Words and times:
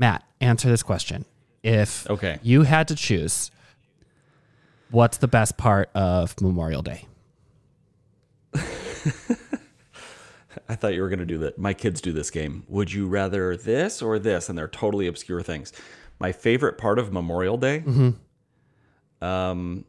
Matt, 0.00 0.24
answer 0.40 0.68
this 0.70 0.82
question. 0.82 1.26
If 1.62 2.08
Okay. 2.08 2.38
you 2.42 2.62
had 2.62 2.88
to 2.88 2.94
choose, 2.94 3.50
what's 4.90 5.18
the 5.18 5.28
best 5.28 5.58
part 5.58 5.90
of 5.94 6.40
Memorial 6.40 6.80
Day? 6.80 7.04
I 10.68 10.74
thought 10.74 10.94
you 10.94 11.02
were 11.02 11.10
going 11.10 11.18
to 11.20 11.26
do 11.26 11.36
that. 11.38 11.58
My 11.58 11.74
kids 11.74 12.00
do 12.00 12.12
this 12.12 12.30
game. 12.30 12.64
Would 12.68 12.90
you 12.92 13.06
rather 13.08 13.56
this 13.56 14.00
or 14.00 14.18
this? 14.18 14.48
And 14.48 14.56
they're 14.58 14.66
totally 14.68 15.06
obscure 15.06 15.42
things. 15.42 15.70
My 16.18 16.32
favorite 16.32 16.78
part 16.78 16.98
of 16.98 17.12
Memorial 17.12 17.58
Day, 17.58 17.84
um, 19.20 19.84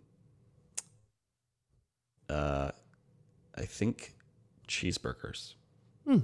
uh, 2.30 2.72
I 3.58 3.62
think 3.66 4.14
cheeseburgers 4.68 5.54
Hmm. 6.06 6.20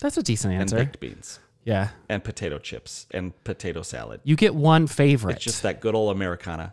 That's 0.00 0.16
a 0.16 0.22
decent 0.22 0.54
answer. 0.54 0.76
and 0.76 0.86
baked 0.86 0.98
beans 1.00 1.38
Yeah. 1.64 1.90
and 2.08 2.24
potato 2.24 2.58
chips 2.58 3.06
and 3.12 3.32
potato 3.44 3.82
salad. 3.82 4.20
You 4.24 4.34
get 4.36 4.54
one 4.54 4.86
favorite. 4.86 5.36
It's 5.36 5.44
just 5.44 5.62
that 5.62 5.80
good 5.80 5.94
old 5.94 6.14
Americana. 6.14 6.72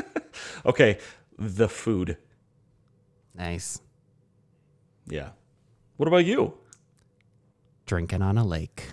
okay, 0.66 0.98
the 1.38 1.68
food. 1.68 2.16
nice. 3.34 3.80
Yeah. 5.06 5.30
What 5.96 6.06
about 6.06 6.24
you? 6.24 6.54
Drinking 7.86 8.22
on 8.22 8.38
a 8.38 8.44
lake. 8.44 8.92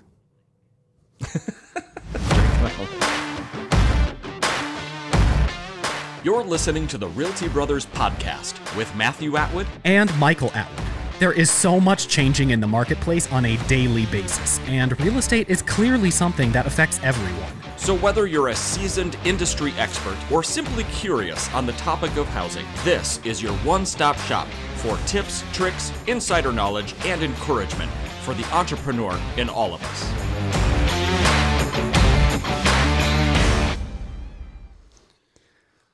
You're 6.23 6.43
listening 6.43 6.87
to 6.87 6.97
the 6.97 7.07
Realty 7.09 7.47
Brothers 7.47 7.85
podcast 7.85 8.75
with 8.75 8.93
Matthew 8.95 9.37
Atwood 9.37 9.67
and 9.85 10.13
Michael 10.19 10.51
Atwood. 10.53 10.86
There 11.19 11.33
is 11.33 11.49
so 11.49 11.79
much 11.79 12.07
changing 12.07 12.51
in 12.51 12.59
the 12.59 12.67
marketplace 12.67 13.31
on 13.31 13.43
a 13.43 13.57
daily 13.65 14.05
basis, 14.05 14.59
and 14.67 14.99
real 14.99 15.17
estate 15.17 15.49
is 15.49 15.63
clearly 15.63 16.11
something 16.11 16.51
that 16.51 16.67
affects 16.67 16.99
everyone. 17.01 17.51
So, 17.75 17.95
whether 17.95 18.27
you're 18.27 18.49
a 18.49 18.55
seasoned 18.55 19.17
industry 19.25 19.73
expert 19.79 20.15
or 20.31 20.43
simply 20.43 20.83
curious 20.83 21.51
on 21.55 21.65
the 21.65 21.71
topic 21.73 22.15
of 22.17 22.27
housing, 22.27 22.67
this 22.83 23.19
is 23.25 23.41
your 23.41 23.53
one 23.59 23.83
stop 23.83 24.15
shop 24.19 24.47
for 24.75 24.95
tips, 25.07 25.43
tricks, 25.53 25.91
insider 26.05 26.51
knowledge, 26.51 26.93
and 27.03 27.23
encouragement 27.23 27.89
for 28.21 28.35
the 28.35 28.45
entrepreneur 28.53 29.19
in 29.37 29.49
all 29.49 29.73
of 29.73 29.83
us. 29.83 30.27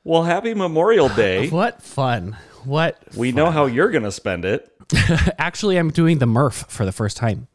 Well, 0.03 0.23
happy 0.23 0.53
Memorial 0.53 1.07
Day. 1.07 1.49
What 1.53 1.81
fun. 1.81 2.35
What 2.65 3.01
We 3.15 3.31
know 3.31 3.51
how 3.51 3.67
you're 3.67 3.89
going 3.89 4.03
to 4.03 4.11
spend 4.11 4.43
it. 4.43 4.72
Actually, 5.37 5.77
I'm 5.77 5.89
doing 5.91 6.19
the 6.19 6.25
Murph 6.25 6.65
for 6.69 6.85
the 6.85 6.91
first 6.91 7.17
time. 7.17 7.47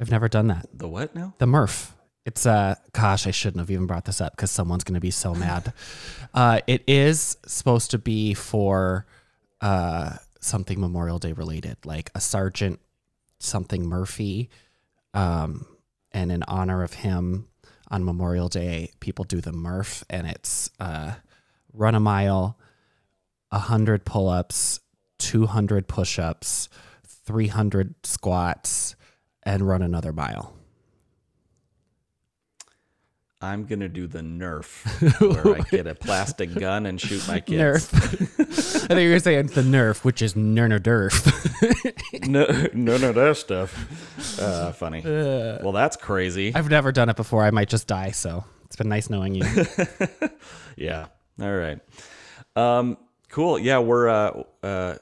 I've 0.00 0.10
never 0.10 0.28
done 0.28 0.46
that. 0.48 0.66
The 0.72 0.88
what 0.88 1.14
now? 1.14 1.34
The 1.38 1.46
Murph. 1.46 1.94
It's 2.24 2.46
uh 2.46 2.74
gosh, 2.92 3.26
I 3.26 3.30
shouldn't 3.30 3.60
have 3.60 3.70
even 3.70 3.86
brought 3.86 4.04
this 4.04 4.20
up 4.20 4.36
because 4.36 4.50
someone's 4.50 4.84
gonna 4.84 5.00
be 5.00 5.10
so 5.10 5.34
mad. 5.46 5.72
Uh 6.32 6.60
it 6.66 6.82
is 6.86 7.36
supposed 7.46 7.90
to 7.92 7.98
be 7.98 8.34
for 8.34 9.06
uh 9.60 10.16
something 10.40 10.80
Memorial 10.80 11.18
Day 11.18 11.32
related, 11.32 11.76
like 11.84 12.10
a 12.14 12.20
Sergeant 12.20 12.80
something 13.38 13.86
Murphy. 13.86 14.48
Um 15.14 15.66
and 16.12 16.30
in 16.32 16.42
honor 16.44 16.82
of 16.82 16.94
him 16.94 17.48
on 17.90 18.04
Memorial 18.04 18.48
Day, 18.48 18.92
people 19.00 19.24
do 19.24 19.40
the 19.40 19.52
Murph 19.52 20.04
and 20.08 20.26
it's 20.26 20.70
uh 20.78 21.14
run 21.72 21.94
a 21.94 22.00
mile, 22.00 22.58
a 23.50 23.58
hundred 23.58 24.04
pull 24.04 24.28
ups, 24.28 24.80
two 25.20 25.46
hundred 25.46 25.86
push 25.86 26.18
ups, 26.18 26.68
three 27.06 27.46
hundred 27.46 27.94
squats, 28.04 28.96
and 29.44 29.66
run 29.66 29.82
another 29.82 30.12
mile. 30.12 30.54
I'm 33.42 33.64
going 33.64 33.80
to 33.80 33.88
do 33.88 34.06
the 34.06 34.18
Nerf, 34.18 34.84
where 35.44 35.56
I 35.56 35.60
get 35.70 35.86
a 35.86 35.94
plastic 35.94 36.52
gun 36.54 36.84
and 36.84 37.00
shoot 37.00 37.26
my 37.26 37.40
kids. 37.40 37.90
Nerf. 37.90 38.84
I 38.84 38.86
think 38.88 39.00
you 39.00 39.10
were 39.12 39.18
saying 39.18 39.46
the 39.46 39.62
Nerf, 39.62 40.04
which 40.04 40.20
is 40.20 40.34
Derf. 40.34 41.16
no, 42.28 42.44
none 42.74 43.02
of 43.02 43.14
that 43.14 43.36
stuff. 43.38 44.38
Uh, 44.38 44.72
funny. 44.72 45.00
well, 45.04 45.72
that's 45.72 45.96
crazy. 45.96 46.54
I've 46.54 46.68
never 46.68 46.92
done 46.92 47.08
it 47.08 47.16
before. 47.16 47.44
I 47.44 47.50
might 47.50 47.70
just 47.70 47.86
die. 47.86 48.10
So 48.10 48.44
it's 48.66 48.76
been 48.76 48.90
nice 48.90 49.08
knowing 49.08 49.34
you. 49.34 49.46
Yeah. 50.80 51.06
All 51.40 51.54
right. 51.54 51.78
Um, 52.56 52.96
cool. 53.28 53.58
Yeah, 53.58 53.78
we're 53.78 54.08
uh, 54.08 54.42
uh, 54.62 54.94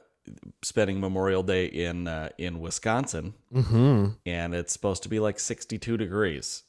spending 0.63 1.01
Memorial 1.01 1.43
Day 1.43 1.67
in 1.67 2.09
uh, 2.09 2.31
in 2.39 2.61
Wisconsin, 2.61 3.35
mm-hmm. 3.55 4.09
and 4.27 4.55
it's 4.55 4.73
supposed 4.73 5.03
to 5.05 5.09
be 5.09 5.21
like 5.21 5.39
62 5.39 5.97
degrees. 5.97 6.65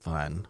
Fun. 0.00 0.46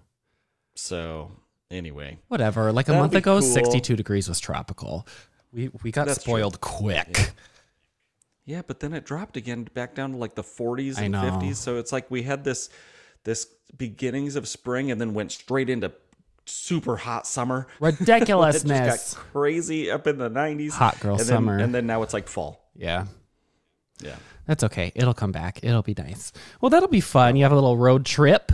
So 0.74 1.30
anyway, 1.70 2.18
Whatever. 2.28 2.72
Like 2.72 2.88
a 2.88 2.92
month 2.92 3.14
ago, 3.14 3.40
cool. 3.40 3.42
62 3.42 3.96
degrees 3.96 4.28
was 4.28 4.40
tropical. 4.40 5.06
We 5.52 5.70
we 5.82 5.90
got 5.90 6.06
That's 6.06 6.22
true. 6.22 6.34
spoiled 6.34 6.60
quick. 6.60 7.32
yeah, 8.44 8.62
but 8.66 8.80
then 8.80 8.92
it 8.92 9.04
dropped 9.04 9.36
again 9.36 9.68
back 9.74 9.94
down 9.94 10.12
to 10.12 10.16
like 10.16 10.34
the 10.34 10.42
40s 10.42 10.98
and 10.98 11.14
50s. 11.14 11.56
So 11.56 11.78
it's 11.78 11.92
like 11.92 12.10
we 12.10 12.22
had 12.22 12.44
this 12.44 12.68
this 13.24 13.46
beginnings 13.76 14.36
of 14.36 14.46
spring, 14.46 14.90
and 14.90 15.00
then 15.00 15.14
went 15.14 15.32
straight 15.32 15.70
into 15.70 15.92
super 16.46 16.96
hot 16.96 17.26
summer. 17.26 17.66
Ridiculousness. 17.80 19.14
got 19.14 19.22
crazy 19.32 19.90
up 19.90 20.06
in 20.06 20.18
the 20.18 20.30
90s. 20.30 20.72
Hot 20.72 20.98
girl 21.00 21.12
and 21.12 21.20
then, 21.20 21.26
summer. 21.26 21.58
And 21.58 21.74
then 21.74 21.86
now 21.86 22.02
it's 22.02 22.14
like 22.14 22.28
fall. 22.28 22.70
yeah. 22.74 23.06
Yeah. 24.00 24.16
That's 24.46 24.62
okay. 24.62 24.92
It'll 24.94 25.14
come 25.14 25.32
back. 25.32 25.60
It'll 25.64 25.82
be 25.82 25.94
nice. 25.96 26.30
Well, 26.60 26.68
that'll 26.70 26.88
be 26.88 27.00
fun. 27.00 27.34
You 27.34 27.42
have 27.44 27.52
a 27.52 27.54
little 27.56 27.76
road 27.78 28.04
trip. 28.04 28.52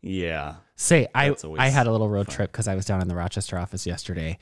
Yeah. 0.00 0.54
Say, 0.76 1.06
I 1.14 1.28
That's 1.28 1.44
I 1.44 1.68
had 1.68 1.86
a 1.86 1.92
little 1.92 2.08
road 2.08 2.28
trip 2.28 2.52
because 2.52 2.66
I 2.66 2.74
was 2.74 2.84
down 2.86 3.00
in 3.02 3.08
the 3.08 3.14
Rochester 3.14 3.58
office 3.58 3.86
yesterday, 3.86 4.38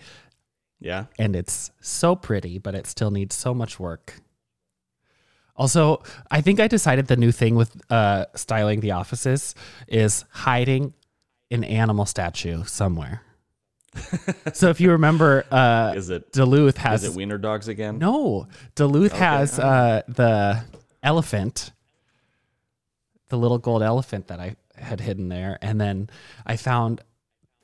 Yeah. 0.81 1.07
and 1.19 1.35
it's 1.37 1.71
so 1.81 2.17
pretty, 2.17 2.59
but 2.59 2.75
it 2.75 2.87
still 2.87 3.11
needs 3.11 3.35
so 3.35 3.53
much 3.55 3.79
work. 3.79 4.21
Also, 5.57 6.03
I 6.31 6.41
think 6.41 6.59
I 6.61 6.67
decided 6.67 7.07
the 7.07 7.17
new 7.17 7.31
thing 7.31 7.55
with 7.55 7.77
uh, 7.91 8.27
styling 8.35 8.81
the 8.81 8.91
offices 8.93 9.55
is 9.87 10.25
hiding 10.31 10.95
an 11.51 11.65
animal 11.65 12.07
statue 12.07 12.65
somewhere. 12.65 13.23
so 14.53 14.71
if 14.71 14.81
you 14.81 14.91
remember, 14.91 15.45
uh, 15.51 15.93
Is 15.97 16.11
it 16.11 16.33
Duluth 16.33 16.77
has 16.79 17.05
is 17.05 17.11
it 17.11 17.17
wiener 17.17 17.39
dogs 17.39 17.69
again? 17.69 17.99
no 17.99 18.49
Duluth 18.75 19.13
has 19.13 19.59
uh, 19.59 20.03
the 20.09 20.65
elephant, 21.03 21.71
the 23.29 23.39
little 23.39 23.59
gold 23.59 23.83
elephant 23.83 24.27
that 24.29 24.41
I 24.41 24.57
had 24.77 25.01
hidden 25.01 25.29
there, 25.29 25.59
and 25.63 25.81
then 25.81 26.11
I 26.45 26.57
found 26.57 27.03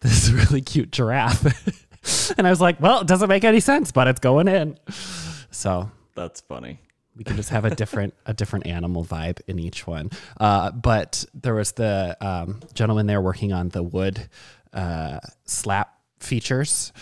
this 0.00 0.30
really 0.30 0.60
cute 0.60 0.92
giraffe, 0.92 2.34
and 2.38 2.47
I 2.47 2.50
was 2.50 2.60
like, 2.60 2.80
"Well, 2.80 3.00
it 3.00 3.08
doesn't 3.08 3.28
make 3.28 3.42
any 3.44 3.60
sense, 3.60 3.91
but 3.91 4.06
it's 4.06 4.20
going 4.20 4.47
in." 4.47 4.78
So 5.50 5.91
That's 6.14 6.41
funny. 6.42 6.78
We 7.16 7.25
can 7.25 7.37
just 7.37 7.50
have 7.50 7.65
a 7.65 7.75
different 7.75 8.15
a 8.26 8.32
different 8.32 8.66
animal 8.66 9.04
vibe 9.04 9.41
in 9.47 9.59
each 9.59 9.87
one. 9.87 10.10
Uh, 10.38 10.71
but 10.71 11.25
there 11.34 11.54
was 11.54 11.72
the 11.72 12.16
um, 12.21 12.60
gentleman 12.72 13.06
there 13.06 13.21
working 13.21 13.53
on 13.53 13.69
the 13.71 13.82
wood 13.82 14.28
uh, 14.72 15.19
slat 15.44 15.93
features 16.21 16.93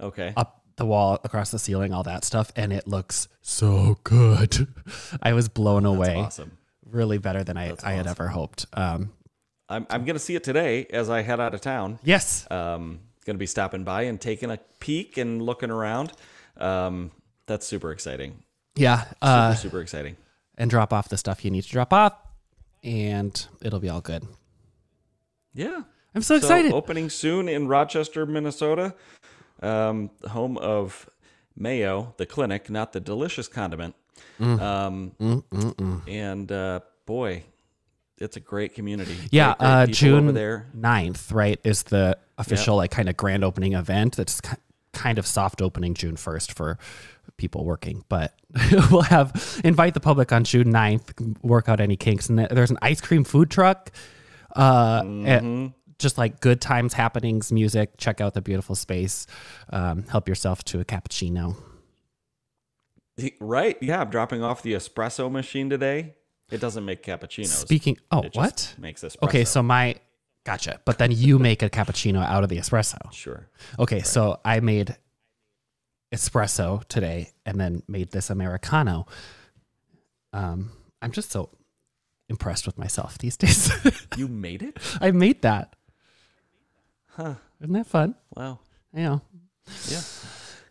Okay. 0.00 0.32
up 0.36 0.62
the 0.76 0.84
wall, 0.86 1.18
across 1.24 1.50
the 1.50 1.58
ceiling, 1.58 1.92
all 1.94 2.02
that 2.02 2.22
stuff, 2.24 2.52
and 2.56 2.70
it 2.72 2.86
looks 2.86 3.28
so 3.40 3.98
good. 4.04 4.68
I 5.22 5.32
was 5.32 5.48
blown 5.48 5.86
away. 5.86 6.16
awesome. 6.16 6.58
Really 6.90 7.18
better 7.18 7.42
than 7.44 7.56
I, 7.56 7.74
I 7.82 7.92
had 7.92 8.06
ever 8.06 8.28
hoped. 8.28 8.66
Um, 8.74 9.12
I'm 9.68 9.86
I'm 9.90 10.04
gonna 10.04 10.18
see 10.18 10.34
it 10.36 10.44
today 10.44 10.86
as 10.90 11.08
I 11.10 11.22
head 11.22 11.40
out 11.40 11.54
of 11.54 11.60
town. 11.60 11.98
yes, 12.04 12.46
Um, 12.50 13.00
gonna 13.24 13.38
be 13.38 13.46
stopping 13.46 13.84
by 13.84 14.02
and 14.02 14.20
taking 14.20 14.50
a 14.50 14.58
peek 14.80 15.16
and 15.16 15.42
looking 15.42 15.70
around. 15.70 16.12
Um, 16.58 17.10
that's 17.46 17.66
super 17.66 17.90
exciting. 17.90 18.42
Yeah, 18.76 19.02
Super, 19.04 19.16
uh, 19.22 19.54
super 19.54 19.80
exciting. 19.80 20.16
and 20.56 20.70
drop 20.70 20.92
off 20.92 21.08
the 21.08 21.16
stuff 21.16 21.44
you 21.44 21.50
need 21.50 21.62
to 21.62 21.68
drop 21.70 21.92
off, 21.92 22.14
and 22.84 23.46
it'll 23.62 23.80
be 23.80 23.88
all 23.88 24.00
good. 24.00 24.24
Yeah. 25.54 25.82
I'm 26.14 26.22
so 26.22 26.36
excited. 26.36 26.72
opening 26.72 27.10
soon 27.10 27.48
in 27.48 27.68
Rochester, 27.68 28.24
Minnesota, 28.24 28.94
um, 29.62 30.10
home 30.28 30.56
of 30.58 31.10
Mayo, 31.56 32.14
the 32.16 32.24
clinic, 32.26 32.70
not 32.70 32.92
the 32.92 33.00
delicious 33.00 33.48
condiment. 33.48 33.94
Mm. 34.40 34.60
Um, 34.60 36.02
and 36.08 36.50
uh, 36.50 36.80
boy, 37.04 37.44
it's 38.16 38.36
a 38.38 38.40
great 38.40 38.74
community. 38.74 39.16
Yeah, 39.30 39.54
Great, 39.58 39.58
great 39.58 39.68
uh, 39.68 39.86
June 39.88 40.18
over 40.24 40.32
there. 40.32 40.66
9th, 40.74 41.34
right, 41.34 41.60
is 41.64 41.82
the 41.84 42.16
official 42.38 42.76
like 42.76 42.90
kind 42.90 43.10
of 43.10 43.16
grand 43.18 43.44
opening 43.44 43.74
event. 43.74 44.16
That's 44.16 44.40
kind 44.96 45.18
of 45.18 45.26
soft 45.26 45.62
opening 45.62 45.94
June 45.94 46.16
1st 46.16 46.52
for 46.52 46.78
people 47.36 47.64
working, 47.64 48.04
but 48.08 48.34
we'll 48.90 49.02
have 49.02 49.60
invite 49.64 49.94
the 49.94 50.00
public 50.00 50.32
on 50.32 50.44
June 50.44 50.72
9th, 50.72 51.36
work 51.42 51.68
out 51.68 51.80
any 51.80 51.96
kinks. 51.96 52.28
And 52.28 52.38
there's 52.38 52.70
an 52.70 52.78
ice 52.82 53.00
cream 53.00 53.24
food 53.24 53.50
truck, 53.50 53.92
uh, 54.54 55.02
and 55.04 55.74
just 55.98 56.18
like 56.18 56.40
good 56.40 56.60
times, 56.60 56.94
happenings, 56.94 57.52
music. 57.52 57.96
Check 57.98 58.20
out 58.20 58.34
the 58.34 58.42
beautiful 58.42 58.74
space. 58.74 59.26
Um, 59.70 60.04
help 60.04 60.28
yourself 60.28 60.64
to 60.64 60.80
a 60.80 60.84
cappuccino. 60.84 61.56
Right? 63.40 63.78
Yeah, 63.80 64.02
I'm 64.02 64.10
dropping 64.10 64.42
off 64.42 64.62
the 64.62 64.74
espresso 64.74 65.30
machine 65.30 65.70
today. 65.70 66.14
It 66.50 66.60
doesn't 66.60 66.84
make 66.84 67.02
cappuccinos. 67.02 67.46
Speaking, 67.46 67.98
oh, 68.10 68.24
what? 68.34 68.74
makes 68.78 69.02
espresso. 69.02 69.22
Okay, 69.22 69.44
so 69.44 69.62
my 69.62 69.96
gotcha. 70.46 70.80
But 70.84 70.98
then 70.98 71.10
you 71.10 71.38
make 71.38 71.62
a 71.62 71.68
cappuccino 71.68 72.24
out 72.24 72.44
of 72.44 72.48
the 72.48 72.56
espresso. 72.56 73.12
sure. 73.12 73.48
Okay, 73.78 74.00
so 74.00 74.40
I 74.44 74.60
made 74.60 74.96
espresso 76.14 76.84
today 76.84 77.32
and 77.44 77.60
then 77.60 77.82
made 77.88 78.12
this 78.12 78.30
americano. 78.30 79.06
Um, 80.32 80.70
I'm 81.02 81.10
just 81.10 81.32
so 81.32 81.50
impressed 82.28 82.64
with 82.64 82.78
myself 82.78 83.18
these 83.18 83.36
days. 83.44 83.70
You 84.16 84.28
made 84.28 84.62
it? 84.62 84.78
I 85.00 85.10
made 85.10 85.42
that. 85.42 85.74
Huh. 87.08 87.34
Isn't 87.60 87.72
that 87.72 87.86
fun? 87.86 88.14
Wow. 88.36 88.60
Know. 88.92 89.20
Yeah. 89.88 90.00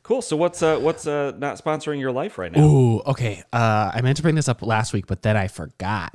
Cool. 0.04 0.22
So 0.22 0.36
what's 0.38 0.62
uh 0.64 0.78
what's 0.78 1.06
uh 1.06 1.34
not 1.38 1.58
sponsoring 1.58 2.00
your 2.00 2.12
life 2.12 2.38
right 2.38 2.52
now? 2.52 2.62
Ooh, 2.62 3.00
okay. 3.02 3.44
Uh, 3.52 3.92
I 3.94 4.02
meant 4.02 4.18
to 4.18 4.24
bring 4.24 4.36
this 4.36 4.48
up 4.48 4.62
last 4.62 4.94
week, 4.94 5.06
but 5.08 5.22
then 5.22 5.36
I 5.36 5.48
forgot. 5.48 6.14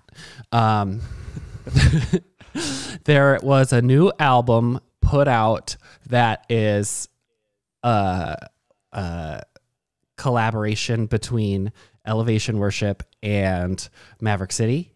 Um, 0.51 1.01
there 3.05 3.39
was 3.43 3.73
a 3.73 3.83
new 3.83 4.13
album 4.19 4.81
put 5.01 5.29
out 5.29 5.77
that 6.09 6.45
is 6.49 7.09
a, 7.83 8.37
a 8.93 9.43
collaboration 10.17 11.07
between 11.07 11.73
Elevation 12.07 12.59
Worship 12.59 13.03
and 13.23 13.89
Maverick 14.21 14.53
City. 14.53 14.93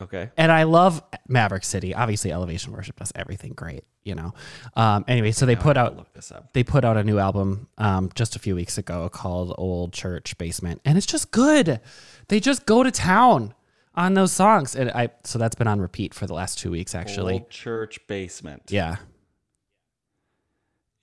Okay. 0.00 0.30
And 0.36 0.50
I 0.50 0.64
love 0.64 1.02
Maverick 1.28 1.64
City. 1.64 1.94
Obviously, 1.94 2.32
Elevation 2.32 2.72
Worship 2.72 2.98
does 2.98 3.12
everything 3.14 3.52
great, 3.52 3.84
you 4.02 4.14
know. 4.14 4.34
Um, 4.74 5.04
anyway, 5.06 5.30
so 5.30 5.46
they 5.46 5.54
put 5.54 5.76
out 5.76 5.96
look 5.96 6.12
this 6.12 6.32
up. 6.32 6.52
they 6.54 6.64
put 6.64 6.84
out 6.84 6.96
a 6.96 7.04
new 7.04 7.18
album 7.18 7.68
um, 7.78 8.10
just 8.14 8.34
a 8.34 8.40
few 8.40 8.56
weeks 8.56 8.78
ago 8.78 9.08
called 9.08 9.54
Old 9.58 9.92
Church 9.92 10.36
Basement, 10.38 10.80
and 10.84 10.98
it's 10.98 11.06
just 11.06 11.30
good. 11.30 11.80
They 12.28 12.40
just 12.40 12.66
go 12.66 12.82
to 12.82 12.90
town 12.90 13.54
on 13.94 14.14
those 14.14 14.32
songs, 14.32 14.74
and 14.74 14.90
I 14.90 15.10
so 15.24 15.38
that's 15.38 15.54
been 15.54 15.68
on 15.68 15.80
repeat 15.80 16.14
for 16.14 16.26
the 16.26 16.34
last 16.34 16.58
two 16.58 16.70
weeks 16.70 16.94
actually. 16.94 17.34
Old 17.34 17.50
church 17.50 17.98
basement. 18.06 18.62
Yeah. 18.68 18.96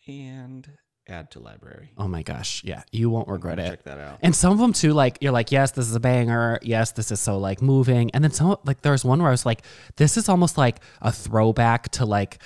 And 0.07 0.68
add 1.07 1.31
to 1.31 1.39
library. 1.39 1.91
Oh 1.97 2.07
my 2.07 2.24
gosh. 2.24 2.63
Yeah, 2.63 2.83
you 2.91 3.09
won't 3.09 3.27
regret 3.27 3.59
it. 3.59 3.68
Check 3.68 3.83
that 3.83 4.00
out. 4.00 4.19
And 4.21 4.36
some 4.36 4.51
of 4.51 4.59
them 4.59 4.74
too, 4.74 4.94
like 4.94 5.18
you're 5.21 5.31
like, 5.31 5.51
yes, 5.51 5.71
this 5.71 5.88
is 5.88 5.95
a 5.95 6.00
banger. 6.00 6.59
Yes, 6.62 6.91
this 6.91 7.12
is 7.12 7.19
so 7.19 7.38
like 7.38 7.62
moving. 7.62 8.12
And 8.12 8.24
then 8.24 8.31
some 8.31 8.57
like 8.65 8.81
there 8.81 8.91
was 8.91 9.03
one 9.03 9.19
where 9.19 9.27
I 9.27 9.31
was 9.31 9.45
like, 9.45 9.63
this 9.97 10.18
is 10.18 10.30
almost 10.30 10.57
like 10.57 10.80
a 11.01 11.12
throwback 11.12 11.89
to 11.89 12.06
like 12.06 12.41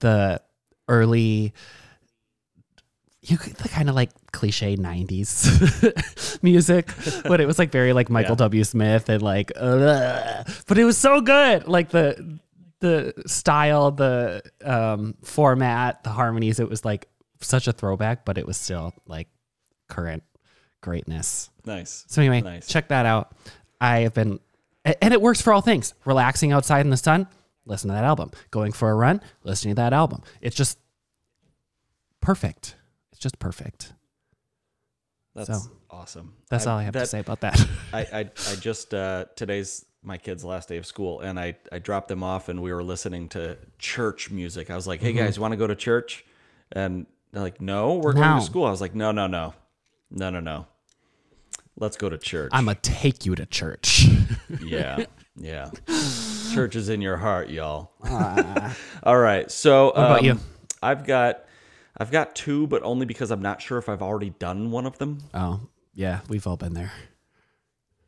the 0.00 0.40
early, 0.88 1.54
you 3.20 3.36
could 3.36 3.54
the 3.54 3.68
kind 3.68 3.88
of 3.88 3.94
like 3.94 4.10
cliche 4.32 4.76
'90s 4.76 6.38
music, 6.42 6.88
but 7.24 7.40
it 7.40 7.46
was 7.46 7.58
like 7.58 7.72
very 7.72 7.92
like 7.92 8.08
Michael 8.10 8.32
Yeah. 8.32 8.46
W. 8.46 8.64
Smith 8.64 9.08
and 9.08 9.22
like, 9.22 9.52
ugh. 9.56 10.48
but 10.66 10.78
it 10.78 10.84
was 10.84 10.96
so 10.96 11.20
good. 11.20 11.66
Like 11.66 11.90
the 11.90 12.38
the 12.80 13.12
style, 13.26 13.90
the 13.90 14.42
um, 14.64 15.14
format, 15.24 16.04
the 16.04 16.10
harmonies. 16.10 16.60
It 16.60 16.68
was 16.70 16.84
like 16.84 17.08
such 17.40 17.66
a 17.68 17.72
throwback, 17.72 18.24
but 18.24 18.38
it 18.38 18.46
was 18.46 18.56
still 18.56 18.94
like 19.06 19.26
current 19.88 20.22
greatness. 20.80 21.50
Nice. 21.64 22.04
So 22.08 22.22
anyway, 22.22 22.40
Nice. 22.40 22.68
check 22.68 22.88
that 22.88 23.04
out. 23.04 23.32
I 23.80 24.00
have 24.00 24.14
been, 24.14 24.38
and 24.84 25.12
it 25.12 25.20
works 25.20 25.42
for 25.42 25.52
all 25.52 25.60
things. 25.60 25.92
Relaxing 26.04 26.52
outside 26.52 26.80
in 26.86 26.90
the 26.90 26.96
sun, 26.96 27.26
listen 27.66 27.88
to 27.88 27.94
that 27.94 28.04
album. 28.04 28.30
Going 28.52 28.70
for 28.72 28.90
a 28.90 28.94
run, 28.94 29.20
listening 29.42 29.74
to 29.74 29.82
that 29.82 29.92
album. 29.92 30.22
It's 30.40 30.54
just 30.56 30.78
perfect. 32.20 32.76
It's 33.18 33.22
just 33.24 33.40
perfect. 33.40 33.94
That's 35.34 35.48
So, 35.64 35.70
awesome. 35.90 36.34
That's 36.50 36.68
I- 36.68 36.70
all 36.70 36.78
I 36.78 36.84
have 36.84 36.92
to 36.94 37.04
say 37.04 37.18
about 37.18 37.40
that. 37.40 37.60
I, 37.92 38.00
I 38.12 38.18
I 38.20 38.54
just 38.54 38.94
uh 38.94 39.24
today's 39.34 39.84
my 40.04 40.18
kid's 40.18 40.44
last 40.44 40.68
day 40.68 40.76
of 40.76 40.86
school 40.86 41.18
and 41.18 41.38
I 41.40 41.56
I 41.72 41.80
dropped 41.80 42.06
them 42.06 42.22
off 42.22 42.48
and 42.48 42.62
we 42.62 42.72
were 42.72 42.84
listening 42.84 43.28
to 43.30 43.58
church 43.76 44.30
music. 44.30 44.70
I 44.70 44.76
was 44.76 44.86
like, 44.86 45.00
"Hey 45.00 45.08
Mm-hmm. 45.12 45.18
guys, 45.24 45.36
want 45.36 45.50
to 45.50 45.56
go 45.56 45.66
to 45.66 45.74
church?" 45.74 46.24
And 46.70 47.06
they're 47.32 47.42
like, 47.42 47.60
"No, 47.60 47.94
we're 47.96 48.12
going 48.12 48.38
to 48.38 48.44
school." 48.44 48.64
I 48.66 48.70
was 48.70 48.80
like, 48.80 48.94
"No, 48.94 49.10
no, 49.10 49.26
no. 49.26 49.52
No, 50.12 50.30
no, 50.30 50.38
no. 50.38 50.68
Let's 51.76 51.96
go 51.96 52.08
to 52.08 52.18
church." 52.18 52.50
I'm 52.54 52.66
gonna 52.66 52.76
take 52.80 53.26
you 53.26 53.34
to 53.34 53.46
church. 53.46 54.06
yeah. 54.62 55.06
Yeah. 55.34 55.70
church 56.54 56.76
is 56.76 56.88
in 56.88 57.00
your 57.00 57.16
heart, 57.16 57.50
y'all. 57.50 57.90
All 59.02 59.18
right. 59.18 59.50
So, 59.50 59.90
about 59.90 60.20
um, 60.20 60.24
you? 60.24 60.38
I've 60.80 61.04
got 61.04 61.44
I've 62.00 62.10
got 62.10 62.34
two, 62.34 62.66
but 62.66 62.82
only 62.82 63.06
because 63.06 63.30
I'm 63.30 63.42
not 63.42 63.60
sure 63.60 63.78
if 63.78 63.88
I've 63.88 64.02
already 64.02 64.30
done 64.30 64.70
one 64.70 64.86
of 64.86 64.98
them. 64.98 65.18
oh 65.34 65.60
yeah, 65.94 66.20
we've 66.28 66.46
all 66.46 66.56
been 66.56 66.74
there. 66.74 66.92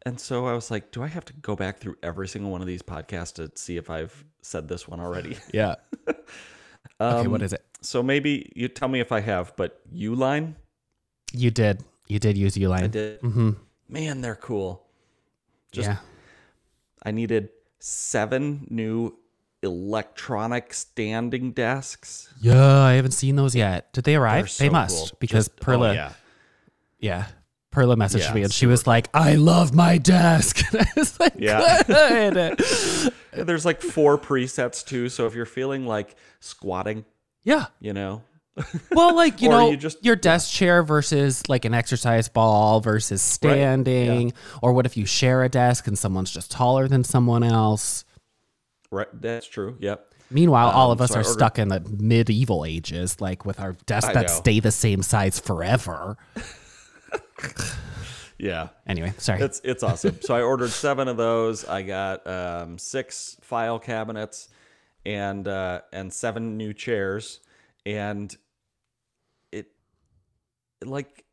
And 0.07 0.19
so 0.19 0.47
I 0.47 0.55
was 0.55 0.71
like, 0.71 0.93
do 0.93 1.03
I 1.03 1.09
have 1.09 1.25
to 1.27 1.33
go 1.35 1.55
back 1.57 1.79
through 1.79 1.97
every 2.03 2.27
single 2.29 2.51
one 2.51 2.61
of 2.63 2.67
these 2.67 2.83
podcasts 2.83 3.35
to 3.35 3.51
see 3.55 3.77
if 3.77 3.91
I've 3.91 4.25
said 4.43 4.69
this 4.69 4.89
one 4.89 5.01
already? 5.01 5.37
Yeah. 5.53 5.75
okay, 7.01 7.29
what 7.29 7.43
is 7.43 7.53
it? 7.53 7.65
so 7.83 8.03
maybe 8.03 8.51
you 8.55 8.69
tell 8.69 8.89
me 8.89 9.01
if 9.01 9.11
I 9.13 9.21
have, 9.21 9.55
but 9.57 9.81
Uline, 9.95 10.55
You 11.33 11.51
did. 11.51 11.85
You 12.09 12.19
did 12.19 12.39
use 12.39 12.57
Uline. 12.57 12.85
I 12.85 12.87
did. 12.87 13.21
Mm-hmm. 13.21 13.51
Man, 13.89 14.21
they're 14.21 14.37
cool. 14.37 14.87
Just 15.73 15.89
yeah. 15.89 15.97
I 17.03 17.11
needed 17.11 17.51
seven 17.79 18.67
new 18.71 19.17
electronic 19.63 20.73
standing 20.75 21.53
desks. 21.53 22.33
Yeah, 22.41 22.81
I 22.83 22.93
haven't 22.95 23.13
seen 23.13 23.37
those 23.37 23.55
yet. 23.55 23.93
Did 23.93 24.05
they 24.05 24.17
arrive? 24.17 24.53
They're 24.57 24.69
they 24.69 24.73
must 24.73 24.97
cool. 25.11 25.17
because 25.21 25.49
Just- 25.49 25.59
oh, 25.61 25.65
Perla. 25.65 25.95
yeah. 25.95 26.13
Yeah. 26.99 27.27
Perla 27.71 27.95
messaged 27.97 28.21
Yeah, 28.29 28.35
me 28.35 28.43
and 28.43 28.53
she 28.53 28.67
was 28.67 28.87
like, 28.87 29.09
I 29.15 29.37
love 29.37 29.73
my 29.75 29.97
desk. 29.99 30.61
And 30.73 30.83
I 30.83 30.89
was 30.97 31.21
like, 31.21 31.35
Yeah. 31.37 31.83
There's 33.33 33.65
like 33.65 33.81
four 33.81 34.19
presets 34.19 34.85
too. 34.85 35.09
So 35.09 35.27
if 35.27 35.35
you're 35.35 35.47
feeling 35.47 35.87
like 35.87 36.17
squatting, 36.41 37.05
yeah. 37.45 37.67
you 37.81 37.93
know, 37.93 38.23
Well, 38.91 39.15
like, 39.15 39.41
you 39.41 39.49
know, 39.49 39.71
you 39.71 39.77
just- 39.77 40.05
your 40.05 40.17
desk 40.17 40.51
chair 40.53 40.83
versus 40.83 41.49
like 41.49 41.65
an 41.65 41.73
exercise 41.73 42.29
ball 42.29 42.81
versus 42.81 43.23
standing. 43.23 44.33
Or 44.63 44.73
what 44.73 44.85
if 44.85 44.97
you 44.97 45.07
share 45.07 45.45
a 45.45 45.49
desk 45.49 45.87
and 45.87 45.97
someone's 45.99 46.31
just 46.33 46.51
taller 46.51 46.89
than 46.89 47.05
someone 47.05 47.45
else? 47.45 48.05
Right? 48.91 49.09
That's 49.13 49.47
true. 49.47 49.77
Yep. 49.81 50.15
Meanwhile, 50.31 50.71
all 50.71 50.91
Um, 50.91 50.93
of 50.93 51.01
us 51.01 51.11
so 51.11 51.17
are 51.17 51.19
ordered- 51.19 51.33
stuck 51.33 51.59
in 51.59 51.69
the 51.69 51.81
medieval 51.81 52.65
ages, 52.65 53.21
like 53.21 53.45
with 53.45 53.59
our 53.61 53.73
desks 53.87 54.13
that 54.15 54.31
stay 54.31 54.61
the 54.61 54.71
same 54.71 55.03
size 55.03 55.39
forever. 55.39 56.17
Yeah. 58.39 58.69
Anyway, 58.87 59.13
sorry. 59.19 59.43
It's 59.43 59.61
it's 59.65 59.83
awesome. 59.83 60.19
So 60.23 60.35
I 60.35 60.41
ordered 60.41 60.71
seven 60.71 61.09
of 61.09 61.19
those. 61.19 61.67
I 61.67 61.83
got 61.83 62.27
um, 62.27 62.79
six 62.79 63.37
file 63.43 63.79
cabinets 63.79 64.49
and 65.05 65.47
uh, 65.47 65.83
and 65.93 66.11
seven 66.11 66.57
new 66.57 66.73
chairs. 66.73 67.41
And 67.85 68.35
it 69.53 69.67
like 70.83 71.27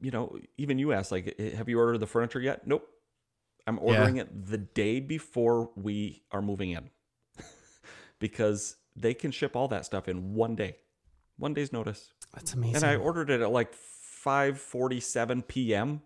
you 0.00 0.10
know 0.10 0.40
even 0.58 0.80
you 0.80 0.92
asked 0.92 1.12
like 1.12 1.36
"Eh, 1.38 1.54
have 1.54 1.68
you 1.68 1.78
ordered 1.78 1.98
the 1.98 2.08
furniture 2.08 2.40
yet? 2.40 2.66
Nope. 2.66 2.84
I'm 3.70 3.78
ordering 3.80 4.16
it 4.16 4.46
the 4.46 4.58
day 4.58 4.98
before 4.98 5.70
we 5.76 6.24
are 6.32 6.42
moving 6.42 6.70
in 6.70 6.90
because 8.18 8.74
they 8.96 9.14
can 9.14 9.30
ship 9.30 9.54
all 9.54 9.68
that 9.68 9.86
stuff 9.86 10.08
in 10.08 10.34
one 10.34 10.56
day, 10.56 10.74
one 11.36 11.54
day's 11.54 11.72
notice. 11.72 12.12
That's 12.34 12.52
amazing. 12.54 12.74
And 12.76 12.84
I 12.84 12.96
ordered 12.96 13.30
it 13.30 13.40
at 13.40 13.52
like 13.52 13.72
5:47 13.72 15.46
p.m. 15.46 16.02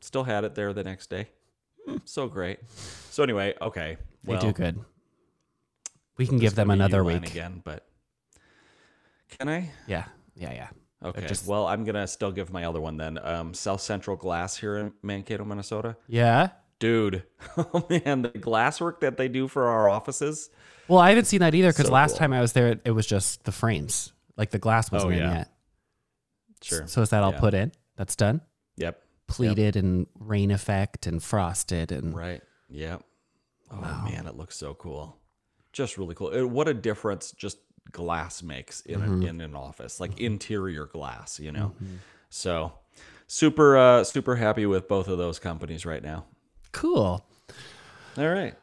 Still 0.00 0.24
had 0.24 0.42
it 0.42 0.56
there 0.56 0.72
the 0.72 0.82
next 0.82 1.08
day. 1.08 1.28
Hmm. 1.86 1.98
So 2.04 2.26
great. 2.26 2.58
So 3.10 3.22
anyway, 3.22 3.54
okay. 3.62 3.96
they 4.24 4.36
do 4.38 4.52
good. 4.52 4.84
We 6.16 6.26
can 6.26 6.38
give 6.38 6.56
them 6.56 6.70
another 6.72 7.04
week. 7.04 7.30
again, 7.30 7.62
but 7.64 7.86
can 9.38 9.48
I? 9.48 9.70
Yeah. 9.86 10.06
Yeah. 10.34 10.52
Yeah. 10.52 10.68
Okay. 11.02 11.26
just- 11.26 11.46
well, 11.46 11.66
I'm 11.66 11.84
gonna 11.84 12.06
still 12.06 12.30
give 12.32 12.52
my 12.52 12.64
other 12.64 12.80
one 12.80 12.96
then. 12.98 13.18
Um, 13.22 13.54
South 13.54 13.80
Central 13.80 14.16
Glass 14.16 14.56
here 14.56 14.76
in 14.76 14.92
Mankato, 15.02 15.44
Minnesota. 15.44 15.96
Yeah. 16.06 16.50
Dude, 16.78 17.24
oh 17.56 17.86
man, 17.90 18.22
the 18.22 18.30
glasswork 18.30 19.00
that 19.00 19.16
they 19.16 19.28
do 19.28 19.48
for 19.48 19.68
our 19.68 19.88
offices. 19.88 20.50
Well, 20.88 20.98
I 20.98 21.10
haven't 21.10 21.26
seen 21.26 21.40
that 21.40 21.54
either 21.54 21.68
because 21.70 21.86
So 21.86 21.92
last 21.92 22.12
cool. 22.12 22.18
time 22.18 22.32
I 22.32 22.40
was 22.40 22.52
there, 22.54 22.68
it, 22.68 22.80
it 22.86 22.90
was 22.92 23.06
just 23.06 23.44
the 23.44 23.52
frames. 23.52 24.12
Like 24.36 24.50
the 24.50 24.58
glass 24.58 24.90
wasn't 24.90 25.12
Oh, 25.12 25.14
in 25.14 25.18
yeah. 25.22 25.34
yet. 25.38 25.50
Sure. 26.62 26.86
So 26.86 27.02
is 27.02 27.10
that 27.10 27.22
all 27.22 27.32
Yeah. 27.32 27.40
put 27.40 27.54
in? 27.54 27.72
That's 27.96 28.16
done? 28.16 28.40
Yep. 28.76 29.02
Pleated 29.26 29.76
and 29.76 30.06
rain 30.18 30.50
effect 30.50 31.06
and 31.06 31.22
frosted 31.22 31.92
and 31.92 32.14
Right. 32.14 32.42
Yep. 32.70 33.02
Oh 33.70 34.02
man, 34.10 34.26
it 34.26 34.36
looks 34.36 34.56
so 34.56 34.74
cool. 34.74 35.16
Just 35.72 35.96
really 35.98 36.14
cool. 36.14 36.32
Uh, 36.34 36.46
What 36.46 36.66
a 36.66 36.74
difference 36.74 37.30
just 37.32 37.58
glass 37.92 38.42
makes 38.42 38.80
in 38.82 39.00
Mm-hmm. 39.00 39.22
a, 39.22 39.26
in 39.26 39.40
an 39.40 39.54
office, 39.56 40.00
like 40.00 40.18
interior 40.20 40.86
glass, 40.86 41.38
you 41.40 41.52
know. 41.52 41.74
So, 42.28 42.72
super 43.26 43.76
uh 43.76 44.04
super 44.04 44.36
happy 44.36 44.66
with 44.66 44.88
both 44.88 45.08
of 45.08 45.18
those 45.18 45.38
companies 45.38 45.84
right 45.86 46.02
now. 46.02 46.24
cool. 46.72 47.24
All 48.18 48.28
right. 48.28 48.54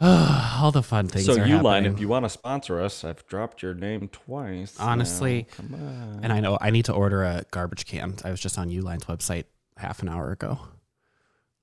All 0.00 0.72
the 0.72 0.82
fun 0.82 1.06
things 1.08 1.26
so 1.26 1.34
are 1.34 1.46
Uline, 1.46 1.86
if 1.92 2.00
you 2.00 2.08
want 2.08 2.24
to 2.24 2.28
sponsor 2.28 2.80
us, 2.80 3.04
I've 3.04 3.24
dropped 3.26 3.62
your 3.62 3.74
name 3.74 4.08
twice. 4.08 4.76
now. 4.78 4.86
Honestly, 4.86 5.46
come 5.56 5.74
on. 5.74 6.20
and 6.24 6.32
I 6.32 6.40
know 6.40 6.58
I 6.60 6.70
need 6.70 6.86
to 6.86 6.92
order 6.92 7.22
a 7.22 7.44
garbage 7.52 7.86
can. 7.86 8.16
I 8.24 8.30
was 8.30 8.40
just 8.40 8.58
on 8.58 8.68
Uline's 8.68 9.04
website 9.04 9.44
half 9.76 10.02
an 10.02 10.08
hour 10.08 10.30
ago. 10.32 10.58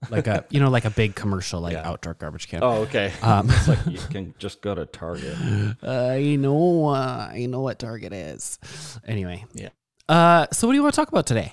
Like 0.09 0.27
a 0.27 0.45
you 0.49 0.59
know 0.59 0.69
like 0.69 0.85
a 0.85 0.89
big 0.89 1.13
commercial 1.15 1.59
like 1.61 1.73
Yeah. 1.73 1.87
outdoor 1.89 2.13
garbage 2.13 2.47
can. 2.47 2.63
Oh, 2.63 2.81
okay. 2.83 3.11
Um, 3.21 3.49
it's 3.51 3.67
like 3.67 3.85
you 3.85 3.97
can 4.09 4.33
just 4.39 4.61
go 4.61 4.73
to 4.73 4.85
Target. 4.85 5.35
I 5.83 6.35
know, 6.39 6.87
uh, 6.89 7.29
I 7.33 7.45
know 7.47 7.61
what 7.61 7.79
Target 7.79 8.13
is. 8.13 8.59
Anyway, 9.07 9.45
Yeah. 9.53 9.69
Uh, 10.07 10.47
so 10.51 10.67
what 10.67 10.73
do 10.73 10.77
you 10.77 10.83
want 10.83 10.95
to 10.95 11.01
talk 11.01 11.09
about 11.09 11.25
today? 11.27 11.51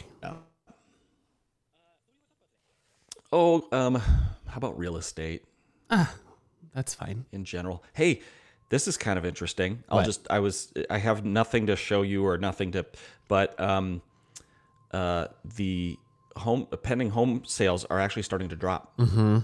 Oh, 3.33 3.67
um, 3.73 3.97
how 3.97 4.57
about 4.57 4.79
real 4.79 4.97
estate 4.97 5.45
That's 6.75 6.95
fine. 6.95 7.27
in 7.33 7.45
general? 7.45 7.83
Hey, 7.93 8.23
this 8.71 8.87
is 8.89 8.97
kind 8.97 9.19
of 9.19 9.25
interesting. 9.27 9.83
I'll 9.89 9.99
What? 9.99 10.07
just 10.07 10.27
I 10.31 10.39
was 10.39 10.73
I 10.89 10.99
have 10.99 11.25
nothing 11.25 11.67
to 11.67 11.77
show 11.77 12.03
you 12.03 12.25
or 12.27 12.39
nothing 12.39 12.73
to, 12.73 12.87
but 13.29 13.59
um, 13.61 14.01
uh, 14.93 15.27
the 15.57 15.97
home 16.37 16.67
pending 16.83 17.11
home 17.11 17.43
sales 17.45 17.85
are 17.87 17.99
actually 18.01 18.23
starting 18.23 18.49
to 18.51 18.57
drop. 18.57 18.97
Mm-hmm. 18.99 19.39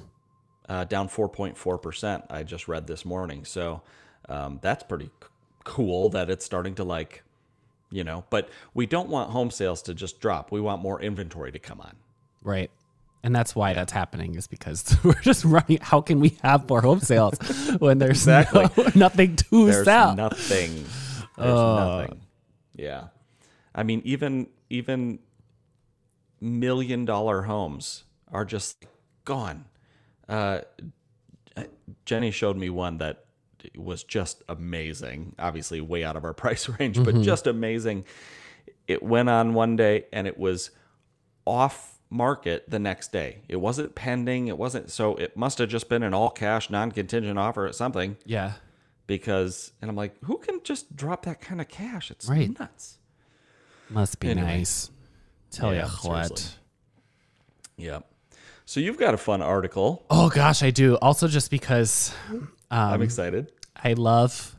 Uh, 0.69 0.85
down 0.85 1.09
four 1.09 1.29
point 1.29 1.57
four 1.59 1.77
percent. 1.79 2.25
I 2.31 2.43
just 2.45 2.69
read 2.69 2.87
this 2.87 3.05
morning, 3.05 3.45
so 3.45 3.83
um, 4.29 4.59
that's 4.63 4.83
pretty 4.85 5.07
c- 5.07 5.29
cool 5.65 6.09
that 6.11 6.31
it's 6.31 6.45
starting 6.45 6.75
to 6.77 6.85
like, 6.85 7.25
you 7.91 8.05
know. 8.05 8.25
But 8.31 8.49
we 8.73 8.87
don't 8.87 9.09
want 9.09 9.31
home 9.31 9.51
sales 9.51 9.83
to 9.83 9.95
just 9.95 10.21
drop. 10.21 10.53
We 10.53 10.61
want 10.61 10.81
more 10.81 11.01
inventory 11.03 11.51
to 11.53 11.59
come 11.59 11.81
on. 11.81 11.97
Right. 12.43 12.71
And 13.25 13.35
that's 13.35 13.55
why 13.55 13.73
that's 13.73 13.93
happening 13.93 14.35
is 14.37 14.47
because 14.47 14.97
we're 15.05 15.21
just 15.21 15.45
running. 15.45 15.79
How 15.83 16.01
can 16.01 16.21
we 16.21 16.39
have 16.43 16.69
more 16.69 16.81
home 16.81 17.01
sales 17.01 17.39
when 17.79 17.99
there's 17.99 18.19
Exactly. 18.23 18.67
no- 18.77 18.91
nothing 18.95 19.37
to 19.37 19.67
There's 19.67 19.85
sell? 19.85 20.15
nothing. 20.15 20.75
There's 21.37 21.55
nothing. 21.55 22.21
Yeah. 22.77 23.05
I 23.75 23.83
mean, 23.83 24.01
even 24.05 24.47
even 24.71 25.19
million 26.43 27.05
dollar 27.05 27.43
homes 27.43 28.05
are 28.31 28.45
just 28.45 28.85
gone. 29.25 29.65
Uh, 30.29 30.61
Jenny 32.05 32.31
showed 32.31 32.57
me 32.57 32.71
one 32.71 32.99
that 32.99 33.25
was 33.77 34.03
just 34.03 34.43
amazing. 34.49 35.35
Obviously, 35.39 35.81
way 35.81 36.05
out 36.05 36.17
of 36.17 36.25
our 36.25 36.33
price 36.45 36.69
range, 36.69 37.03
but 37.03 37.21
just 37.23 37.47
amazing. 37.47 38.05
It 38.89 39.03
went 39.03 39.29
on 39.29 39.55
one 39.55 39.77
day 39.77 40.07
and 40.13 40.27
it 40.27 40.37
was 40.39 40.71
off 41.47 41.99
market 42.11 42.69
the 42.69 42.79
next 42.79 43.13
day. 43.13 43.43
It 43.49 43.57
wasn't 43.57 43.95
pending. 43.95 44.49
It 44.49 44.59
wasn't 44.59 44.91
so. 44.91 45.15
It 45.17 45.37
must 45.37 45.59
have 45.59 45.69
just 45.69 45.89
been 45.89 46.03
an 46.03 46.13
all 46.15 46.31
cash, 46.31 46.71
non 46.71 46.91
contingent 46.93 47.39
offer 47.39 47.67
or 47.67 47.73
something 47.73 48.17
yeah. 48.27 48.55
because 49.07 49.73
and 49.81 49.89
I'm 49.91 49.97
like, 49.97 50.17
who 50.25 50.39
can 50.39 50.61
just 50.65 50.97
drop 50.97 51.25
that 51.27 51.41
kind 51.41 51.61
of 51.61 51.69
cash? 51.69 52.11
It's 52.11 52.29
Right. 52.29 52.59
nuts. 52.59 52.99
Must 53.91 54.19
be 54.21 54.31
Anyway. 54.31 54.47
nice. 54.59 54.91
Tell 55.53 55.73
Yeah, 55.73 55.87
you 55.87 56.09
what. 56.09 56.27
seriously. 56.27 56.59
Yeah. 57.77 58.01
So 58.65 58.81
you've 58.81 58.99
got 58.99 59.15
a 59.15 59.19
fun 59.19 59.43
article. 59.43 60.05
Oh 60.11 60.31
gosh, 60.31 60.63
I 60.63 60.71
do. 60.71 60.97
Also, 60.97 61.29
just 61.29 61.51
because 61.51 62.15
I'm 62.71 62.95
um, 62.95 63.03
excited. 63.03 63.53
I 63.77 63.93
love. 63.93 64.57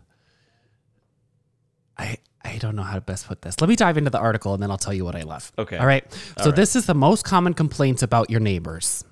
I 1.97 2.17
I 2.43 2.57
don't 2.57 2.75
know 2.75 2.83
how 2.83 2.95
to 2.95 3.01
best 3.01 3.27
put 3.27 3.41
this. 3.41 3.59
Let 3.59 3.69
me 3.69 3.75
dive 3.75 3.97
into 3.97 4.09
the 4.09 4.19
article 4.19 4.53
and 4.53 4.61
then 4.61 4.69
I'll 4.69 4.77
tell 4.77 4.93
you 4.93 5.05
what 5.05 5.15
I 5.15 5.21
love. 5.21 5.51
Okay. 5.57 5.77
All 5.77 5.87
right. 5.87 6.05
So 6.39 6.45
right. 6.45 6.55
this 6.55 6.75
is 6.75 6.85
the 6.85 6.93
most 6.93 7.23
common 7.25 7.53
complaints 7.53 8.03
about 8.03 8.29
your 8.29 8.39
neighbors, 8.39 9.03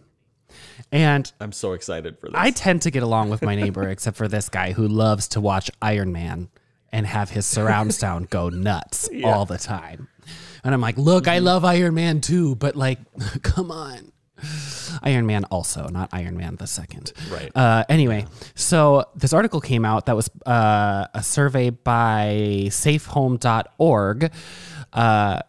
and 0.91 1.31
I'm 1.39 1.51
so 1.51 1.73
excited 1.73 2.19
for 2.19 2.27
this. 2.27 2.35
I 2.35 2.51
tend 2.51 2.83
to 2.83 2.91
get 2.91 3.01
along 3.01 3.29
with 3.29 3.41
my 3.41 3.55
neighbor, 3.55 3.87
except 3.89 4.17
for 4.17 4.27
this 4.27 4.49
guy 4.49 4.73
who 4.73 4.87
loves 4.87 5.29
to 5.29 5.41
watch 5.41 5.71
Iron 5.81 6.11
Man 6.11 6.49
and 6.91 7.07
have 7.07 7.29
his 7.29 7.45
surround 7.45 7.93
sound 7.93 8.29
go 8.29 8.49
nuts 8.49 9.09
all 9.23 9.45
the 9.45 9.57
time. 9.57 10.09
And 10.63 10.73
I'm 10.73 10.81
like, 10.81 10.97
look, 10.97 11.27
I 11.27 11.39
love 11.39 11.65
Iron 11.65 11.93
Man 11.93 12.21
too, 12.21 12.55
but 12.55 12.75
like, 12.75 12.99
come 13.41 13.71
on. 13.71 14.11
Iron 15.03 15.25
Man 15.25 15.45
also, 15.45 15.87
not 15.87 16.09
Iron 16.11 16.35
Man 16.35 16.55
the 16.55 16.67
second. 16.67 17.13
Right. 17.29 17.51
Uh, 17.55 17.83
anyway, 17.89 18.25
so 18.55 19.05
this 19.15 19.33
article 19.33 19.61
came 19.61 19.85
out 19.85 20.07
that 20.07 20.15
was 20.15 20.29
uh, 20.45 21.05
a 21.13 21.23
survey 21.23 21.69
by 21.69 22.67
safehome.org. 22.69 24.31
Uh, 24.93 25.39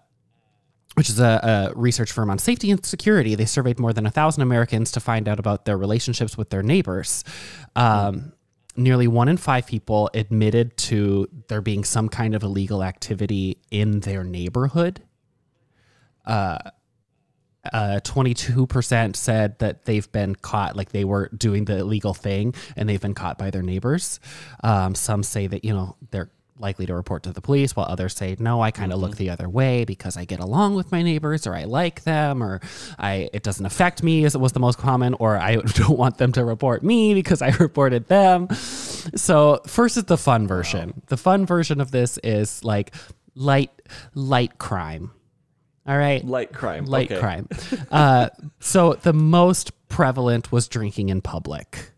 which 0.95 1.09
is 1.09 1.21
a, 1.21 1.71
a 1.73 1.79
research 1.79 2.13
firm 2.13 2.29
on 2.29 2.39
safety 2.39 2.71
and 2.71 2.85
security. 2.85 3.35
They 3.35 3.47
surveyed 3.47 3.79
more 3.79 3.95
than 3.95 4.05
a 4.05 4.11
thousand 4.11 4.43
Americans 4.43 4.93
to 4.93 5.01
find 5.01 5.27
out 5.27 5.39
about 5.39 5.65
their 5.65 5.79
relationships 5.79 6.37
with 6.37 6.51
their 6.51 6.63
neighbors. 6.63 7.25
Um, 7.75 8.35
nearly 8.77 9.07
one 9.07 9.29
in 9.29 9.37
five 9.37 9.67
people 9.67 10.11
admitted 10.15 10.77
to 10.77 11.29
there 11.49 11.61
being 11.61 11.85
some 11.85 12.09
kind 12.09 12.35
of 12.35 12.43
illegal 12.43 12.83
activity 12.83 13.59
in 13.71 14.01
their 14.01 14.25
neighborhood. 14.25 15.03
Uh, 16.25 16.59
22% 17.71 19.15
said 19.15 19.59
that 19.61 19.85
they've 19.85 20.11
been 20.11 20.35
caught, 20.35 20.77
like 20.77 20.91
they 20.91 21.05
were 21.05 21.29
doing 21.37 21.65
the 21.65 21.79
illegal 21.79 22.15
thing 22.15 22.55
and 22.77 22.89
they've 22.89 23.01
been 23.01 23.15
caught 23.15 23.39
by 23.39 23.51
their 23.51 23.63
neighbors. 23.63 24.19
Um, 24.65 24.95
some 24.95 25.23
say 25.23 25.47
that, 25.47 25.65
you 25.65 25.73
know, 25.73 25.97
they're 26.11 26.31
likely 26.63 26.87
to 26.87 26.95
report 26.95 27.25
to 27.25 27.33
the 27.33 27.41
police, 27.43 27.77
while 27.77 27.87
others 27.89 28.15
say, 28.17 28.37
no, 28.39 28.63
I 28.63 28.71
kind 28.71 28.93
of 28.93 29.01
look 29.01 29.17
the 29.17 29.29
other 29.31 29.49
way 29.49 29.85
because 29.85 30.17
I 30.17 30.25
get 30.25 30.41
along 30.41 30.75
with 30.77 30.91
my 30.93 31.03
neighbors 31.03 31.47
or 31.47 31.55
I 31.55 31.65
like 31.65 32.05
them 32.05 32.43
or 32.43 32.61
I 32.99 33.29
it 33.35 33.43
doesn't 33.43 33.67
affect 33.67 34.03
me 34.03 34.25
as 34.25 34.35
it 34.35 34.39
was 34.41 34.53
the 34.53 34.61
most 34.61 34.79
common, 34.79 35.15
or 35.15 35.37
I 35.37 35.57
don't 35.75 35.99
want 35.99 36.17
them 36.19 36.33
to 36.33 36.45
report 36.45 36.83
me 36.83 37.13
because 37.15 37.43
I 37.43 37.51
reported 37.51 38.09
them. 38.09 38.49
So 38.55 39.61
first 39.67 39.97
is 39.97 40.05
the 40.05 40.17
fun 40.17 40.47
version. 40.47 41.03
The 41.09 41.17
fun 41.17 41.45
version 41.45 41.81
of 41.81 41.91
this 41.91 42.19
is 42.25 42.65
like 42.65 42.95
light 43.35 43.71
light 44.15 44.59
crime. 44.59 45.11
All 45.85 45.99
right 45.99 46.25
Light 46.25 46.53
crime. 46.53 46.85
light 46.85 47.11
Okay. 47.11 47.21
crime. 47.21 47.49
Uh, 47.91 48.29
so 48.61 48.95
the 48.95 49.13
most 49.13 49.73
prevalent 49.89 50.53
was 50.53 50.69
drinking 50.69 51.09
in 51.09 51.21
public, 51.21 51.91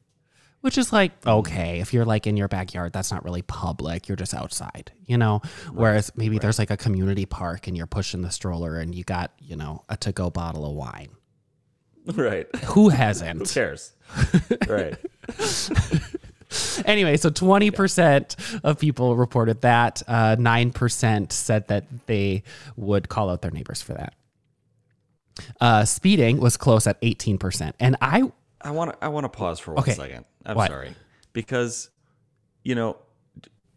which 0.64 0.78
is 0.78 0.94
like 0.94 1.12
okay 1.26 1.80
if 1.80 1.92
you're 1.92 2.06
like 2.06 2.26
in 2.26 2.38
your 2.38 2.48
backyard, 2.48 2.90
that's 2.90 3.12
not 3.12 3.22
really 3.22 3.42
public. 3.42 4.08
You're 4.08 4.16
just 4.16 4.32
outside, 4.32 4.92
you 5.04 5.18
know. 5.18 5.42
Whereas 5.70 6.10
maybe 6.16 6.38
there's 6.38 6.58
like 6.58 6.70
a 6.70 6.76
community 6.78 7.26
park 7.26 7.66
and 7.66 7.76
you're 7.76 7.86
pushing 7.86 8.22
the 8.22 8.30
stroller 8.30 8.78
and 8.78 8.94
you 8.94 9.04
got 9.04 9.32
you 9.38 9.56
know 9.56 9.84
a 9.90 9.96
to-go 9.98 10.30
bottle 10.30 10.64
of 10.64 10.72
wine. 10.72 11.10
Right. 12.14 12.54
Who 12.64 12.88
hasn't? 12.90 13.40
who 13.40 13.46
cares? 13.46 13.92
right. 14.68 14.94
anyway, 16.84 17.16
so 17.16 17.30
20% 17.30 18.60
of 18.62 18.78
people 18.78 19.16
reported 19.16 19.62
that. 19.62 20.02
Uh, 20.06 20.36
9% 20.36 21.32
said 21.32 21.68
that 21.68 21.86
they 22.06 22.42
would 22.76 23.08
call 23.08 23.30
out 23.30 23.40
their 23.40 23.50
neighbors 23.50 23.80
for 23.80 23.94
that. 23.94 24.14
Uh, 25.62 25.86
speeding 25.86 26.40
was 26.40 26.58
close 26.58 26.86
at 26.86 27.00
18%. 27.00 27.72
And 27.80 27.96
I 28.02 28.30
I 28.64 28.70
want 28.70 28.92
to 28.92 29.04
I 29.04 29.08
want 29.08 29.24
to 29.24 29.28
pause 29.28 29.58
for 29.60 29.74
one 29.74 29.82
Okay. 29.82 29.92
second. 29.92 30.24
I'm 30.46 30.56
What? 30.56 30.70
sorry. 30.70 30.94
Because 31.32 31.90
you 32.62 32.74
know, 32.74 32.96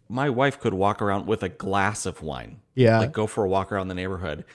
my 0.10 0.30
wife 0.30 0.60
could 0.60 0.74
walk 0.74 1.02
around 1.02 1.28
with 1.28 1.44
a 1.44 1.50
glass 1.50 2.06
of 2.06 2.22
wine. 2.22 2.62
Yeah. 2.76 3.00
Like 3.00 3.12
go 3.12 3.28
for 3.28 3.44
a 3.44 3.48
walk 3.50 3.72
around 3.72 3.90
the 3.90 3.96
neighborhood 3.96 4.46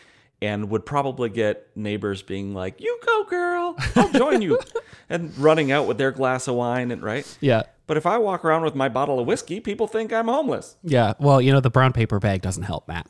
and 0.40 0.70
would 0.70 0.86
probably 0.86 1.28
get 1.28 1.68
neighbors 1.76 2.22
being 2.22 2.54
like, 2.54 2.80
"You 2.80 2.98
go, 3.04 3.24
girl. 3.24 3.76
I'll 3.96 4.08
join 4.10 4.42
you." 4.42 4.58
and 5.08 5.36
running 5.38 5.70
out 5.70 5.86
with 5.86 5.98
their 5.98 6.10
glass 6.10 6.48
of 6.48 6.54
wine 6.54 6.90
and 6.90 7.02
right? 7.02 7.26
Yeah. 7.40 7.62
But 7.86 7.96
if 7.96 8.06
I 8.06 8.16
walk 8.18 8.44
around 8.44 8.62
with 8.62 8.74
my 8.74 8.88
bottle 8.88 9.20
of 9.20 9.26
whiskey, 9.26 9.60
people 9.60 9.86
think 9.86 10.12
I'm 10.12 10.28
homeless. 10.28 10.76
Yeah. 10.82 11.12
Well, 11.18 11.40
you 11.42 11.52
know, 11.52 11.60
the 11.60 11.70
brown 11.70 11.92
paper 11.92 12.18
bag 12.18 12.40
doesn't 12.40 12.62
help, 12.62 12.88
Matt. 12.88 13.06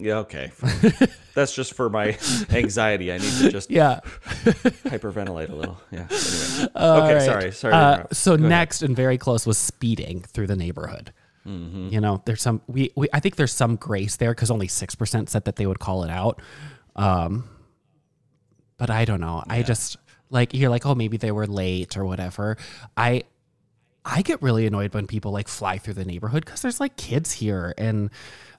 Yeah, 0.00 0.18
okay. 0.18 0.50
That's 1.34 1.54
just 1.54 1.74
for 1.74 1.88
my 1.90 2.16
anxiety. 2.50 3.12
I 3.12 3.18
need 3.18 3.32
to 3.40 3.50
just 3.52 3.70
Yeah. 3.70 4.00
hyperventilate 4.44 5.50
a 5.50 5.54
little. 5.54 5.80
Yeah. 5.90 6.06
Anyway. 6.10 6.70
All 6.74 7.02
okay, 7.02 7.14
right. 7.14 7.22
sorry. 7.22 7.52
Sorry. 7.52 7.74
Uh, 7.74 8.04
so 8.12 8.32
Go 8.32 8.40
ahead. 8.42 8.48
next 8.50 8.82
and 8.82 8.96
very 8.96 9.18
close 9.18 9.46
was 9.46 9.58
speeding 9.58 10.22
through 10.22 10.46
the 10.48 10.56
neighborhood. 10.56 11.12
You 11.46 12.00
know, 12.00 12.22
there's 12.26 12.42
some 12.42 12.60
we, 12.68 12.92
we 12.94 13.08
I 13.12 13.18
think 13.18 13.34
there's 13.34 13.52
some 13.52 13.74
grace 13.74 14.16
there 14.16 14.30
because 14.32 14.52
only 14.52 14.68
six 14.68 14.94
percent 14.94 15.28
said 15.30 15.46
that 15.46 15.56
they 15.56 15.66
would 15.66 15.80
call 15.80 16.04
it 16.04 16.10
out. 16.10 16.40
Um, 16.94 17.48
but 18.76 18.88
I 18.88 19.04
don't 19.04 19.20
know. 19.20 19.42
I 19.48 19.62
just 19.64 19.96
like 20.28 20.54
you're 20.54 20.70
like, 20.70 20.86
oh, 20.86 20.94
maybe 20.94 21.16
they 21.16 21.32
were 21.32 21.48
late 21.48 21.96
or 21.96 22.04
whatever. 22.04 22.56
I 22.96 23.24
I 24.04 24.22
get 24.22 24.40
really 24.42 24.64
annoyed 24.66 24.94
when 24.94 25.08
people 25.08 25.32
like 25.32 25.48
fly 25.48 25.78
through 25.78 25.94
the 25.94 26.04
neighborhood 26.04 26.44
because 26.44 26.62
there's 26.62 26.78
like 26.78 26.96
kids 26.96 27.32
here 27.32 27.74
and 27.76 28.10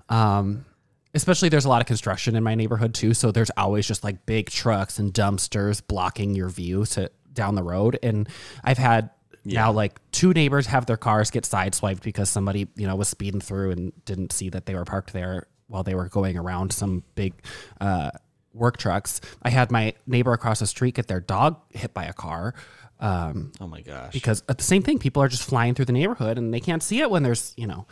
um 0.09 0.65
especially 1.13 1.49
there's 1.49 1.65
a 1.65 1.69
lot 1.69 1.81
of 1.81 1.87
construction 1.87 2.35
in 2.35 2.43
my 2.43 2.55
neighborhood 2.55 2.93
too 2.93 3.13
so 3.13 3.31
there's 3.31 3.51
always 3.57 3.87
just 3.87 4.03
like 4.03 4.25
big 4.25 4.49
trucks 4.49 4.97
and 4.99 5.13
dumpsters 5.13 5.81
blocking 5.85 6.35
your 6.35 6.49
view 6.49 6.85
to 6.85 7.09
down 7.33 7.55
the 7.55 7.63
road 7.63 7.97
and 8.03 8.27
i've 8.63 8.77
had 8.77 9.09
now 9.43 9.71
like 9.71 9.99
two 10.11 10.31
neighbors 10.33 10.67
have 10.67 10.85
their 10.85 10.97
cars 10.97 11.31
get 11.31 11.43
sideswiped 11.43 12.01
because 12.03 12.29
somebody 12.29 12.67
you 12.75 12.85
know 12.85 12.95
was 12.95 13.07
speeding 13.09 13.41
through 13.41 13.71
and 13.71 13.91
didn't 14.05 14.31
see 14.31 14.49
that 14.49 14.65
they 14.65 14.75
were 14.75 14.85
parked 14.85 15.13
there 15.13 15.47
while 15.67 15.83
they 15.83 15.95
were 15.95 16.07
going 16.09 16.37
around 16.37 16.71
some 16.73 17.01
big 17.15 17.33
uh, 17.79 18.11
work 18.53 18.75
trucks. 18.75 19.21
I 19.41 19.49
had 19.49 19.71
my 19.71 19.93
neighbor 20.05 20.33
across 20.33 20.59
the 20.59 20.67
street 20.67 20.95
get 20.95 21.07
their 21.07 21.21
dog 21.21 21.57
hit 21.69 21.93
by 21.93 22.03
a 22.03 22.13
car 22.13 22.53
um, 22.99 23.53
Oh 23.61 23.67
my 23.67 23.81
gosh. 23.81 24.11
because 24.13 24.43
at 24.49 24.57
the 24.59 24.63
same 24.63 24.83
thing 24.83 24.99
people 24.99 25.23
are 25.23 25.27
just 25.29 25.43
flying 25.43 25.73
through 25.73 25.85
the 25.85 25.93
neighborhood 25.93 26.37
and 26.37 26.53
they 26.53 26.59
can't 26.59 26.83
see 26.83 26.99
it 26.99 27.09
when 27.09 27.23
there's 27.23 27.53
you 27.57 27.65
know 27.65 27.87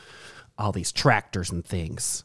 all 0.58 0.72
these 0.72 0.92
tractors 0.92 1.50
and 1.50 1.66
things 1.66 2.24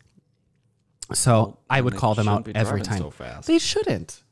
so 1.13 1.59
i 1.69 1.81
would 1.81 1.95
call 1.97 2.15
them 2.15 2.29
out 2.29 2.49
every 2.55 2.81
time 2.81 2.99
so 2.99 3.11
fast. 3.11 3.47
they 3.47 3.59
shouldn't 3.59 4.23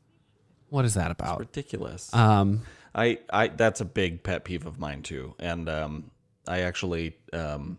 What 0.71 0.85
is 0.87 0.95
that 0.95 1.11
about? 1.11 1.38
Ridiculous. 1.41 2.12
Um, 2.14 2.62
I, 2.95 3.19
I 3.31 3.49
that's 3.49 3.81
a 3.83 3.85
big 3.85 4.23
pet 4.23 4.45
peeve 4.45 4.64
of 4.67 4.79
mine 4.79 5.02
too. 5.02 5.35
And 5.38 5.69
um, 5.69 6.11
I 6.49 6.61
actually 6.62 7.14
um, 7.35 7.79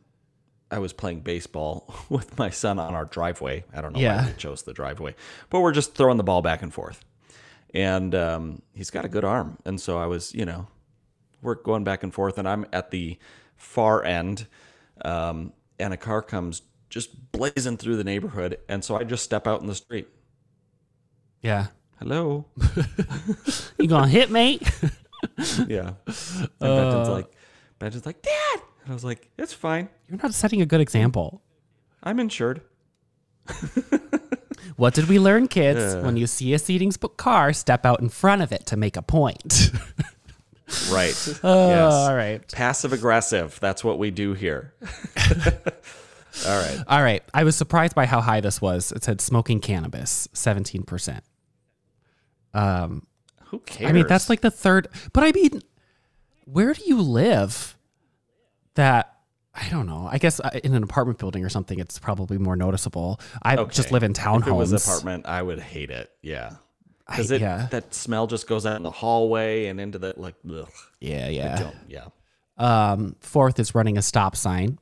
I 0.70 0.78
was 0.80 0.94
playing 0.94 1.22
baseball 1.22 1.92
with 2.10 2.38
my 2.38 2.50
son 2.52 2.78
on 2.80 2.94
our 2.94 3.06
driveway. 3.06 3.64
I 3.74 3.82
don't 3.82 3.94
know 3.94 4.00
Yeah. 4.00 4.22
why 4.24 4.28
we 4.30 4.34
chose 4.38 4.62
the 4.64 4.74
driveway, 4.74 5.16
but 5.50 5.62
we're 5.62 5.72
just 5.72 5.96
throwing 5.96 6.18
the 6.18 6.24
ball 6.24 6.42
back 6.44 6.62
and 6.62 6.72
forth. 6.74 7.04
And 7.74 8.14
um, 8.14 8.62
he's 8.76 8.92
got 8.92 9.06
a 9.06 9.10
good 9.10 9.24
arm, 9.26 9.58
and 9.66 9.82
so 9.82 9.98
I 9.98 10.06
was, 10.06 10.32
you 10.36 10.46
know, 10.46 10.68
we're 11.42 11.56
going 11.56 11.84
back 11.84 12.04
and 12.04 12.14
forth, 12.14 12.38
and 12.38 12.48
I'm 12.48 12.66
at 12.72 12.92
the 12.92 13.18
far 13.56 14.04
end, 14.04 14.46
um, 15.04 15.54
and 15.80 15.92
a 15.94 15.98
car 15.98 16.22
comes 16.22 16.62
just 16.94 17.32
blazing 17.32 17.76
through 17.76 17.96
the 17.96 18.04
neighborhood, 18.04 18.60
and 18.70 18.86
so 18.86 18.96
I 18.96 19.04
just 19.04 19.24
step 19.24 19.48
out 19.48 19.62
in 19.62 19.68
the 19.68 19.74
street. 19.74 20.08
yeah. 21.42 21.68
Hello. 22.00 22.46
You 23.80 23.88
gonna 23.88 24.08
hit 24.08 24.30
me? 24.30 24.60
Yeah. 25.68 25.94
And 26.06 26.50
Benton's 26.60 27.08
uh. 27.08 27.14
like, 27.14 27.28
Benton's 27.80 28.06
like, 28.06 28.22
Dad. 28.22 28.60
And 28.84 28.92
I 28.92 28.94
was 28.94 29.04
like, 29.06 29.30
it's 29.38 29.54
fine. 29.54 29.90
You're 30.10 30.20
not 30.22 30.34
setting 30.34 30.62
a 30.62 30.66
good 30.66 30.82
example. 30.82 31.42
I'm 32.04 32.20
insured. 32.20 32.62
What 34.76 34.96
did 34.96 35.08
we 35.08 35.20
learn, 35.20 35.48
kids? 35.48 35.96
When 36.04 36.18
you 36.18 36.26
see 36.26 36.54
a 36.54 36.60
speeding 36.60 36.92
sp- 36.96 37.16
car, 37.16 37.54
step 37.54 37.86
out 37.86 38.02
in 38.02 38.10
front 38.10 38.42
of 38.42 38.52
it 38.52 38.66
to 38.68 38.78
make 38.78 38.98
a 38.98 39.02
point. 39.02 39.72
Right. 40.92 41.16
Oh, 41.44 41.70
yes. 41.70 41.94
All 41.94 42.16
right. 42.16 42.52
Passive 42.52 42.94
aggressive. 42.94 43.60
That's 43.62 43.84
what 43.84 44.00
we 44.00 44.10
do 44.10 44.34
here. 44.34 44.74
All 46.48 46.58
right. 46.60 46.80
All 46.88 47.02
right. 47.02 47.24
I 47.34 47.44
was 47.44 47.56
surprised 47.56 47.96
by 47.96 48.06
how 48.06 48.22
high 48.22 48.42
this 48.42 48.62
was. 48.62 48.92
It 48.92 49.04
said 49.04 49.22
smoking 49.22 49.60
cannabis, 49.60 50.28
17%. 50.34 51.22
Um, 52.54 53.06
Who 53.46 53.60
cares? 53.60 53.90
I 53.90 53.94
mean, 53.94 54.08
that's 54.08 54.30
like 54.30 54.42
the 54.42 54.52
third. 54.52 54.88
But 55.14 55.24
I 55.24 55.32
mean, 55.32 55.62
where 56.46 56.74
do 56.74 56.84
you 56.86 57.02
live 57.02 57.76
that. 58.76 59.10
I 59.56 59.70
don't 59.70 59.86
know. 59.86 60.10
I 60.12 60.18
guess 60.18 60.40
uh, 60.40 60.50
in 60.64 60.74
an 60.74 60.82
apartment 60.82 61.20
building 61.20 61.46
or 61.46 61.50
something, 61.50 61.78
it's 61.78 62.00
probably 62.00 62.40
more 62.40 62.56
noticeable. 62.56 63.20
I 63.44 63.64
just 63.66 63.92
live 63.92 64.02
in 64.02 64.14
If 64.14 64.18
it 64.48 64.52
was 64.52 64.74
townhomes. 64.74 64.88
apartment, 64.88 65.28
I 65.28 65.44
would 65.44 65.60
hate 65.60 65.92
it. 65.92 66.10
Yeah. 66.24 66.54
Because 67.08 67.30
yeah. 67.30 67.68
that 67.70 67.94
smell 67.94 68.26
just 68.26 68.48
goes 68.48 68.66
out 68.66 68.78
in 68.78 68.82
the 68.82 68.90
hallway 68.90 69.68
and 69.68 69.80
into 69.80 70.00
the 70.00 70.16
like. 70.18 70.34
Ugh, 70.52 70.68
Yeah, 71.00 71.28
yeah. 71.28 71.72
yeah. 71.88 72.06
Um, 72.58 73.16
fourth 73.20 73.60
is 73.60 73.76
running 73.76 73.96
a 73.98 74.02
stop 74.02 74.36
sign. 74.36 74.80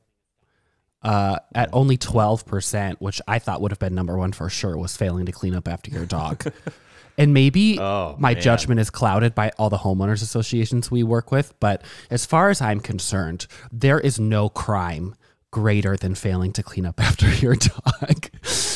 Uh, 1.02 1.38
at 1.54 1.68
only 1.72 1.96
twelve 1.96 2.46
percent, 2.46 3.00
which 3.00 3.20
I 3.26 3.38
thought 3.40 3.60
would 3.60 3.72
have 3.72 3.78
been 3.80 3.94
number 3.94 4.16
one 4.16 4.32
for 4.32 4.48
sure, 4.48 4.76
was 4.76 4.96
failing 4.96 5.26
to 5.26 5.32
clean 5.32 5.54
up 5.54 5.66
after 5.66 5.90
your 5.90 6.06
dog. 6.06 6.44
and 7.18 7.34
maybe 7.34 7.76
Oh, 7.80 8.14
my 8.18 8.34
man. 8.34 8.42
judgment 8.42 8.78
is 8.80 8.88
clouded 8.88 9.34
by 9.34 9.50
all 9.58 9.68
the 9.68 9.78
homeowners 9.78 10.22
associations 10.22 10.90
we 10.90 11.02
work 11.02 11.32
with, 11.32 11.58
but 11.58 11.82
as 12.10 12.24
far 12.24 12.50
as 12.50 12.60
I'm 12.60 12.78
concerned, 12.80 13.48
there 13.72 13.98
is 13.98 14.20
no 14.20 14.48
crime 14.48 15.16
greater 15.50 15.96
than 15.96 16.14
failing 16.14 16.52
to 16.52 16.62
clean 16.62 16.86
up 16.86 17.00
after 17.02 17.28
your 17.34 17.56
dog. 17.56 18.28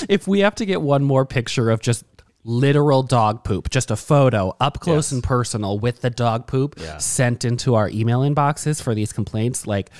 if 0.08 0.26
we 0.26 0.40
have 0.40 0.56
to 0.56 0.66
get 0.66 0.82
one 0.82 1.04
more 1.04 1.24
picture 1.24 1.70
of 1.70 1.80
just 1.80 2.04
literal 2.44 3.02
dog 3.04 3.44
poop, 3.44 3.70
just 3.70 3.90
a 3.90 3.96
photo 3.96 4.54
up 4.60 4.80
close 4.80 5.06
Yes. 5.08 5.12
and 5.12 5.22
personal 5.22 5.78
with 5.78 6.00
the 6.00 6.10
dog 6.10 6.46
poop 6.48 6.74
Yeah. 6.78 6.98
sent 6.98 7.44
into 7.44 7.76
our 7.76 7.88
email 7.88 8.20
inboxes 8.22 8.82
for 8.82 8.94
these 8.96 9.12
complaints, 9.12 9.66
like 9.66 9.90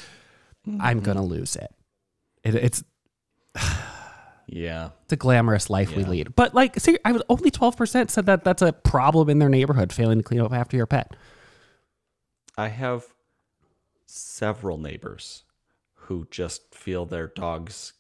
I'm 0.81 1.01
gonna 1.01 1.25
lose 1.25 1.55
it. 1.57 1.71
It 2.55 2.55
it's 2.65 2.85
Yeah. 4.49 4.91
it's 5.03 5.13
a 5.13 5.17
glamorous 5.17 5.69
life 5.69 5.95
we 5.97 6.05
lead, 6.05 6.37
but 6.37 6.55
like, 6.55 6.79
see, 6.79 6.99
I 7.05 7.13
was 7.13 7.23
only 7.29 7.51
twelve 7.51 7.77
percent 7.77 8.11
said 8.11 8.27
that 8.27 8.45
that's 8.45 8.63
a 8.63 8.73
problem 8.73 9.29
in 9.29 9.39
their 9.41 9.49
neighborhood, 9.49 9.93
failing 9.93 10.19
to 10.19 10.23
clean 10.25 10.41
up 10.41 10.53
after 10.53 10.77
your 10.77 10.87
pet. 10.87 11.17
I 12.57 12.69
have 12.69 13.05
several 14.07 14.79
neighbors 14.79 15.43
who 15.95 16.27
just 16.31 16.75
feel 16.75 17.05
their 17.07 17.27
dogs 17.27 17.93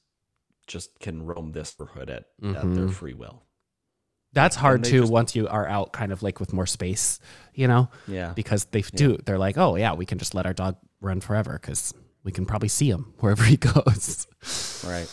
just 0.69 0.99
can 1.00 1.26
roam 1.26 1.53
this 1.53 1.75
neighborhood 1.79 2.11
at, 2.11 2.17
at 2.17 2.43
Mm-hmm. 2.43 2.75
their 2.75 2.89
free 2.89 3.15
will. 3.15 3.43
That's 4.32 4.54
hard 4.56 4.85
too 4.85 5.00
just- 5.00 5.13
once 5.13 5.35
you 5.35 5.49
are 5.49 5.67
out, 5.67 5.93
kind 5.93 6.13
of 6.13 6.23
like 6.23 6.39
with 6.41 6.52
more 6.52 6.67
space, 6.67 7.19
you 7.54 7.67
know, 7.67 7.89
Yeah. 8.06 8.32
because 8.35 8.67
they 8.67 8.82
do. 8.82 9.19
They're 9.25 9.39
like, 9.39 9.59
oh 9.59 9.75
yeah, 9.76 9.95
we 9.95 10.06
can 10.06 10.19
just 10.19 10.35
let 10.35 10.47
our 10.47 10.52
dog 10.52 10.76
run 11.00 11.21
forever 11.21 11.59
because 11.61 11.93
we 12.26 12.32
can 12.32 12.45
probably 12.45 12.69
see 12.69 12.91
him 12.91 13.15
wherever 13.21 13.45
he 13.45 13.56
goes. 13.73 14.26
Right. 14.86 15.08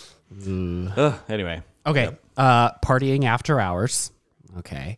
Ugh, 0.97 1.19
anyway. 1.29 1.61
Okay. 1.85 2.09
Uh, 2.35 2.71
partying 2.83 3.23
after 3.25 3.59
hours. 3.59 4.11
Okay. 4.57 4.97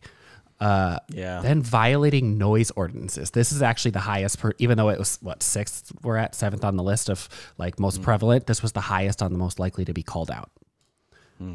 Uh, 0.58 0.98
Yeah. 1.10 1.40
then 1.42 1.60
violating 1.62 2.38
noise 2.38 2.70
ordinances. 2.70 3.30
This 3.32 3.52
is 3.52 3.60
actually 3.60 3.90
the 3.90 4.00
highest, 4.00 4.38
per, 4.40 4.52
even 4.58 4.78
though 4.78 4.88
it 4.88 4.98
was 4.98 5.18
what 5.20 5.42
sixth 5.42 5.92
we're 6.02 6.16
at, 6.16 6.34
seventh 6.34 6.64
on 6.64 6.76
the 6.76 6.82
list 6.82 7.10
of 7.10 7.28
like 7.58 7.78
most 7.78 8.00
prevalent. 8.00 8.46
This 8.46 8.62
was 8.62 8.72
the 8.72 8.80
highest 8.80 9.20
on 9.22 9.32
the 9.32 9.38
most 9.38 9.58
likely 9.60 9.84
to 9.84 9.92
be 9.92 10.02
called 10.02 10.30
out. 10.30 10.50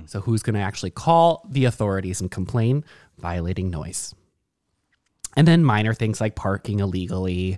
So 0.06 0.22
who's 0.22 0.44
going 0.44 0.54
to 0.54 0.60
actually 0.62 0.92
call 0.92 1.44
the 1.50 1.66
authorities 1.66 2.22
and 2.22 2.30
complain? 2.30 2.86
Violating 3.18 3.72
noise. 3.72 4.14
And 5.36 5.48
then 5.48 5.64
minor 5.64 5.96
things 5.96 6.22
like 6.22 6.36
parking 6.36 6.82
illegally, 6.82 7.58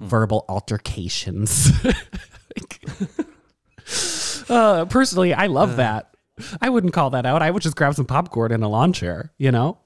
verbal 0.00 0.44
altercations. 0.48 1.70
uh, 4.48 4.84
personally, 4.86 5.34
I 5.34 5.46
love 5.46 5.76
that. 5.76 6.14
I 6.60 6.68
wouldn't 6.68 6.92
call 6.92 7.10
that 7.10 7.26
out. 7.26 7.42
I 7.42 7.50
would 7.50 7.62
just 7.62 7.76
grab 7.76 7.94
some 7.94 8.06
popcorn 8.06 8.52
and 8.52 8.64
a 8.64 8.68
lawn 8.68 8.92
chair, 8.92 9.32
you 9.38 9.52
know? 9.52 9.78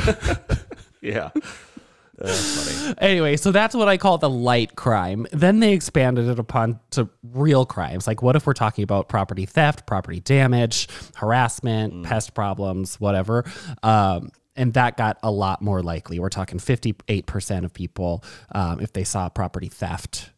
yeah. 1.00 1.30
Anyway, 2.98 3.36
so 3.36 3.50
that's 3.50 3.74
what 3.74 3.88
I 3.88 3.96
call 3.96 4.18
the 4.18 4.30
light 4.30 4.76
crime. 4.76 5.26
Then 5.32 5.58
they 5.58 5.72
expanded 5.72 6.28
it 6.28 6.38
upon 6.38 6.78
to 6.90 7.08
real 7.22 7.64
crimes. 7.64 8.06
Like, 8.06 8.22
what 8.22 8.36
if 8.36 8.46
we're 8.46 8.52
talking 8.52 8.84
about 8.84 9.08
property 9.08 9.46
theft, 9.46 9.86
property 9.86 10.20
damage, 10.20 10.88
harassment, 11.16 12.04
pest 12.04 12.34
problems, 12.34 13.00
whatever? 13.00 13.44
Um, 13.82 14.30
and 14.60 14.74
that 14.74 14.96
got 14.96 15.18
a 15.22 15.30
lot 15.30 15.62
more 15.62 15.82
likely. 15.82 16.18
We're 16.18 16.28
talking 16.28 16.58
58% 16.58 17.64
of 17.64 17.72
people, 17.72 18.22
um, 18.52 18.78
if 18.80 18.92
they 18.92 19.04
saw 19.04 19.28
property 19.28 19.68
theft, 19.68 20.30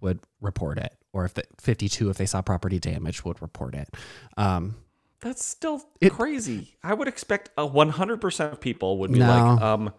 would 0.00 0.20
report 0.40 0.78
it. 0.78 0.92
Or 1.12 1.24
if 1.24 1.34
the 1.34 1.44
52, 1.60 2.10
if 2.10 2.16
they 2.18 2.26
saw 2.26 2.42
property 2.42 2.78
damage, 2.78 3.24
would 3.24 3.40
report 3.40 3.74
it. 3.74 3.88
Um, 4.36 4.76
That's 5.20 5.42
still 5.42 5.82
It- 6.02 6.12
crazy. 6.12 6.76
I 6.82 6.92
would 6.92 7.08
expect 7.08 7.48
a 7.56 7.66
100% 7.66 8.52
of 8.52 8.60
people 8.60 8.98
would 8.98 9.10
be 9.12 9.20
No. 9.20 9.28
like, 9.28 9.62
um, 9.62 9.92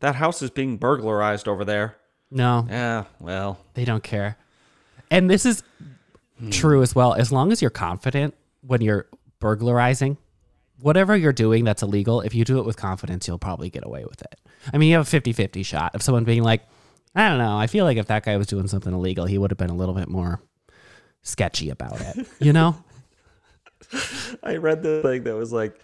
that 0.00 0.16
house 0.16 0.42
is 0.42 0.50
being 0.50 0.76
burglarized 0.76 1.48
over 1.48 1.64
there. 1.64 1.96
no, 2.30 2.66
Yeah, 2.68 3.04
well, 3.20 3.58
They 3.74 3.84
don't 3.86 4.02
care. 4.04 4.36
And 5.10 5.30
this 5.30 5.46
is 5.46 5.62
true 6.50 6.82
as 6.82 6.94
well. 6.94 7.14
As 7.14 7.30
long 7.32 7.52
as 7.52 7.62
you're 7.62 7.70
confident 7.70 8.34
when 8.62 8.80
you're 8.82 9.06
burglarizing, 9.38 10.16
whatever 10.82 11.16
you're 11.16 11.32
doing 11.32 11.64
that's 11.64 11.82
illegal, 11.82 12.20
if 12.20 12.34
you 12.34 12.44
do 12.44 12.58
it 12.58 12.64
with 12.64 12.76
confidence, 12.76 13.26
you'll 13.26 13.38
probably 13.38 13.70
get 13.70 13.84
away 13.84 14.04
with 14.04 14.22
it. 14.22 14.40
I 14.72 14.78
mean, 14.78 14.90
you 14.90 14.96
have 14.96 15.06
a 15.06 15.10
50 15.10 15.32
50 15.32 15.62
shot 15.62 15.94
of 15.94 16.02
someone 16.02 16.24
being 16.24 16.42
like, 16.42 16.62
I 17.14 17.28
don't 17.28 17.38
know. 17.38 17.56
I 17.56 17.66
feel 17.66 17.84
like 17.84 17.98
if 17.98 18.06
that 18.06 18.24
guy 18.24 18.36
was 18.36 18.46
doing 18.46 18.68
something 18.68 18.92
illegal, 18.92 19.26
he 19.26 19.38
would 19.38 19.50
have 19.50 19.58
been 19.58 19.70
a 19.70 19.74
little 19.74 19.94
bit 19.94 20.08
more 20.08 20.40
sketchy 21.22 21.70
about 21.70 22.00
it, 22.00 22.26
you 22.40 22.52
know? 22.52 22.76
I 24.42 24.56
read 24.56 24.82
the 24.82 25.02
thing 25.02 25.24
that 25.24 25.36
was 25.36 25.52
like, 25.52 25.78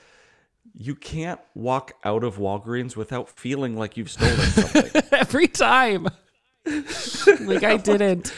you 0.74 0.94
can't 0.94 1.40
walk 1.54 1.92
out 2.04 2.24
of 2.24 2.36
Walgreens 2.36 2.96
without 2.96 3.28
feeling 3.28 3.76
like 3.76 3.96
you've 3.96 4.10
stolen 4.10 4.36
something. 4.36 5.02
Every 5.12 5.48
time. 5.48 6.08
like, 7.40 7.64
I 7.64 7.76
didn't. 7.76 8.32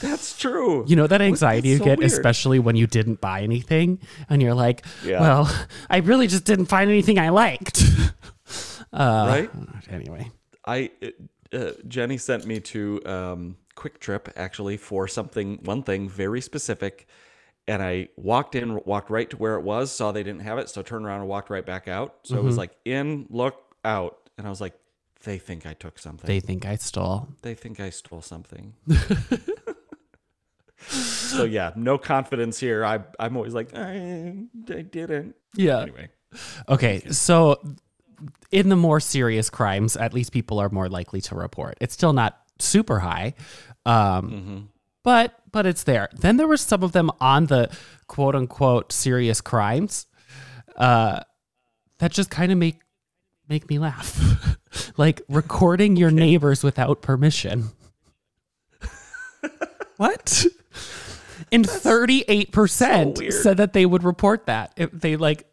That's 0.00 0.36
true. 0.36 0.84
You 0.86 0.96
know 0.96 1.06
that 1.06 1.22
anxiety 1.22 1.68
you 1.68 1.78
so 1.78 1.84
get, 1.84 1.98
weird. 1.98 2.10
especially 2.10 2.58
when 2.58 2.76
you 2.76 2.86
didn't 2.86 3.20
buy 3.20 3.42
anything 3.42 3.98
and 4.28 4.42
you're 4.42 4.54
like, 4.54 4.84
Yeah. 5.04 5.20
well, 5.20 5.66
I 5.88 5.98
really 5.98 6.26
just 6.26 6.44
didn't 6.44 6.66
find 6.66 6.90
anything 6.90 7.18
I 7.18 7.30
liked. 7.30 7.82
Uh, 8.92 9.26
right? 9.28 9.50
Anyway, 9.90 10.30
I 10.64 10.90
uh, 11.52 11.72
Jenny 11.86 12.16
sent 12.16 12.46
me 12.46 12.60
to 12.60 13.04
um, 13.04 13.56
QuikTrip 13.74 14.32
actually 14.36 14.76
for 14.76 15.06
something 15.06 15.58
one 15.64 15.82
thing 15.82 16.08
very 16.08 16.40
specific, 16.40 17.06
and 17.68 17.82
I 17.82 18.08
walked 18.16 18.54
in, 18.54 18.80
walked 18.84 19.10
right 19.10 19.28
to 19.30 19.36
where 19.36 19.56
it 19.56 19.62
was, 19.62 19.92
saw 19.92 20.12
they 20.12 20.22
didn't 20.22 20.42
have 20.42 20.58
it, 20.58 20.70
so 20.70 20.82
turned 20.82 21.04
around 21.04 21.20
and 21.20 21.28
walked 21.28 21.50
right 21.50 21.66
back 21.66 21.88
out. 21.88 22.14
So 22.22 22.36
it 22.36 22.44
was 22.44 22.56
like 22.56 22.70
in, 22.84 23.26
look 23.28 23.56
out, 23.84 24.30
and 24.38 24.46
I 24.46 24.50
was 24.50 24.60
like, 24.60 24.74
they 25.24 25.38
think 25.38 25.66
I 25.66 25.74
took 25.74 25.98
something. 25.98 26.26
they 26.26 26.40
think 26.40 26.64
I 26.66 26.76
stole. 26.76 27.28
they 27.42 27.54
think 27.54 27.80
I 27.80 27.90
stole 27.90 28.22
something. 28.22 28.74
so 30.88 31.44
yeah, 31.44 31.72
no 31.76 31.98
confidence 31.98 32.58
here. 32.58 32.84
I 32.84 33.00
I'm 33.18 33.36
always 33.36 33.54
like 33.54 33.74
I, 33.74 34.34
I 34.68 34.82
didn't. 34.82 35.34
Yeah. 35.54 35.80
Anyway, 35.82 36.08
Okay, 36.68 37.00
so 37.10 37.60
in 38.50 38.68
the 38.68 38.76
more 38.76 39.00
serious 39.00 39.50
crimes, 39.50 39.96
at 39.96 40.12
least 40.14 40.32
people 40.32 40.58
are 40.58 40.68
more 40.68 40.88
likely 40.88 41.20
to 41.22 41.34
report. 41.34 41.76
It's 41.80 41.94
still 41.94 42.12
not 42.12 42.38
super 42.58 42.98
high, 43.00 43.34
um, 43.84 44.68
but 45.02 45.38
but 45.50 45.66
it's 45.66 45.84
there. 45.84 46.08
Then 46.12 46.36
there 46.36 46.46
were 46.46 46.56
some 46.56 46.82
of 46.82 46.92
them 46.92 47.10
on 47.20 47.46
the 47.46 47.70
quote 48.06 48.34
unquote 48.34 48.92
serious 48.92 49.40
crimes 49.40 50.06
uh, 50.76 51.20
that 51.98 52.12
just 52.12 52.30
kind 52.30 52.52
of 52.52 52.58
make 52.58 52.80
make 53.48 53.68
me 53.68 53.78
laugh. 53.78 54.56
like 54.96 55.22
recording 55.28 55.96
your 55.96 56.10
neighbors 56.10 56.62
without 56.62 57.02
permission. 57.02 57.68
what? 59.96 60.44
And 61.52 61.64
38% 61.66 63.18
weird. 63.18 63.32
said 63.32 63.56
that 63.58 63.72
they 63.72 63.86
would 63.86 64.02
report 64.04 64.46
that 64.46 64.72
if 64.76 64.90
they 64.90 65.16
like 65.16 65.46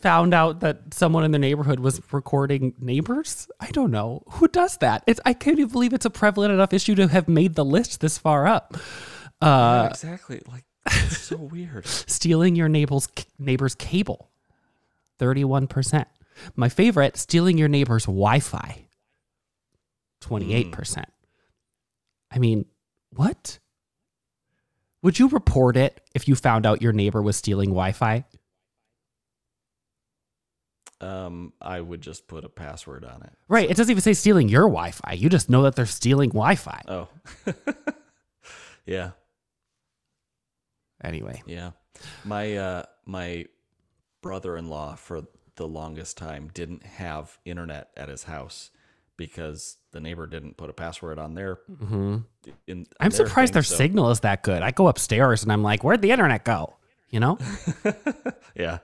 found 0.00 0.34
out 0.34 0.60
that 0.60 0.92
someone 0.92 1.24
in 1.24 1.30
their 1.30 1.38
neighborhood 1.40 1.78
was 1.80 2.00
recording 2.12 2.74
neighbors. 2.80 3.48
I 3.60 3.70
don't 3.70 3.90
know. 3.92 4.24
Who 4.32 4.48
does 4.48 4.76
that? 4.78 5.04
It's 5.06 5.20
I 5.24 5.32
can't 5.32 5.58
even 5.58 5.70
believe 5.72 5.92
it's 5.92 6.04
a 6.04 6.10
prevalent 6.10 6.52
enough 6.52 6.72
issue 6.72 6.94
to 6.96 7.06
have 7.08 7.28
made 7.28 7.54
the 7.54 7.64
list 7.64 8.00
this 8.00 8.18
far 8.18 8.46
up. 8.46 8.76
Uh, 9.40 9.84
Yeah, 9.84 9.88
exactly. 9.90 10.42
Like 10.50 10.64
it's 10.86 11.18
so 11.22 11.36
weird. 11.36 11.86
stealing 11.86 12.56
your 12.56 12.68
neighbor's 12.68 13.08
neighbor's 13.38 13.74
cable. 13.76 14.28
31%. 15.20 16.04
My 16.56 16.68
favorite, 16.68 17.16
stealing 17.16 17.58
your 17.58 17.68
neighbor's 17.68 18.04
Wi-Fi. 18.04 18.86
28%. 20.22 21.04
I 22.30 22.38
mean, 22.38 22.64
what? 23.10 23.58
Would 25.02 25.18
you 25.18 25.28
report 25.28 25.76
it 25.76 26.00
if 26.14 26.28
you 26.28 26.34
found 26.34 26.64
out 26.64 26.80
your 26.80 26.92
neighbor 26.92 27.20
was 27.20 27.36
stealing 27.36 27.70
Wi-Fi? 27.70 28.24
Um, 31.00 31.52
I 31.60 31.80
would 31.80 32.00
just 32.00 32.28
put 32.28 32.44
a 32.44 32.48
password 32.48 33.04
on 33.04 33.22
it. 33.22 33.32
Right, 33.48 33.68
it 33.68 33.76
doesn't 33.76 33.90
even 33.90 34.02
say 34.02 34.12
stealing 34.12 34.48
your 34.48 34.62
Wi-Fi. 34.62 35.14
You 35.14 35.28
just 35.28 35.50
know 35.50 35.62
that 35.62 35.74
they're 35.74 35.84
stealing 35.86 36.30
Wi-Fi. 36.30 36.82
Oh. 36.86 37.08
yeah. 38.86 39.10
Anyway, 41.02 41.42
Yeah. 41.46 41.72
My 42.24 42.56
uh 42.56 42.84
my 43.04 43.46
brother-in-law 44.22 44.94
for 44.94 45.24
the 45.62 45.68
longest 45.68 46.18
time 46.18 46.50
didn't 46.52 46.82
have 46.84 47.38
internet 47.44 47.90
at 47.96 48.08
his 48.08 48.24
house 48.24 48.70
because 49.16 49.76
the 49.92 50.00
neighbor 50.00 50.26
didn't 50.26 50.56
put 50.56 50.68
a 50.68 50.72
password 50.72 51.20
on 51.20 51.34
their 51.34 51.58
in 51.80 52.24
on 52.68 52.86
I'm 52.98 53.10
their 53.10 53.26
surprised 53.26 53.50
thing, 53.50 53.54
their 53.54 53.62
so- 53.62 53.76
signal 53.76 54.10
is 54.10 54.20
that 54.20 54.42
good. 54.42 54.60
I 54.60 54.72
go 54.72 54.88
upstairs 54.88 55.44
and 55.44 55.52
I'm 55.52 55.62
like, 55.62 55.84
"Where'd 55.84 56.02
the 56.02 56.10
internet 56.10 56.44
go?" 56.44 56.74
You 57.10 57.20
know? 57.20 57.38
Yeah. 58.56 58.78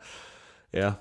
Yeah. 0.73 0.95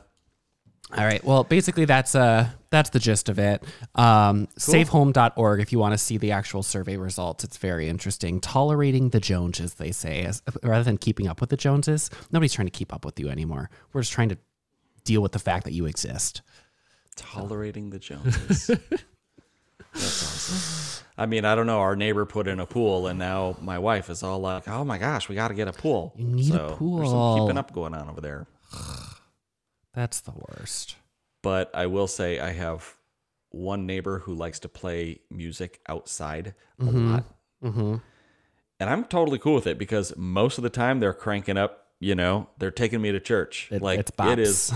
All 0.98 1.04
right. 1.06 1.24
Well, 1.24 1.44
basically 1.44 1.86
that's 1.86 2.16
uh 2.16 2.50
that's 2.70 2.90
the 2.92 3.00
gist 3.00 3.30
of 3.30 3.38
it. 3.40 3.64
Um 3.96 4.48
safehome.org 4.58 5.60
if 5.62 5.72
you 5.72 5.80
want 5.80 5.94
to 5.94 5.98
see 5.98 6.18
the 6.18 6.32
actual 6.32 6.64
survey 6.64 6.98
results. 6.98 7.44
It's 7.44 7.58
very 7.58 7.88
interesting. 7.90 8.40
Tolerating 8.42 9.10
the 9.10 9.20
Joneses, 9.20 9.76
they 9.76 9.92
say, 9.92 10.24
as, 10.24 10.42
rather 10.64 10.84
than 10.84 10.98
keeping 10.98 11.28
up 11.28 11.40
with 11.42 11.50
the 11.50 11.58
Joneses. 11.58 12.10
Nobody's 12.32 12.54
trying 12.54 12.68
to 12.68 12.72
keep 12.72 12.94
up 12.94 13.06
with 13.06 13.20
you 13.20 13.30
anymore. 13.30 13.70
We're 13.94 14.02
just 14.02 14.14
trying 14.14 14.30
to 14.30 14.38
deal 15.08 15.22
with 15.22 15.32
the 15.32 15.40
fact 15.40 15.64
that 15.66 15.74
you 15.74 15.86
exist. 15.88 16.42
Tolerating 17.16 17.90
the 17.90 17.98
Joneses. 18.00 18.68
That's 19.94 20.24
awesome. 20.24 21.06
I 21.18 21.26
mean, 21.26 21.46
I 21.46 21.56
don't 21.56 21.66
know. 21.66 21.80
Our 21.80 21.96
neighbor 21.96 22.26
put 22.26 22.48
in 22.48 22.60
a 22.60 22.66
pool, 22.68 23.08
and 23.08 23.18
now 23.18 23.58
my 23.62 23.80
wife 23.80 24.10
is 24.12 24.22
all 24.22 24.40
like, 24.40 24.68
"Oh 24.68 24.84
my 24.84 25.00
gosh, 25.00 25.28
we 25.28 25.34
got 25.36 25.48
to 25.48 25.56
get 25.56 25.68
a 25.68 25.74
pool." 25.74 26.14
You 26.16 26.26
need 26.26 26.50
a 26.54 26.58
There's 26.58 26.68
some 26.70 26.78
pool. 26.78 27.46
keeping 27.48 27.58
up 27.58 27.74
going 27.74 27.96
on 27.96 28.08
over 28.10 28.22
there. 28.22 28.46
That's 29.94 30.20
the 30.20 30.34
worst. 30.50 30.96
But 31.42 31.72
I 31.74 31.88
will 31.88 32.08
say, 32.08 32.40
I 32.40 32.52
have 32.52 32.96
one 33.50 33.86
neighbor 33.88 34.20
who 34.20 34.36
likes 34.36 34.60
to 34.60 34.70
play 34.70 35.22
music 35.32 35.80
outside 35.88 36.54
a 36.80 36.84
lot, 36.86 37.24
Mm-hmm. 37.64 37.96
and 38.80 38.90
I'm 38.90 39.04
totally 39.06 39.40
cool 39.40 39.56
with 39.56 39.66
it 39.66 39.80
because 39.80 40.14
most 40.16 40.60
of 40.60 40.64
the 40.64 40.70
time 40.70 41.00
they're 41.00 41.14
cranking 41.14 41.58
up. 41.58 41.87
You 42.00 42.16
know, 42.16 42.50
they're 42.60 42.72
taking 42.72 43.02
me 43.02 43.12
to 43.12 43.20
church. 43.20 43.70
It, 43.72 43.82
like 43.82 44.00
it's 44.00 44.12
bops. 44.12 44.34
it 44.34 44.40
is. 44.40 44.74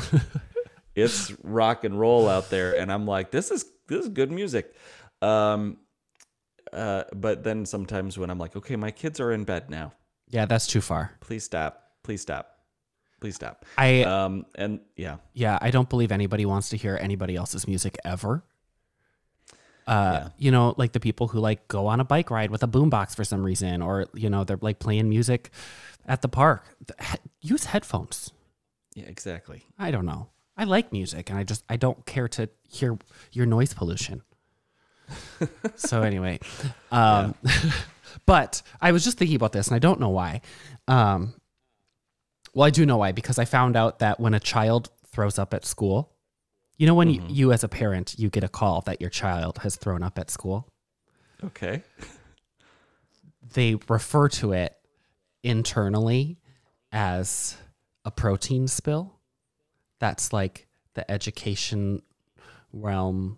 it's 0.95 1.31
rock 1.43 1.83
and 1.85 1.97
roll 1.97 2.27
out 2.27 2.49
there 2.49 2.77
and 2.77 2.91
i'm 2.91 3.05
like 3.07 3.31
this 3.31 3.49
is 3.49 3.63
this 3.87 4.03
is 4.03 4.09
good 4.09 4.29
music 4.29 4.75
um 5.21 5.77
uh 6.73 7.05
but 7.15 7.45
then 7.45 7.65
sometimes 7.65 8.17
when 8.17 8.29
i'm 8.29 8.37
like 8.37 8.57
okay 8.57 8.75
my 8.75 8.91
kids 8.91 9.21
are 9.21 9.31
in 9.31 9.45
bed 9.45 9.69
now 9.69 9.93
yeah, 10.29 10.45
that's 10.45 10.67
too 10.67 10.81
far. 10.81 11.11
please 11.21 11.45
stop 11.45 11.81
please 12.03 12.21
stop 12.21 12.57
please 13.21 13.35
stop 13.35 13.65
I 13.77 14.03
um 14.03 14.45
and 14.55 14.81
yeah 14.97 15.17
yeah, 15.33 15.57
I 15.61 15.71
don't 15.71 15.87
believe 15.89 16.11
anybody 16.11 16.45
wants 16.45 16.67
to 16.69 16.77
hear 16.77 16.97
anybody 17.01 17.37
else's 17.37 17.67
music 17.69 17.97
ever. 18.03 18.43
Uh, 19.87 20.11
Yeah. 20.13 20.29
you 20.37 20.51
know, 20.51 20.73
like 20.77 20.91
the 20.91 20.99
people 20.99 21.27
who 21.29 21.39
like 21.39 21.67
go 21.67 21.87
on 21.87 21.99
a 21.99 22.05
bike 22.05 22.29
ride 22.29 22.51
with 22.51 22.63
a 22.63 22.67
boombox 22.67 23.15
for 23.15 23.23
some 23.23 23.43
reason, 23.43 23.81
or 23.81 24.07
you 24.13 24.29
know, 24.29 24.43
they're 24.43 24.59
like 24.61 24.79
playing 24.79 25.09
music 25.09 25.51
at 26.07 26.21
the 26.21 26.27
park. 26.27 26.63
Use 27.41 27.65
headphones. 27.65 28.31
yeah 28.95 29.05
exactly 29.05 29.63
I 29.77 29.91
don't 29.91 30.05
know. 30.05 30.29
I 30.57 30.65
like 30.65 30.91
music, 30.91 31.29
and 31.29 31.39
I 31.39 31.43
just 31.43 31.63
I 31.69 31.77
don't 31.77 32.05
care 32.05 32.27
to 32.29 32.49
hear 32.67 32.97
your 33.31 33.45
noise 33.45 33.73
pollution. 33.73 34.21
so 35.75 36.03
anyway, 36.03 36.39
um, 36.91 37.35
but 38.25 38.61
I 38.79 38.91
was 38.91 39.03
just 39.03 39.17
thinking 39.17 39.35
about 39.35 39.53
this, 39.53 39.67
and 39.67 39.75
I 39.75 39.79
don't 39.79 39.99
know 39.99 40.09
why. 40.09 40.41
Um, 40.87 41.33
well, 42.53 42.67
I 42.67 42.69
do 42.69 42.85
know 42.85 42.97
why 42.97 43.11
because 43.11 43.39
I 43.39 43.45
found 43.45 43.75
out 43.75 43.99
that 43.99 44.19
when 44.19 44.33
a 44.33 44.39
child 44.39 44.89
throws 45.07 45.39
up 45.39 45.53
at 45.53 45.65
school, 45.65 46.11
you 46.77 46.85
know, 46.85 46.93
when 46.93 47.09
you, 47.09 47.23
you 47.27 47.53
as 47.53 47.63
a 47.63 47.69
parent 47.69 48.15
you 48.17 48.29
get 48.29 48.43
a 48.43 48.49
call 48.49 48.81
that 48.81 48.99
your 49.01 49.09
child 49.09 49.59
has 49.59 49.77
thrown 49.77 50.03
up 50.03 50.19
at 50.19 50.29
school, 50.29 50.67
okay 51.43 51.81
they 53.53 53.75
refer 53.87 54.27
to 54.29 54.53
it 54.53 54.75
internally 55.43 56.37
as 56.91 57.57
a 58.05 58.11
protein 58.11 58.67
spill. 58.67 59.19
That's 59.99 60.33
like 60.33 60.67
the 60.93 61.09
education 61.09 62.01
realm, 62.73 63.37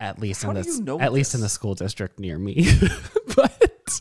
at 0.00 0.18
least 0.18 0.42
How 0.42 0.50
in 0.50 0.56
this, 0.56 0.78
you 0.78 0.84
know 0.84 1.00
at 1.00 1.12
least 1.12 1.34
in 1.34 1.40
the 1.40 1.48
school 1.48 1.74
district 1.74 2.18
near 2.18 2.38
me. 2.38 2.66
but 3.36 4.00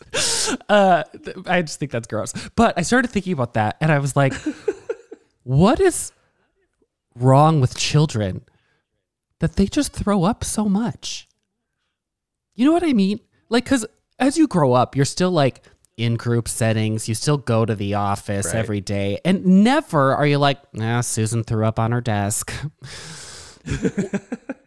uh, 0.70 1.04
I 1.46 1.62
just 1.62 1.80
think 1.80 1.92
that's 1.92 2.08
gross. 2.08 2.34
But 2.56 2.78
I 2.78 2.82
started 2.82 3.10
thinking 3.10 3.34
about 3.34 3.54
that, 3.56 3.78
and 3.82 3.92
I 3.92 4.00
was 4.00 4.16
like, 4.16 4.34
what 5.44 5.80
is 5.80 6.12
wrong 7.16 7.62
with 7.62 7.78
children 7.78 8.44
that 9.40 9.56
they 9.56 9.66
just 9.66 9.94
throw 9.94 10.24
up 10.24 10.44
so 10.44 10.66
much? 10.66 11.28
You 12.56 12.66
know 12.66 12.72
what 12.72 12.84
I 12.84 12.94
mean? 12.94 13.20
Like, 13.50 13.66
because 13.66 13.86
as 14.20 14.38
you 14.38 14.48
grow 14.48 14.74
up, 14.74 14.96
you're 14.96 15.06
still 15.06 15.32
like 15.32 15.64
in 15.98 16.16
group 16.16 16.48
settings. 16.48 17.08
You 17.08 17.16
still 17.16 17.38
go 17.38 17.66
to 17.66 17.76
the 17.76 17.94
office 17.94 18.48
Right. 18.48 18.56
every 18.56 18.82
day, 18.82 19.20
and 19.26 19.46
never 19.64 20.16
are 20.16 20.26
you 20.28 20.38
like, 20.38 20.60
nah, 20.74 21.02
Susan 21.02 21.44
threw 21.44 21.66
up 21.66 21.80
on 21.80 21.92
her 21.92 22.02
desk. 22.02 22.54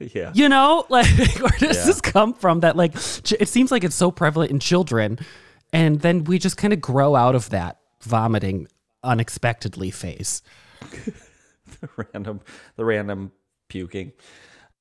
yeah 0.01 0.31
You 0.35 0.49
know, 0.49 0.85
like 0.91 1.07
where 1.39 1.51
does 1.59 1.77
Yeah. 1.79 1.85
this 1.87 2.01
come 2.01 2.35
from? 2.35 2.61
That 2.61 2.77
like 2.77 2.95
it 2.95 3.49
seems 3.49 3.71
like 3.71 3.85
it's 3.85 3.95
so 3.97 4.11
prevalent 4.11 4.51
in 4.51 4.61
children, 4.61 5.19
and 5.73 6.01
then 6.01 6.25
we 6.25 6.39
just 6.39 6.57
kind 6.57 6.73
of 6.73 6.81
grow 6.81 7.15
out 7.17 7.35
of 7.35 7.51
that 7.51 7.79
vomiting 8.03 8.69
unexpectedly 9.03 9.91
phase. 9.91 10.43
The 11.81 11.89
random 11.97 12.41
the 12.77 12.85
random 12.85 13.33
puking 13.69 14.12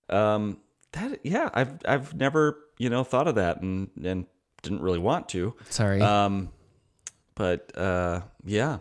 um 0.09 0.59
that 0.91 1.19
yeah 1.25 1.49
i've 1.53 1.73
i've 1.85 2.13
never 2.13 2.59
you 2.77 2.89
know 2.91 3.03
thought 3.03 3.27
of 3.27 3.35
that 3.35 3.59
and 3.61 3.89
and 4.03 4.27
didn't 4.65 4.81
really 4.81 4.99
want 4.99 5.29
to 5.29 5.53
Sorry. 5.69 6.01
Um, 6.01 6.49
but 7.35 7.71
uh, 7.77 8.21
yeah, 8.43 8.79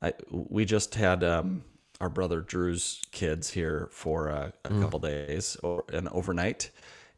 I 0.00 0.12
we 0.30 0.64
just 0.64 0.94
had 0.94 1.24
um 1.24 1.64
our 2.00 2.08
brother 2.08 2.40
Drew's 2.40 3.00
kids 3.12 3.50
here 3.50 3.88
for 3.92 4.28
uh, 4.28 4.50
a 4.64 4.68
couple 4.80 4.98
days 4.98 5.56
or 5.62 5.84
an 5.92 6.08
overnight, 6.08 6.70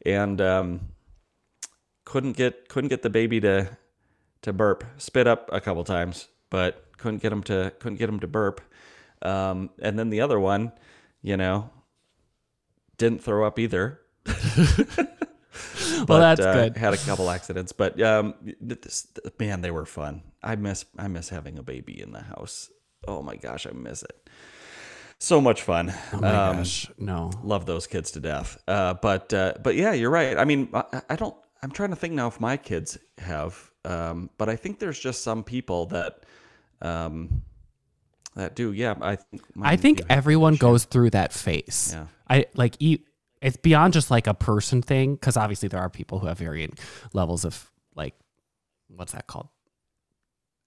and 0.05 0.39
um, 0.39 0.79
couldn't 2.05 2.37
get 2.37 2.69
couldn't 2.69 2.89
get 2.89 3.01
the 3.01 3.09
baby 3.09 3.41
to 3.41 3.77
to 4.43 4.53
burp, 4.53 4.83
spit 4.97 5.25
up 5.25 5.49
a 5.51 5.59
couple 5.59 5.83
times, 5.83 6.27
but 6.51 6.85
couldn't 6.97 7.21
get 7.21 7.31
him 7.31 7.41
to 7.43 7.73
couldn't 7.79 7.97
get 7.97 8.07
him 8.07 8.19
to 8.19 8.27
burp. 8.27 8.61
Um, 9.23 9.71
and 9.81 9.97
then 9.97 10.11
the 10.11 10.21
other 10.21 10.39
one, 10.39 10.71
you 11.23 11.35
know, 11.35 11.71
didn't 12.97 13.23
throw 13.23 13.45
up 13.47 13.57
either. 13.57 14.01
well, 16.07 16.19
that's 16.19 16.41
uh, 16.41 16.53
good. 16.53 16.77
Had 16.77 16.93
a 16.93 16.97
couple 16.97 17.29
accidents, 17.29 17.71
but 17.71 18.01
um, 18.01 18.33
this, 18.61 19.07
man, 19.39 19.61
they 19.61 19.71
were 19.71 19.85
fun. 19.85 20.23
I 20.43 20.55
miss 20.55 20.85
I 20.97 21.07
miss 21.07 21.29
having 21.29 21.57
a 21.57 21.63
baby 21.63 21.99
in 22.01 22.11
the 22.11 22.21
house. 22.21 22.69
Oh 23.07 23.21
my 23.21 23.35
gosh, 23.35 23.65
I 23.67 23.71
miss 23.71 24.03
it. 24.03 24.29
So 25.17 25.39
much 25.39 25.61
fun. 25.61 25.93
Oh 26.13 26.19
my 26.19 26.27
Um, 26.49 26.57
gosh, 26.57 26.89
no. 26.97 27.31
love 27.43 27.65
those 27.65 27.87
kids 27.87 28.11
to 28.11 28.19
death. 28.19 28.57
Uh, 28.67 28.95
but 28.95 29.33
uh, 29.33 29.53
but 29.63 29.75
yeah, 29.75 29.93
you're 29.93 30.09
right. 30.09 30.37
I 30.37 30.45
mean, 30.45 30.69
I, 30.73 31.01
I 31.09 31.15
don't. 31.15 31.35
I'm 31.63 31.71
trying 31.71 31.89
to 31.91 31.95
think 31.95 32.13
now 32.13 32.27
if 32.27 32.39
my 32.39 32.57
kids 32.57 32.97
have, 33.17 33.71
um, 33.85 34.29
but 34.37 34.49
I 34.49 34.55
think 34.55 34.79
there's 34.79 34.99
just 34.99 35.23
some 35.23 35.43
people 35.43 35.85
that 35.87 36.25
um, 36.81 37.41
that 38.35 38.55
do. 38.55 38.71
Yeah, 38.73 38.95
I 39.01 39.15
think. 39.15 39.41
I 39.61 39.75
think 39.77 40.01
everyone 40.09 40.55
goes 40.55 40.85
through 40.85 41.11
that 41.11 41.33
phase. 41.33 41.91
Yeah. 41.93 42.07
I 42.29 42.45
like 42.55 42.81
you. 42.81 42.99
It's 43.45 43.57
beyond 43.57 43.93
just 43.93 44.09
like 44.11 44.27
a 44.27 44.33
person 44.33 44.81
thing 44.81 45.15
because 45.15 45.37
obviously 45.37 45.69
there 45.69 45.79
are 45.79 45.89
people 45.89 46.19
who 46.19 46.27
have 46.27 46.39
varying 46.39 46.73
levels 47.13 47.45
of 47.45 47.71
like 47.95 48.15
what's 48.87 49.11
that 49.13 49.27
called 49.27 49.47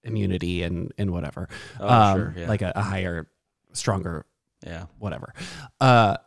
immunity 0.03 0.63
and 0.63 0.93
and 0.97 1.11
whatever. 1.11 1.49
Oh, 1.79 1.87
um, 1.89 2.17
sure, 2.17 2.33
yeah. 2.37 2.47
Like 2.47 2.61
a, 2.61 2.71
a 2.75 2.81
higher, 2.81 3.27
stronger 3.73 4.25
Yeah. 4.65 4.85
whatever. 4.97 5.33
Uh, 5.81 6.17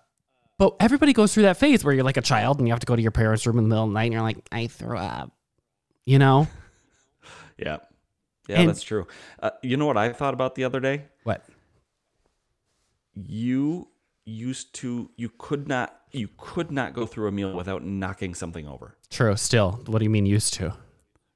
but 0.59 0.77
everybody 0.79 1.13
goes 1.13 1.33
through 1.33 1.45
that 1.45 1.57
phase 1.57 1.83
where 1.85 1.95
you're 1.95 2.05
like 2.05 2.19
a 2.19 2.23
child 2.23 2.59
and 2.59 2.69
you 2.69 2.73
have 2.73 2.81
to 2.81 2.87
go 2.87 2.95
to 2.95 3.03
your 3.03 3.11
parents' 3.11 3.47
room 3.47 3.59
in 3.59 3.65
the 3.65 3.69
middle 3.69 3.85
of 3.85 3.91
the 3.91 3.95
night 3.95 4.05
and 4.05 4.13
you're 4.13 4.23
like, 4.23 4.47
I 4.53 4.67
threw 4.67 4.99
up. 4.99 5.33
You 6.05 6.19
know? 6.19 6.47
Yeah. 7.59 7.79
Yeah, 8.49 8.61
And- 8.61 8.69
that's 8.69 8.83
true. 8.83 9.07
Uh, 9.41 9.51
you 9.63 9.77
know 9.77 9.87
what 9.87 9.97
I 9.97 10.13
thought 10.13 10.35
about 10.35 10.55
the 10.57 10.65
other 10.65 10.81
day? 10.81 11.05
What? 11.23 11.45
You 13.15 13.89
used 14.25 14.75
to 14.77 15.11
you 15.17 15.31
could 15.39 15.69
not 15.69 15.97
you 16.13 16.29
could 16.37 16.71
not 16.71 16.93
go 16.93 17.07
through 17.07 17.29
a 17.29 17.33
meal 17.33 17.53
without 17.53 17.85
knocking 17.85 18.35
something 18.35 18.67
over. 18.67 18.97
True. 19.11 19.37
Still, 19.37 19.81
what 19.87 19.99
do 19.99 20.05
you 20.05 20.11
mean 20.11 20.27
used 20.27 20.55
to? 20.55 20.75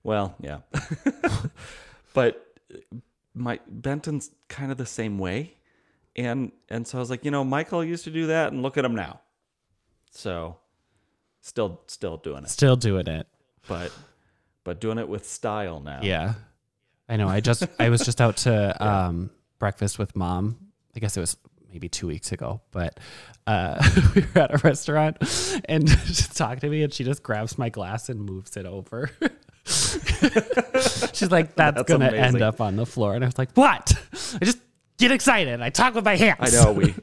Well, 0.03 0.35
yeah. 0.41 0.59
but 2.15 2.55
my 3.35 3.61
Benton's 3.69 4.31
kind 4.49 4.71
of 4.71 4.79
the 4.79 4.87
same 4.87 5.19
way. 5.19 5.55
And 6.15 6.53
and 6.69 6.87
so 6.87 6.99
I 6.99 7.01
was 7.01 7.11
like, 7.11 7.25
you 7.25 7.31
know, 7.31 7.45
Michael 7.45 7.85
used 7.85 8.05
to 8.05 8.11
do 8.11 8.29
that 8.29 8.53
and 8.53 8.62
look 8.62 8.79
at 8.79 8.85
him 8.85 8.95
now. 8.95 9.21
So 10.11 10.57
still 11.41 11.81
still 11.87 12.17
doing 12.17 12.45
it. 12.45 12.51
Still 12.51 12.77
doing 12.77 13.07
it. 13.07 13.27
But 13.69 13.93
but 14.65 14.81
doing 14.81 14.99
it 14.99 15.09
with 15.09 15.27
style 15.29 15.81
now. 15.81 16.01
Yeah. 16.03 16.35
I 17.09 17.17
know. 17.17 17.29
I 17.29 17.41
just 17.41 17.67
I 17.79 17.91
was 17.91 18.03
just 18.03 18.21
out 18.21 18.39
to 18.39 18.85
um 18.87 19.31
breakfast 19.59 19.99
with 19.99 20.17
mom. 20.17 20.59
I 20.95 21.01
guess 21.01 21.17
it 21.17 21.21
was 21.21 21.37
maybe 21.73 21.89
two 21.89 22.07
weeks 22.07 22.33
ago, 22.33 22.61
but 22.71 22.99
uh 23.47 23.83
we 24.15 24.23
were 24.35 24.43
at 24.43 24.55
a 24.55 24.59
restaurant 24.67 25.17
and 25.67 25.89
she's 26.07 26.29
talking 26.29 26.61
to 26.61 26.69
me 26.69 26.83
and 26.83 26.93
she 26.93 27.05
just 27.05 27.23
grabs 27.23 27.59
my 27.59 27.69
glass 27.69 28.09
and 28.09 28.21
moves 28.25 28.57
it 28.57 28.67
over. 28.67 29.11
she's 29.65 31.31
like, 31.31 31.55
that's, 31.57 31.77
That's 31.77 31.89
gonna 31.89 32.11
end 32.11 32.43
up 32.43 32.61
on 32.61 32.77
the 32.77 32.87
floor. 32.87 33.15
And 33.15 33.25
I 33.25 33.29
was 33.29 33.39
like, 33.39 33.53
What? 33.55 33.95
I 34.41 34.45
just 34.45 34.59
get 34.99 35.11
excited. 35.11 35.61
I 35.61 35.71
talk 35.71 35.95
with 35.95 36.05
my 36.05 36.17
hands. 36.17 36.39
I 36.41 36.65
know 36.65 36.73
we 36.73 36.95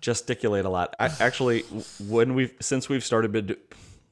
gesticulate 0.00 0.64
a 0.64 0.68
lot. 0.68 0.94
I, 1.00 1.10
actually, 1.20 1.60
when 2.08 2.34
we've 2.34 2.52
since 2.60 2.88
we've 2.88 3.04
started 3.04 3.32
been 3.32 3.46
do- 3.46 3.56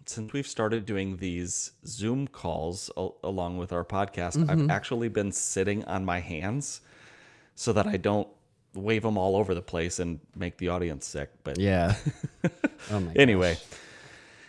since 0.06 0.32
we've 0.32 0.46
started 0.46 0.86
doing 0.86 1.18
these 1.18 1.72
Zoom 1.86 2.26
calls 2.26 2.90
al- 2.96 3.16
along 3.22 3.58
with 3.58 3.72
our 3.72 3.84
podcast, 3.84 4.48
I've 4.48 4.70
actually 4.70 5.08
been 5.08 5.30
sitting 5.32 5.84
on 5.84 6.04
my 6.04 6.20
hands 6.20 6.80
so 7.54 7.72
that 7.74 7.86
I 7.86 7.96
don't 7.96 8.26
wave 8.74 9.02
them 9.02 9.16
all 9.18 9.36
over 9.36 9.54
the 9.54 9.62
place 9.62 9.98
and 9.98 10.20
make 10.36 10.56
the 10.58 10.68
audience 10.68 11.06
sick. 11.06 11.30
But 11.44 11.58
Yeah. 11.58 11.96
oh 12.90 13.00
my 13.00 13.12
anyway, 13.14 13.58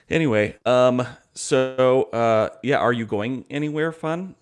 anyway, 0.10 0.58
um, 0.66 1.06
so 1.34 2.04
uh, 2.14 2.50
yeah, 2.64 2.78
are 2.78 2.94
you 2.94 3.06
going 3.06 3.46
anywhere 3.50 3.92
fun? 3.92 4.36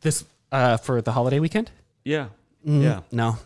This 0.00 0.24
uh 0.50 0.76
for 0.76 1.00
the 1.00 1.12
holiday 1.12 1.38
weekend? 1.40 1.70
Yeah, 2.04 2.28
yeah. 2.64 3.00
No. 3.10 3.36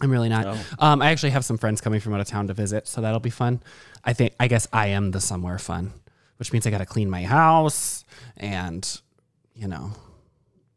I'm 0.00 0.10
really 0.10 0.28
not. 0.28 0.44
No. 0.44 0.58
Um, 0.80 1.00
I 1.00 1.10
actually 1.10 1.30
have 1.30 1.44
some 1.44 1.58
friends 1.58 1.80
coming 1.80 2.00
from 2.00 2.12
out 2.12 2.20
of 2.20 2.26
town 2.26 2.48
to 2.48 2.54
visit, 2.54 2.88
so 2.88 3.00
that'll 3.00 3.20
be 3.20 3.30
fun. 3.30 3.62
I 4.04 4.12
think 4.12 4.34
I 4.40 4.48
guess 4.48 4.66
I 4.72 4.88
am 4.88 5.12
the 5.12 5.20
somewhere 5.20 5.58
fun, 5.58 5.92
which 6.38 6.52
means 6.52 6.66
I 6.66 6.70
got 6.70 6.78
to 6.78 6.86
clean 6.86 7.08
my 7.08 7.22
house 7.22 8.04
and, 8.36 9.00
you 9.54 9.68
know, 9.68 9.92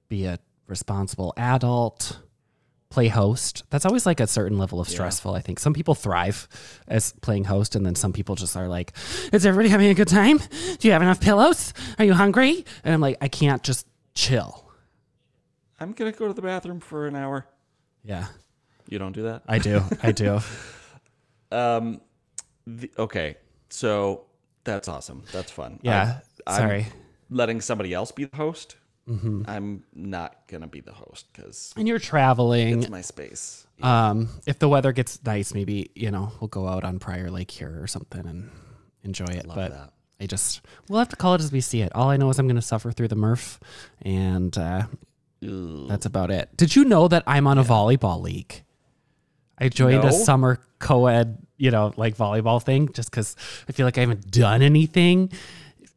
be 0.09 0.25
a 0.25 0.37
responsible 0.67 1.33
adult, 1.37 2.19
play 2.95 3.09
host. 3.09 3.63
That's 3.69 3.85
always 3.85 4.05
like 4.05 4.19
a 4.21 4.27
certain 4.27 4.57
level 4.57 4.79
of 4.79 4.87
stressful. 4.87 5.33
I 5.35 5.41
think 5.41 5.59
some 5.59 5.73
people 5.73 5.95
thrive 5.95 6.47
as 6.87 7.11
playing 7.21 7.43
host, 7.43 7.75
and 7.75 7.85
then 7.85 7.93
some 7.95 8.13
people 8.13 8.35
just 8.35 8.55
are 8.55 8.67
like, 8.69 8.93
"Is 9.33 9.45
everybody 9.45 9.69
having 9.69 9.89
a 9.89 9.93
good 9.93 10.07
time? 10.07 10.37
Do 10.79 10.87
you 10.87 10.93
have 10.93 11.01
enough 11.01 11.19
pillows? 11.19 11.73
Are 11.99 12.05
you 12.05 12.13
hungry?" 12.13 12.65
And 12.85 12.93
I'm 12.93 13.01
like, 13.01 13.17
I 13.21 13.27
can't 13.27 13.61
just 13.63 13.85
chill. 14.15 14.71
I'm 15.79 15.91
gonna 15.91 16.13
go 16.13 16.27
to 16.27 16.33
the 16.33 16.41
bathroom 16.41 16.79
for 16.79 17.05
an 17.05 17.15
hour. 17.17 17.45
Yeah, 18.03 18.27
You 18.87 18.97
don't 18.97 19.11
do 19.13 19.23
that. 19.23 19.43
I 19.47 19.59
do. 19.59 19.81
I 20.01 20.11
do. 20.11 20.39
Um, 21.51 22.01
the, 22.67 22.89
okay, 22.97 23.37
so 23.69 24.25
that's 24.63 24.87
awesome. 24.87 25.23
That's 25.31 25.51
fun. 25.51 25.79
Yeah. 25.83 26.19
I, 26.47 26.51
I'm 26.51 26.57
sorry. 26.61 26.85
letting 27.29 27.61
somebody 27.61 27.93
else 27.93 28.11
be 28.11 28.25
the 28.25 28.35
host. 28.35 28.75
I'm 29.07 29.83
not 29.93 30.47
gonna 30.47 30.67
be 30.67 30.81
the 30.81 30.91
host 30.93 31.27
because 31.31 31.73
and 31.77 31.87
you're 31.87 31.99
traveling. 31.99 32.79
it's 32.79 32.89
my 32.89 33.01
space. 33.01 33.67
Um, 33.81 34.29
if 34.47 34.57
the 34.57 34.67
weather 34.69 34.91
gets 34.93 35.23
nice, 35.23 35.53
maybe 35.53 35.91
you 35.95 36.09
know 36.11 36.31
we'll 36.39 36.47
go 36.47 36.67
out 36.67 36.83
on 36.83 36.97
Prior 36.99 37.29
Lake 37.29 37.51
here 37.51 37.77
or 37.81 37.87
something 37.87 38.25
and 38.25 38.49
enjoy 39.03 39.25
it. 39.25 39.45
but 39.47 39.71
that. 39.71 39.93
I 40.19 40.25
just 40.25 40.61
we'll 40.89 40.99
have 40.99 41.09
to 41.09 41.15
call 41.15 41.35
it 41.35 41.41
as 41.41 41.51
we 41.51 41.61
see 41.61 41.81
it. 41.81 41.93
All 41.93 42.09
I 42.09 42.17
know 42.17 42.29
is 42.29 42.39
I'm 42.39 42.47
going 42.47 42.55
to 42.55 42.61
suffer 42.61 42.91
through 42.91 43.09
the 43.09 43.15
Murph, 43.15 43.59
and 44.01 44.57
uh, 44.57 44.83
that's 45.41 46.05
about 46.05 46.31
it. 46.31 46.49
Did 46.55 46.75
you 46.75 46.85
know 46.85 47.07
that 47.07 47.23
I'm 47.27 47.47
on 47.47 47.57
a 47.57 47.63
volleyball 47.63 48.21
league? 48.21 48.63
I 49.57 49.69
joined 49.69 50.03
a 50.03 50.11
summer 50.11 50.59
co-ed, 50.79 51.37
you 51.57 51.71
know, 51.71 51.93
like 51.95 52.17
volleyball 52.17 52.61
thing, 52.61 52.91
just 52.91 53.09
because 53.11 53.35
I 53.69 53.71
feel 53.71 53.85
like 53.85 53.97
I 53.97 54.01
haven't 54.01 54.29
done 54.31 54.61
anything, 54.61 55.31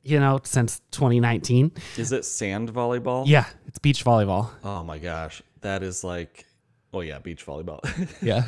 you 0.09 0.21
know, 0.21 0.41
since 0.45 0.81
2019. 0.93 1.73
Is 1.97 2.13
it 2.13 2.25
sand 2.25 2.73
volleyball? 2.73 3.25
Yeah, 3.27 3.47
it's 3.67 3.79
beach 3.79 4.05
volleyball. 4.05 4.51
Oh 4.65 4.83
my 4.85 4.99
gosh, 4.99 5.43
that 5.61 5.83
is 5.83 6.03
like, 6.05 6.47
oh 6.93 7.01
yeah, 7.01 7.19
beach 7.19 7.45
volleyball. 7.47 7.81
Yeah. 8.23 8.43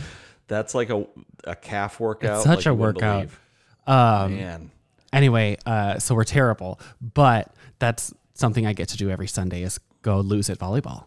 That's 0.48 0.74
like 0.74 0.90
a 0.90 1.06
a 1.44 1.54
calf 1.54 2.00
workout. 2.00 2.42
such 2.42 2.58
like 2.58 2.66
a 2.66 2.74
workout. 2.74 3.28
Um, 3.86 4.36
Man, 4.36 4.70
Anyway, 5.12 5.56
uh, 5.66 5.98
so 5.98 6.14
we're 6.14 6.24
terrible, 6.24 6.80
but 7.00 7.52
that's 7.78 8.12
something 8.34 8.66
I 8.66 8.72
get 8.72 8.88
to 8.88 8.96
do 8.96 9.10
every 9.10 9.26
Sunday 9.28 9.62
is 9.62 9.78
go 10.02 10.20
lose 10.20 10.48
at 10.50 10.58
volleyball. 10.58 11.04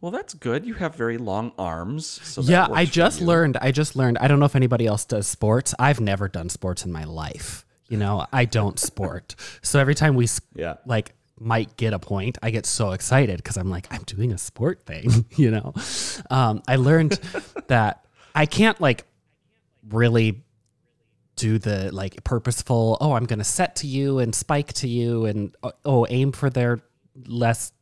well 0.00 0.10
that's 0.10 0.34
good. 0.34 0.64
You 0.66 0.74
have 0.74 0.94
very 0.96 1.18
long 1.18 1.52
arms. 1.58 2.06
So 2.06 2.42
that 2.42 2.50
yeah, 2.50 2.66
I 2.74 2.84
just 2.84 3.20
learned. 3.20 3.56
I 3.60 3.70
just 3.70 3.94
learned. 3.96 4.18
I 4.18 4.26
don't 4.28 4.40
know 4.40 4.46
if 4.46 4.56
anybody 4.56 4.86
else 4.86 5.04
does 5.04 5.26
sports. 5.26 5.74
I've 5.78 6.00
never 6.00 6.26
done 6.28 6.48
sports 6.48 6.84
in 6.84 6.90
my 6.92 7.04
life. 7.04 7.64
You 7.92 7.98
know, 7.98 8.26
I 8.32 8.46
don't 8.46 8.78
sport. 8.78 9.34
So 9.62 9.78
every 9.78 9.94
time 9.94 10.14
we 10.14 10.26
Yeah. 10.54 10.76
like 10.86 11.14
might 11.38 11.76
get 11.76 11.92
a 11.92 11.98
point, 11.98 12.38
I 12.42 12.50
get 12.50 12.64
so 12.66 12.92
excited 12.92 13.36
because 13.36 13.56
I'm 13.58 13.68
like, 13.68 13.86
I'm 13.90 14.02
doing 14.04 14.32
a 14.32 14.38
sport 14.38 14.86
thing. 14.86 15.26
You 15.36 15.50
know, 15.50 15.74
um, 16.30 16.62
I 16.66 16.76
learned 16.76 17.12
that 17.68 18.04
I 18.34 18.46
can't 18.46 18.80
like 18.80 19.04
really 19.90 20.42
do 21.36 21.58
the 21.58 21.90
like 21.92 22.22
purposeful 22.24 22.98
oh 23.00 23.12
i'm 23.14 23.24
gonna 23.24 23.42
set 23.42 23.74
to 23.76 23.86
you 23.86 24.18
and 24.18 24.34
spike 24.34 24.70
to 24.74 24.86
you 24.86 25.24
and 25.24 25.56
uh, 25.62 25.72
oh 25.84 26.06
aim 26.10 26.30
for 26.30 26.50
their 26.50 26.78
less 27.26 27.72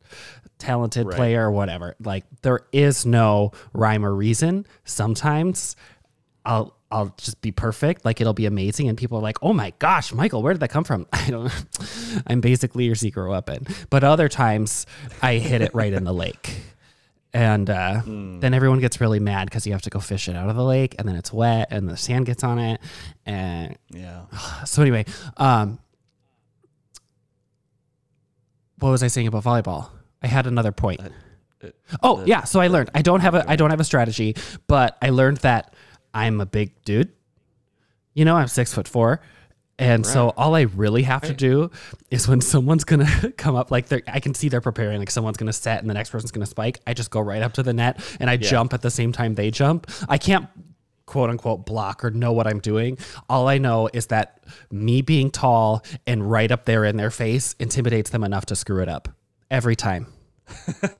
talented 0.59 1.07
Right. 1.07 1.16
player 1.16 1.46
or 1.49 1.51
whatever 1.51 1.96
like 2.01 2.25
there 2.42 2.61
is 2.73 3.05
no 3.05 3.51
rhyme 3.75 4.05
or 4.07 4.14
reason 4.14 4.66
sometimes 4.85 5.75
i'll 6.46 6.75
i'll 6.92 7.14
just 7.18 7.40
be 7.40 7.53
perfect. 7.53 8.05
Like 8.05 8.20
it'll 8.20 8.33
be 8.35 8.46
amazing. 8.46 8.88
And 8.88 8.98
people 8.98 9.18
are 9.18 9.22
like 9.22 9.38
oh 9.42 9.53
my 9.53 9.72
gosh 9.79 10.12
michael 10.12 10.42
where 10.42 10.53
did 10.53 10.61
that 10.61 10.70
come 10.70 10.85
from? 10.85 11.07
I 11.12 11.31
don't 11.31 11.53
i'm 12.26 12.40
basically 12.40 12.85
your 12.85 12.94
secret 12.94 13.29
weapon. 13.29 13.66
But 13.90 14.05
other 14.05 14.29
times 14.29 14.87
i 15.22 15.35
hit 15.35 15.62
it 15.62 15.74
right 15.74 15.92
in 15.92 16.05
the 16.05 16.12
lake. 16.14 16.62
And 17.33 17.70
uh, 17.70 18.03
then 18.05 18.55
everyone 18.55 18.81
gets 18.81 19.00
really 19.00 19.20
mad 19.20 19.44
because 19.44 19.64
you 19.64 19.72
have 19.72 19.83
to 19.83 19.90
go 19.90 20.00
fish 20.00 20.29
it 20.29 20.35
out 20.35 20.48
of 20.50 20.57
the 20.57 20.64
lake 20.64 20.96
and 20.98 21.07
then 21.07 21.14
it's 21.14 21.33
wet 21.33 21.68
and 21.70 21.88
the 21.88 21.96
sand 21.96 22.26
gets 22.26 22.42
on 22.42 22.59
it 22.59 22.81
and 23.24 23.76
Yeah. 23.90 24.22
so 24.64 24.83
anyway 24.83 25.05
um 25.37 25.79
what 28.79 28.90
was 28.90 29.03
i 29.03 29.07
saying 29.09 29.26
about 29.26 29.44
volleyball? 29.44 29.90
I 30.22 30.26
had 30.26 30.46
another 30.46 30.72
point. 30.72 31.00
It- 31.00 31.12
oh 32.03 32.24
yeah 32.24 32.44
so 32.44 32.59
i 32.59 32.68
learned. 32.68 32.90
I 32.94 33.03
don't 33.03 33.20
have 33.20 33.35
a 33.35 33.44
i 33.48 33.55
don't 33.55 33.68
have 33.70 33.81
a 33.81 33.85
strategy 33.85 34.35
but 34.66 34.96
i 35.03 35.11
learned 35.11 35.37
that 35.38 35.74
i'm 36.14 36.40
a 36.40 36.46
big 36.46 36.73
dude 36.85 37.12
you 38.14 38.25
know 38.25 38.37
i'm 38.37 38.49
six 38.49 38.73
foot 38.73 38.88
four 38.88 39.20
and 39.81 40.05
so 40.05 40.35
all 40.37 40.55
I 40.55 40.62
really 40.62 41.05
have 41.05 41.23
to 41.23 41.33
do 41.33 41.70
is 42.11 42.29
when 42.29 42.40
someone's 42.42 42.85
gonna 42.85 43.33
come 43.38 43.57
up, 43.57 43.70
like 43.70 43.88
they're, 43.88 44.03
I 44.07 44.20
can 44.20 44.35
see 44.35 44.51
they're 44.51 44.61
preparing, 44.61 44.99
like 44.99 45.11
someone's 45.11 45.38
gonna 45.38 45.55
set 45.55 45.81
and 45.81 45.88
the 45.88 45.94
next 45.94 46.11
person's 46.11 46.31
gonna 46.31 46.44
spike. 46.44 46.81
I 46.87 46.92
just 46.92 47.11
go 47.11 47.18
right 47.18 47.40
up 47.40 47.55
to 47.55 47.62
the 47.62 47.73
net 47.73 47.99
and 48.20 48.29
I 48.29 48.37
jump 48.37 48.75
at 48.75 48.83
the 48.83 48.90
same 48.90 49.11
time 49.11 49.37
they 49.37 49.51
jump. 49.51 49.90
I 50.07 50.18
can't 50.18 50.49
quote 51.07 51.31
unquote 51.31 51.64
block 51.64 52.05
or 52.05 52.11
know 52.11 52.33
what 52.33 52.46
I'm 52.46 52.61
doing. 52.61 52.99
All 53.31 53.49
I 53.49 53.57
know 53.57 53.88
is 53.92 54.07
that 54.09 54.44
me 54.70 55.01
being 55.01 55.31
tall 55.31 55.83
and 56.07 56.31
right 56.31 56.53
up 56.53 56.66
there 56.66 56.85
in 56.85 56.99
their 56.99 57.11
face 57.11 57.57
intimidates 57.59 58.11
them 58.11 58.23
enough 58.23 58.46
to 58.46 58.57
screw 58.57 58.83
it 58.83 58.88
up 58.88 59.09
every 59.51 59.77
time. 59.77 60.07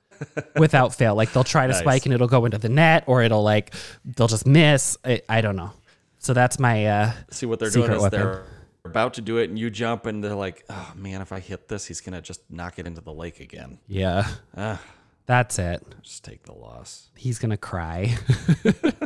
Without 0.57 0.95
fail. 0.95 1.15
Like 1.15 1.33
they'll 1.33 1.45
try 1.45 1.67
to 1.67 1.73
Nice. 1.73 1.81
spike 1.81 2.05
and 2.07 2.15
it'll 2.15 2.29
go 2.29 2.45
into 2.45 2.59
the 2.59 2.69
net 2.69 3.05
or 3.07 3.23
it'll 3.23 3.43
like 3.43 3.75
they'll 4.05 4.29
just 4.29 4.47
miss. 4.47 4.97
I, 5.05 5.23
I 5.29 5.41
don't 5.41 5.57
know. 5.57 5.73
So 6.19 6.35
that's 6.35 6.59
my 6.59 6.87
uh 6.87 7.13
See 7.31 7.47
what 7.47 7.59
they're 7.59 7.71
doing 7.71 7.91
is 7.93 8.03
weapon. 8.03 8.21
they're 8.21 8.45
about 8.85 9.15
to 9.15 9.21
do 9.21 9.37
it, 9.39 9.51
and 9.51 9.59
you 9.59 9.69
jump, 9.71 10.07
and 10.07 10.23
they're 10.25 10.35
like, 10.35 10.65
"Oh 10.71 10.93
man, 10.97 11.21
if 11.21 11.33
I 11.33 11.41
hit 11.41 11.69
this, 11.69 11.85
he's 11.87 12.01
gonna 12.01 12.21
just 12.23 12.41
knock 12.51 12.79
it 12.79 12.87
into 12.87 13.01
the 13.03 13.13
lake 13.13 13.41
again." 13.41 13.79
yeah. 13.87 14.27
Ah, 14.57 14.81
That's 15.27 15.59
it. 15.59 15.83
just 16.03 16.25
take 16.25 16.43
the 16.45 16.53
loss. 16.55 17.09
He's 17.17 17.39
gonna 17.39 17.57
cry. 17.59 18.17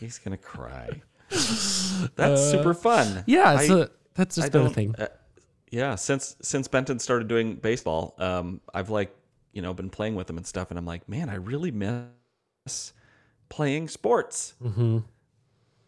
He's 0.00 0.18
gonna 0.22 0.36
cry. 0.36 1.02
That's 2.16 2.50
super 2.50 2.74
fun. 2.74 3.24
yeah, 3.26 3.54
I- 3.54 3.66
so 3.66 3.88
that's 4.14 4.36
just 4.36 4.46
I 4.46 4.50
been 4.50 4.66
a 4.66 4.70
thing. 4.70 4.94
uh, 4.98 5.08
yeah, 5.70 5.94
since 5.94 6.36
since 6.42 6.68
Benton 6.68 6.98
started 6.98 7.28
doing 7.28 7.56
baseball, 7.56 8.14
um, 8.18 8.60
I've 8.72 8.90
like 8.90 9.14
you 9.54 9.62
know 9.62 9.72
been 9.72 9.90
playing 9.90 10.14
with 10.16 10.28
him 10.28 10.36
and 10.36 10.46
stuff, 10.46 10.70
and 10.70 10.78
I'm 10.78 10.84
like, 10.86 11.08
man, 11.08 11.30
I 11.30 11.36
really 11.36 11.70
miss 11.70 12.92
playing 13.48 13.88
sports. 13.88 14.54
Mm-hmm. 14.62 14.98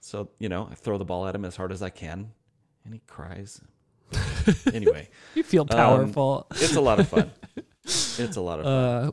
So 0.00 0.30
you 0.38 0.48
know, 0.48 0.68
I 0.70 0.74
throw 0.74 0.96
the 0.98 1.04
ball 1.04 1.26
at 1.26 1.34
him 1.34 1.44
as 1.44 1.56
hard 1.56 1.72
as 1.72 1.82
I 1.82 1.90
can, 1.90 2.32
and 2.84 2.94
he 2.94 3.00
cries. 3.06 3.60
anyway, 4.72 5.08
You 5.34 5.42
feel 5.42 5.62
um, 5.62 5.68
powerful. 5.68 6.46
it's 6.52 6.76
a 6.76 6.80
lot 6.80 7.00
of 7.00 7.08
fun. 7.08 7.30
It's 8.18 8.36
a 8.36 8.40
lot 8.40 8.58
of 8.58 8.64
fun. 8.64 8.74
uh, 8.74 9.10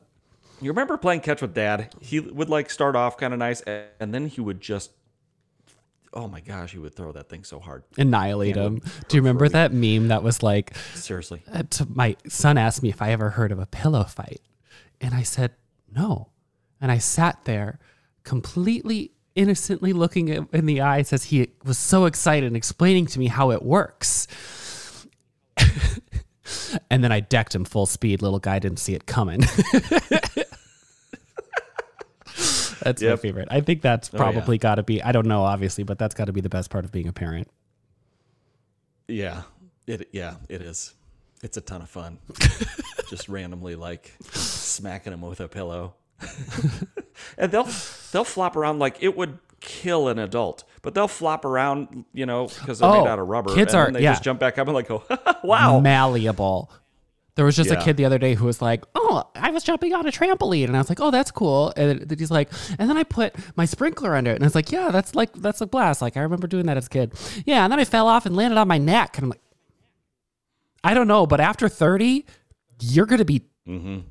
You 0.61 0.71
remember 0.71 0.97
playing 0.97 1.21
catch 1.21 1.41
with 1.43 1.53
dad? 1.53 1.93
He 2.01 2.19
would 2.19 2.49
like 2.49 2.69
start 2.71 2.95
off 2.95 3.17
kind 3.17 3.31
of 3.33 3.37
nice, 3.39 3.61
and 3.61 4.13
then 4.13 4.27
he 4.27 4.41
would 4.41 4.61
just, 4.61 4.91
oh 6.13 6.27
my 6.27 6.39
gosh, 6.39 6.71
he 6.71 6.77
would 6.79 6.95
throw 6.95 7.11
that 7.11 7.29
thing 7.29 7.43
so 7.43 7.59
hard. 7.59 7.83
annihilate 7.97 8.55
him. 8.55 8.81
Do 9.07 9.17
you 9.17 9.21
remember 9.21 9.49
that 9.49 9.73
meme 9.73 10.09
that 10.09 10.23
was 10.23 10.43
like, 10.43 10.75
Seriously. 10.93 11.41
uh, 11.51 11.63
to 11.71 11.87
my 11.89 12.15
son 12.27 12.57
asked 12.57 12.83
me 12.83 12.89
if 12.89 13.01
I 13.01 13.11
ever 13.11 13.31
heard 13.31 13.51
of 13.51 13.59
a 13.59 13.65
pillow 13.65 14.03
fight, 14.03 14.41
and 15.01 15.13
I 15.13 15.23
said 15.23 15.51
no, 15.93 16.29
and 16.79 16.91
I 16.91 16.97
sat 16.97 17.45
there 17.45 17.79
completely 18.23 19.11
innocently 19.35 19.93
looking 19.93 20.27
him 20.27 20.47
in 20.53 20.65
the 20.65 20.81
eyes 20.81 21.11
as 21.11 21.25
he 21.25 21.49
was 21.65 21.77
so 21.77 22.05
excited 22.05 22.45
and 22.47 22.55
explaining 22.55 23.07
to 23.07 23.19
me 23.19 23.27
how 23.27 23.51
it 23.51 23.63
works. 23.63 24.27
and 26.89 27.03
then 27.03 27.11
I 27.11 27.19
decked 27.19 27.55
him 27.55 27.65
full 27.65 27.85
speed. 27.85 28.21
Little 28.21 28.39
guy 28.39 28.59
didn't 28.59 28.79
see 28.79 28.93
it 28.93 29.05
coming. 29.05 29.41
that's 32.83 33.01
my 33.01 33.15
favorite. 33.15 33.47
I 33.51 33.61
think 33.61 33.81
that's 33.81 34.09
oh, 34.13 34.17
yeah. 34.17 34.23
probably 34.31 34.57
got 34.57 34.75
to 34.75 34.83
be. 34.83 35.01
I 35.01 35.11
don't 35.11 35.27
know, 35.27 35.43
obviously, 35.43 35.83
but 35.83 35.97
that's 35.97 36.15
got 36.15 36.25
to 36.25 36.33
be 36.33 36.41
the 36.41 36.49
best 36.49 36.69
part 36.69 36.85
of 36.85 36.91
being 36.91 37.07
a 37.07 37.13
parent. 37.13 37.47
Yeah, 39.07 39.43
it 39.87 40.09
yeah 40.11 40.35
it 40.49 40.61
is. 40.61 40.93
It's 41.41 41.57
a 41.57 41.61
ton 41.61 41.81
of 41.81 41.89
fun. 41.89 42.19
Just 43.09 43.27
randomly 43.29 43.75
like 43.75 44.13
smacking 44.31 45.11
them 45.11 45.21
with 45.21 45.41
a 45.41 45.47
pillow, 45.47 45.95
and 47.37 47.51
they'll 47.51 47.67
they'll 48.11 48.23
flop 48.23 48.55
around 48.55 48.79
like 48.79 49.01
it 49.03 49.15
would 49.17 49.39
kill 49.59 50.07
an 50.07 50.19
adult, 50.19 50.63
but 50.81 50.93
they'll 50.93 51.07
flop 51.07 51.45
around, 51.45 52.05
you 52.13 52.25
know, 52.25 52.47
because 52.47 52.79
they're 52.79 52.89
Oh, 52.89 53.03
made 53.03 53.09
out 53.09 53.19
of 53.19 53.27
rubber. 53.27 53.53
kids 53.55 53.73
and 53.73 53.81
are- 53.87 53.91
they 53.91 54.01
yeah. 54.03 54.11
just 54.11 54.23
jump 54.23 54.39
back 54.39 54.57
up 54.57 54.67
and 54.67 54.73
like 54.73 54.87
go, 54.87 55.03
wow. 55.43 55.79
malleable. 55.79 56.71
There 57.35 57.45
was 57.45 57.55
just 57.55 57.71
a 57.71 57.77
kid 57.77 57.97
the 57.97 58.05
other 58.05 58.19
day 58.19 58.35
who 58.35 58.45
was 58.45 58.61
like, 58.61 58.83
"Oh, 58.93 59.23
I 59.33 59.49
was 59.49 59.63
jumping 59.63 59.93
on 59.93 60.05
a 60.05 60.11
trampoline," 60.11 60.65
and 60.65 60.75
I 60.75 60.79
was 60.79 60.89
like, 60.89 60.99
"Oh, 60.99 61.09
that's 61.09 61.31
cool." 61.31 61.73
And 61.75 62.09
he's 62.11 62.29
like, 62.29 62.51
"And 62.77 62.87
then 62.87 62.95
I 62.95 63.03
put 63.03 63.35
my 63.55 63.65
sprinkler 63.65 64.15
under 64.15 64.31
it," 64.31 64.35
and 64.35 64.43
I 64.43 64.47
was 64.47 64.53
like, 64.53 64.71
"Yeah, 64.71 64.91
that's 64.91 65.15
like 65.15 65.33
that's 65.33 65.59
a 65.59 65.65
blast. 65.65 66.01
Like 66.01 66.15
I 66.15 66.21
remember 66.21 66.45
doing 66.45 66.67
that 66.67 66.77
as 66.77 66.85
a 66.85 66.89
kid." 66.89 67.13
Yeah, 67.45 67.63
and 67.63 67.71
then 67.71 67.79
I 67.79 67.85
fell 67.85 68.07
off 68.07 68.27
and 68.27 68.35
landed 68.35 68.57
on 68.57 68.67
my 68.67 68.77
neck, 68.77 69.17
and 69.17 69.23
I'm 69.25 69.29
like, 69.31 69.41
I 70.83 70.93
don't 70.93 71.07
know, 71.07 71.25
but 71.25 71.39
after 71.39 71.67
thirty, 71.67 72.27
you're 72.79 73.07
gonna 73.07 73.25
be 73.25 73.43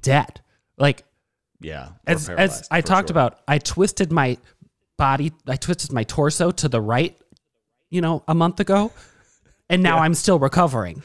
dead. 0.00 0.40
Like 0.76 1.04
yeah, 1.60 1.90
as, 2.06 2.28
as 2.28 2.66
I 2.70 2.80
talked 2.80 3.08
sure. 3.08 3.14
about, 3.14 3.40
I 3.46 3.58
twisted 3.58 4.10
my 4.10 4.38
body, 4.96 5.32
I 5.46 5.56
twisted 5.56 5.92
my 5.92 6.02
torso 6.02 6.50
to 6.50 6.68
the 6.68 6.80
right, 6.80 7.16
you 7.88 8.00
know, 8.00 8.24
a 8.26 8.34
month 8.34 8.58
ago, 8.58 8.90
and 9.70 9.80
now 9.82 9.98
I'm 9.98 10.14
still 10.14 10.40
recovering. 10.40 11.02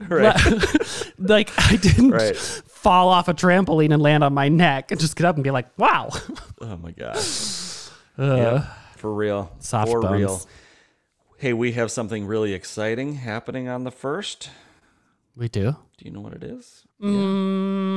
Right. 0.00 1.12
like 1.18 1.50
I 1.58 1.76
didn't 1.76 2.10
Right. 2.10 2.36
fall 2.36 3.08
off 3.08 3.26
a 3.28 3.34
trampoline 3.34 3.92
and 3.92 4.00
land 4.00 4.22
on 4.22 4.32
my 4.34 4.48
neck 4.48 4.90
and 4.92 5.00
just 5.00 5.16
get 5.16 5.26
up 5.26 5.34
and 5.34 5.42
be 5.44 5.50
like, 5.50 5.66
"Wow." 5.78 6.10
Oh 6.60 6.76
my 6.76 6.92
gosh. 6.92 7.88
Uh, 8.18 8.36
Yep, 8.36 8.64
for 8.96 9.14
real. 9.14 9.52
soft 9.60 9.90
for 9.92 10.00
bones. 10.00 10.12
real. 10.20 10.40
Hey, 11.36 11.52
we 11.52 11.70
have 11.72 11.90
something 11.92 12.26
really 12.26 12.52
exciting 12.52 13.14
happening 13.14 13.68
on 13.68 13.84
the 13.84 13.92
first. 13.92 14.50
We 15.36 15.48
do. 15.48 15.76
Do 15.96 16.04
you 16.04 16.10
know 16.10 16.20
what 16.20 16.32
it 16.32 16.42
is? 16.42 16.82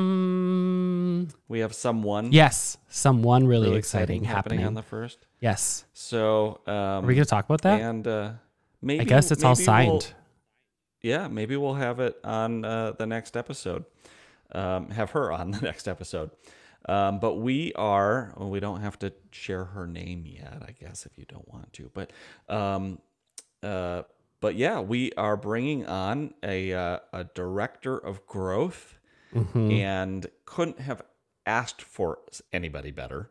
Mm, 0.01 1.33
We 1.47 1.59
have 1.59 1.73
someone 1.73 2.31
yes, 2.31 2.77
someone 2.89 3.47
really, 3.47 3.67
really 3.67 3.79
exciting, 3.79 4.23
happening. 4.23 4.63
on 4.63 4.73
the 4.75 4.83
first. 4.83 5.25
yes. 5.39 5.85
So, 5.93 6.59
um, 6.67 6.73
Are 6.73 7.01
we 7.01 7.15
going 7.15 7.25
to 7.25 7.29
talk 7.29 7.45
about 7.45 7.61
that? 7.61 7.81
and 7.81 8.07
uh, 8.07 8.31
maybe 8.81 9.01
I 9.01 9.03
guess 9.05 9.31
it's 9.31 9.43
all 9.43 9.55
maybe 9.55 9.65
we'll- 9.87 10.01
signed. 10.01 10.13
Yeah, 11.01 11.27
maybe 11.27 11.55
we'll 11.57 11.75
have 11.75 11.99
it 11.99 12.17
on 12.23 12.63
uh, 12.65 12.91
the 12.91 13.05
next 13.05 13.35
episode. 13.37 13.85
Um, 14.53 14.89
have 14.89 15.11
her 15.11 15.31
on 15.31 15.51
the 15.51 15.61
next 15.61 15.87
episode. 15.87 16.31
Um, 16.89 17.19
but 17.19 17.35
we 17.35 17.73
are. 17.73 18.33
Well, 18.37 18.49
we 18.49 18.59
don't 18.59 18.81
have 18.81 18.97
to 18.99 19.13
share 19.31 19.65
her 19.65 19.87
name 19.87 20.25
yet, 20.25 20.61
I 20.67 20.71
guess, 20.71 21.05
if 21.05 21.17
you 21.17 21.25
don't 21.25 21.47
want 21.47 21.71
to. 21.73 21.91
But, 21.93 22.11
um, 22.49 22.99
uh, 23.63 24.03
but 24.39 24.55
yeah, 24.55 24.79
we 24.79 25.11
are 25.13 25.37
bringing 25.37 25.85
on 25.85 26.33
a 26.43 26.73
uh, 26.73 26.99
a 27.13 27.23
director 27.25 27.97
of 27.97 28.25
growth, 28.27 28.97
Mm-hmm. 29.33 29.71
and 29.71 30.25
couldn't 30.43 30.81
have 30.81 31.01
asked 31.45 31.81
for 31.81 32.19
anybody 32.51 32.91
better. 32.91 33.29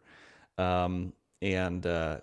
Um, 0.56 1.12
and 1.42 1.84
uh, 1.86 2.20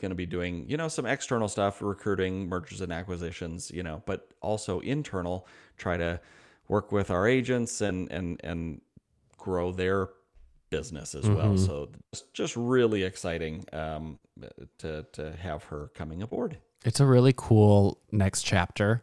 going 0.00 0.10
to 0.10 0.14
be 0.16 0.26
doing 0.26 0.64
you 0.68 0.76
know 0.76 0.88
some 0.88 1.06
external 1.06 1.48
stuff, 1.48 1.82
recruiting, 1.82 2.48
mergers 2.48 2.80
and 2.80 2.92
acquisitions, 2.92 3.70
you 3.70 3.82
know, 3.82 4.02
but 4.06 4.28
also 4.40 4.80
internal. 4.80 5.46
Try 5.76 5.96
to 5.96 6.20
work 6.68 6.92
with 6.92 7.10
our 7.10 7.26
agents 7.26 7.80
and 7.80 8.10
and 8.10 8.40
and 8.44 8.80
grow 9.36 9.72
their 9.72 10.08
business 10.70 11.14
as 11.14 11.28
well. 11.28 11.54
Mm-hmm. 11.54 11.64
So 11.64 11.88
it's 12.12 12.22
just 12.32 12.56
really 12.56 13.04
exciting 13.04 13.64
um, 13.72 14.18
to 14.78 15.06
to 15.12 15.32
have 15.36 15.64
her 15.64 15.90
coming 15.94 16.22
aboard. 16.22 16.58
It's 16.84 17.00
a 17.00 17.06
really 17.06 17.34
cool 17.36 18.00
next 18.12 18.42
chapter, 18.42 19.02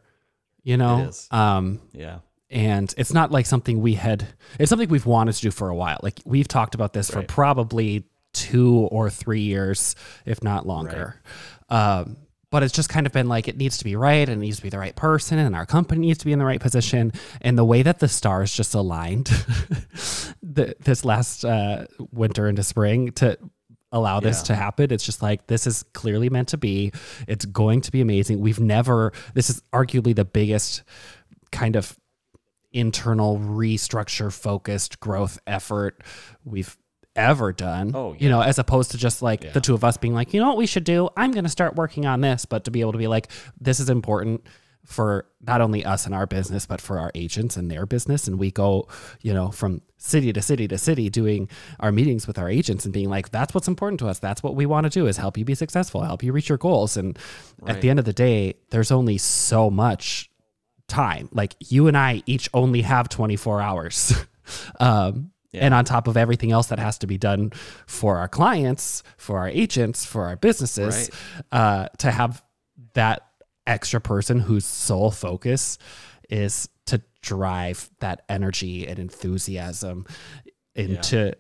you 0.63 0.77
know? 0.77 1.11
Um 1.31 1.81
Yeah. 1.93 2.19
and 2.49 2.93
it's 2.97 3.13
not 3.13 3.31
like 3.31 3.45
something 3.47 3.81
we 3.81 3.95
had 3.95 4.27
it's 4.59 4.69
something 4.69 4.87
we've 4.89 5.05
wanted 5.05 5.33
to 5.33 5.41
do 5.41 5.51
for 5.51 5.69
a 5.69 5.75
while 5.75 5.99
like 6.03 6.21
we've 6.25 6.47
talked 6.47 6.75
about 6.75 6.93
this 6.93 7.09
for 7.09 7.23
probably 7.23 8.05
two 8.35 8.87
or 8.91 9.09
three 9.09 9.41
years 9.41 9.95
if 10.25 10.43
not 10.43 10.67
longer. 10.67 11.21
Um, 11.69 12.17
but 12.51 12.61
it's 12.63 12.73
just 12.73 12.89
kind 12.89 13.05
of 13.07 13.11
been 13.11 13.27
like 13.27 13.47
it 13.47 13.57
needs 13.57 13.77
to 13.79 13.83
be 13.83 13.95
right 13.95 14.29
and 14.29 14.41
it 14.41 14.45
needs 14.45 14.57
to 14.57 14.63
be 14.63 14.69
the 14.69 14.77
right 14.77 14.95
person 14.95 15.39
and 15.39 15.55
our 15.55 15.65
company 15.65 16.01
needs 16.07 16.19
to 16.19 16.25
be 16.25 16.31
in 16.31 16.39
the 16.39 16.45
right 16.45 16.61
position. 16.61 17.11
And 17.41 17.57
the 17.57 17.65
way 17.65 17.81
that 17.81 17.99
the 17.99 18.07
stars 18.07 18.53
just 18.55 18.73
aligned 18.75 19.25
the, 20.43 20.75
this 20.79 21.03
last 21.03 21.43
uh, 21.43 21.85
winter 22.11 22.47
into 22.47 22.63
spring 22.63 23.11
to 23.13 23.37
allow 23.91 24.19
this 24.19 24.39
Yeah. 24.39 24.43
to 24.45 24.55
happen 24.55 24.91
it's 24.91 25.05
just 25.05 25.21
like 25.21 25.47
this 25.47 25.65
is 25.67 25.83
clearly 25.93 26.29
meant 26.29 26.49
to 26.49 26.57
be. 26.57 26.91
It's 27.27 27.45
going 27.45 27.81
to 27.81 27.91
be 27.91 28.01
amazing. 28.01 28.39
We've 28.39 28.59
never 28.59 29.11
this 29.33 29.49
is 29.49 29.61
arguably 29.73 30.15
the 30.15 30.25
biggest 30.25 30.83
kind 31.51 31.75
of 31.75 31.97
internal 32.71 33.37
restructure 33.39 34.31
focused 34.33 34.99
growth 34.99 35.39
effort 35.47 36.03
we've 36.43 36.77
ever 37.15 37.51
done. 37.53 37.91
Oh, 37.93 38.15
You 38.17 38.29
know, 38.29 38.41
as 38.41 38.59
opposed 38.59 38.91
to 38.91 38.97
just 38.97 39.21
like 39.21 39.43
Yeah. 39.43 39.51
the 39.51 39.61
two 39.61 39.73
of 39.73 39.83
us 39.83 39.97
being 39.97 40.13
like, 40.13 40.33
you 40.33 40.39
know 40.41 40.47
what 40.47 40.57
we 40.57 40.65
should 40.67 40.83
do? 40.83 41.09
I'm 41.15 41.31
going 41.31 41.43
to 41.45 41.49
start 41.49 41.75
working 41.75 42.05
on 42.05 42.21
this, 42.21 42.45
but 42.45 42.63
to 42.65 42.71
be 42.71 42.81
able 42.81 42.91
to 42.93 42.97
be 42.97 43.07
like, 43.07 43.29
this 43.59 43.79
is 43.79 43.89
important 43.89 44.41
for 44.83 45.25
not 45.41 45.61
only 45.61 45.83
us 45.83 46.05
and 46.05 46.13
our 46.13 46.27
business, 46.27 46.67
but 46.67 46.79
for 46.79 46.99
our 46.99 47.11
agents 47.15 47.57
and 47.57 47.71
their 47.71 47.87
business. 47.87 48.27
And 48.27 48.37
we 48.37 48.51
go, 48.51 48.87
you 49.21 49.33
know, 49.33 49.49
from 49.49 49.81
city 49.97 50.31
to 50.31 50.41
city 50.43 50.67
to 50.67 50.77
city 50.77 51.09
doing 51.09 51.49
our 51.79 51.91
meetings 51.91 52.27
with 52.27 52.37
our 52.37 52.47
agents 52.47 52.85
and 52.85 52.93
being 52.93 53.09
like, 53.09 53.31
that's 53.31 53.53
what's 53.55 53.67
important 53.67 53.99
to 54.01 54.07
us. 54.07 54.19
That's 54.19 54.43
what 54.43 54.53
we 54.55 54.67
want 54.67 54.83
to 54.83 54.91
do 54.91 55.07
is 55.07 55.17
help 55.17 55.39
you 55.39 55.45
be 55.45 55.55
successful, 55.55 56.01
help 56.03 56.21
you 56.21 56.31
reach 56.31 56.49
your 56.49 56.59
goals. 56.59 56.97
And 56.97 57.17
at 57.65 57.81
the 57.81 57.89
end 57.89 57.97
of 57.97 58.05
the 58.05 58.13
day, 58.13 58.55
there's 58.69 58.91
only 58.91 59.17
so 59.17 59.71
much 59.71 60.29
time. 60.87 61.29
Like 61.31 61.55
you 61.67 61.87
and 61.87 61.97
I 61.97 62.21
each 62.27 62.47
only 62.53 62.83
have 62.83 63.09
24 63.09 63.61
hours. 63.61 64.13
um, 64.79 65.31
And 65.59 65.73
on 65.73 65.85
top 65.85 66.07
of 66.07 66.17
everything 66.17 66.51
else 66.51 66.67
that 66.67 66.79
has 66.79 66.97
to 66.99 67.07
be 67.07 67.17
done 67.17 67.51
for 67.87 68.17
our 68.17 68.27
clients, 68.27 69.03
for 69.17 69.39
our 69.39 69.49
agents, 69.49 70.05
for 70.05 70.25
our 70.25 70.35
businesses, 70.35 71.09
uh, 71.51 71.87
to 71.99 72.11
have 72.11 72.43
that 72.93 73.25
extra 73.67 73.99
person 73.99 74.39
whose 74.39 74.65
sole 74.65 75.11
focus 75.11 75.77
is 76.29 76.69
to 76.85 77.01
drive 77.21 77.89
that 77.99 78.21
energy 78.29 78.87
and 78.87 78.99
enthusiasm 78.99 80.05
into 80.75 81.33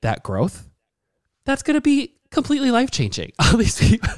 that 0.00 0.22
growth, 0.22 0.68
that's 1.44 1.62
going 1.62 1.74
to 1.74 1.80
be 1.80 2.14
completely 2.30 2.70
life 2.70 2.90
changing. 2.90 3.32
All 3.38 3.56
these 3.56 3.78
people, 3.78 4.10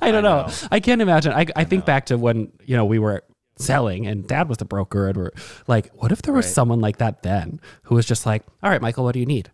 I 0.00 0.10
don't 0.10 0.22
know. 0.22 0.46
know. 0.46 0.52
I 0.70 0.80
can't 0.80 1.02
imagine. 1.02 1.32
I, 1.32 1.46
I 1.54 1.64
think 1.64 1.84
back 1.84 2.06
to 2.06 2.18
when, 2.18 2.52
you 2.64 2.76
know, 2.76 2.84
we 2.84 2.98
were 2.98 3.22
selling 3.58 4.06
and 4.06 4.26
dad 4.26 4.48
was 4.48 4.58
the 4.58 4.64
broker 4.64 5.08
and 5.08 5.16
we're 5.16 5.30
like, 5.66 5.90
what 5.94 6.12
if 6.12 6.22
there 6.22 6.34
was 6.34 6.46
Right. 6.46 6.54
someone 6.54 6.80
like 6.80 6.98
that 6.98 7.22
then 7.22 7.60
who 7.84 7.94
was 7.94 8.06
just 8.06 8.26
like, 8.26 8.42
all 8.62 8.70
right, 8.70 8.82
Michael, 8.82 9.04
what 9.04 9.12
do 9.12 9.20
you 9.20 9.26
need? 9.26 9.50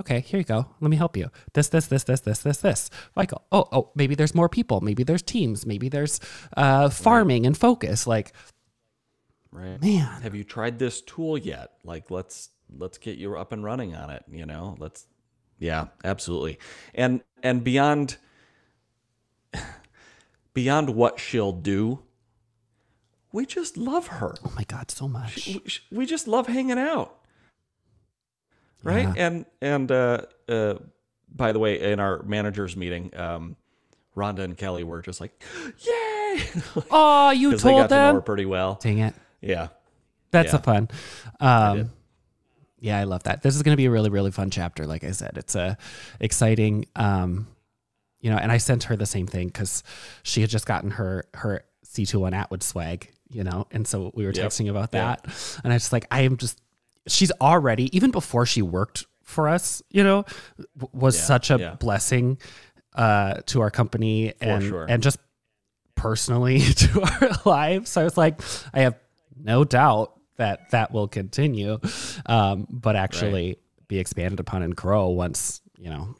Okay, 0.00 0.20
here 0.20 0.38
you 0.40 0.44
go. 0.44 0.66
Let 0.80 0.90
me 0.90 0.96
help 0.96 1.16
you. 1.16 1.30
This, 1.52 1.68
this, 1.68 1.86
this, 1.86 2.02
this, 2.02 2.18
this, 2.20 2.40
this, 2.40 2.56
this. 2.58 2.90
Michael. 3.14 3.42
Oh, 3.52 3.68
oh, 3.70 3.90
maybe 3.94 4.16
there's 4.16 4.34
more 4.34 4.48
people. 4.48 4.80
Maybe 4.80 5.04
there's 5.04 5.22
teams. 5.22 5.64
Maybe 5.66 5.88
there's 5.88 6.18
uh, 6.56 6.88
farming 6.88 7.46
and 7.46 7.56
focus. 7.56 8.04
Like, 8.06 8.32
Right. 9.52 9.80
man, 9.80 10.22
Have 10.22 10.34
you 10.34 10.42
tried 10.42 10.80
this 10.80 11.00
tool 11.00 11.38
yet? 11.38 11.74
Like 11.84 12.10
let's 12.10 12.48
let's 12.76 12.98
get 12.98 13.18
you 13.18 13.36
up 13.36 13.52
and 13.52 13.62
running 13.62 13.94
on 13.94 14.10
it, 14.10 14.24
you 14.28 14.44
know? 14.46 14.74
Let's 14.80 15.06
Yeah, 15.60 15.86
absolutely. 16.02 16.58
And 16.92 17.22
and 17.40 17.62
beyond 17.62 18.16
beyond 20.54 20.90
what 20.90 21.20
she'll 21.20 21.52
do, 21.52 22.00
we 23.34 23.44
just 23.46 23.76
love 23.76 24.06
her. 24.06 24.34
oh 24.46 24.52
my 24.56 24.64
God, 24.64 24.90
so 24.90 25.08
much. 25.08 25.46
We- 25.46 25.62
We 25.98 26.06
just 26.06 26.26
love 26.28 26.46
hanging 26.46 26.78
out. 26.78 27.16
Right? 28.82 29.08
And 29.16 29.46
and 29.62 29.90
uh 29.90 30.22
uh 30.48 30.74
by 31.34 31.52
the 31.52 31.58
way, 31.58 31.80
in 31.92 31.98
our 32.00 32.22
managers 32.22 32.76
meeting, 32.76 33.10
um, 33.16 33.56
Rhonda 34.16 34.40
and 34.40 34.56
Kelly 34.56 34.84
were 34.84 35.02
just 35.02 35.20
like, 35.20 35.32
"Yay!" 35.80 36.40
Oh, 36.90 37.30
you 37.30 37.48
because 37.50 37.62
they 37.64 37.70
got 37.70 37.76
told 37.76 37.88
to 37.88 37.94
know 37.96 38.06
her 38.06 38.12
them. 38.14 38.22
pretty 38.22 38.46
well. 38.46 38.78
Dang 38.80 38.98
it. 38.98 39.14
Yeah, 39.40 39.68
That's 40.30 40.52
Yeah. 40.52 40.58
a 40.58 40.62
fun. 40.62 40.88
Um, 41.40 41.90
yeah, 42.78 42.98
I 42.98 43.04
love 43.04 43.22
that. 43.24 43.42
This 43.42 43.56
is 43.56 43.62
going 43.62 43.72
to 43.72 43.76
be 43.76 43.86
a 43.86 43.90
really, 43.90 44.10
really 44.10 44.30
fun 44.30 44.50
chapter. 44.50 44.86
Like 44.86 45.02
I 45.04 45.10
said, 45.12 45.36
it's 45.36 45.54
a 45.54 45.76
exciting. 46.20 46.86
Um, 46.96 47.46
you 48.20 48.30
know, 48.30 48.36
and 48.36 48.50
I 48.52 48.58
sent 48.58 48.84
her 48.84 48.96
the 48.96 49.06
same 49.06 49.26
thing 49.26 49.48
because 49.48 49.82
she 50.22 50.40
had 50.40 50.50
just 50.50 50.66
gotten 50.66 50.92
her 50.92 51.24
her 51.34 51.64
C 51.82 52.04
two 52.06 52.20
one 52.20 52.32
Atwood 52.34 52.62
swag. 52.62 53.10
You 53.34 53.44
know, 53.44 53.66
and 53.72 53.86
so 53.86 54.10
we 54.14 54.24
were 54.24 54.32
Yep. 54.32 54.46
texting 54.46 54.70
about 54.70 54.90
Yeah. 54.92 55.16
that, 55.16 55.60
and 55.64 55.72
I 55.72 55.76
just 55.76 55.92
like 55.92 56.06
I 56.10 56.22
am 56.22 56.36
just. 56.36 56.60
She's 57.06 57.30
already 57.40 57.94
even 57.94 58.10
before 58.10 58.46
she 58.46 58.62
worked 58.62 59.06
for 59.22 59.48
us. 59.48 59.82
You 59.90 60.04
know, 60.04 60.24
was 60.92 61.16
Yeah, 61.16 61.22
such 61.24 61.50
a 61.50 61.58
yeah. 61.58 61.74
blessing 61.74 62.38
uh, 62.94 63.40
to 63.46 63.60
our 63.60 63.70
company 63.70 64.32
and 64.40 64.62
sure. 64.62 64.86
and 64.88 65.02
just 65.02 65.18
personally 65.94 66.60
to 66.84 67.02
our 67.02 67.30
lives. 67.44 67.90
So 67.90 68.00
I 68.00 68.04
was 68.04 68.16
like, 68.16 68.40
I 68.72 68.80
have 68.80 68.94
no 69.36 69.64
doubt 69.64 70.12
that 70.36 70.70
that 70.70 70.92
will 70.92 71.08
continue, 71.08 71.78
um, 72.26 72.66
but 72.70 72.96
actually 72.96 73.58
be 73.88 73.98
expanded 73.98 74.40
upon 74.40 74.62
and 74.62 74.74
grow 74.74 75.08
once 75.08 75.60
you 75.76 75.90
know 75.90 76.16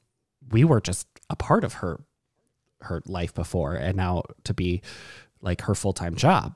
we 0.51 0.65
were 0.65 0.81
just 0.81 1.07
a 1.31 1.37
part 1.37 1.65
of 1.65 1.75
her 1.75 2.01
her 2.83 3.01
life 3.07 3.33
before, 3.35 3.75
and 3.75 3.97
now 3.97 4.23
to 4.45 4.53
be 4.53 4.83
like 5.41 5.63
her 5.63 5.75
full 5.75 5.93
time 5.95 6.15
job. 6.17 6.55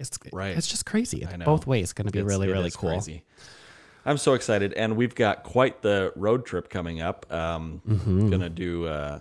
It's 0.00 0.18
Right. 0.32 0.56
It's 0.56 0.66
just 0.66 0.84
crazy. 0.86 1.24
I 1.26 1.36
know. 1.36 1.44
Both 1.44 1.66
ways, 1.66 1.92
going 1.92 2.06
to 2.06 2.12
be 2.12 2.18
It's- 2.18 2.28
really 2.28 2.48
really 2.48 2.70
cool. 2.72 2.90
crazy. 2.90 3.22
I'm 4.06 4.16
so 4.16 4.32
excited, 4.32 4.72
and 4.72 4.96
we've 4.96 5.14
got 5.14 5.42
quite 5.42 5.82
the 5.82 6.10
road 6.16 6.46
trip 6.46 6.70
coming 6.70 7.02
up. 7.02 7.30
Um, 7.30 7.82
Mm-hmm. 7.86 8.30
Gonna 8.30 8.48
do. 8.48 8.86
Uh, 8.86 9.18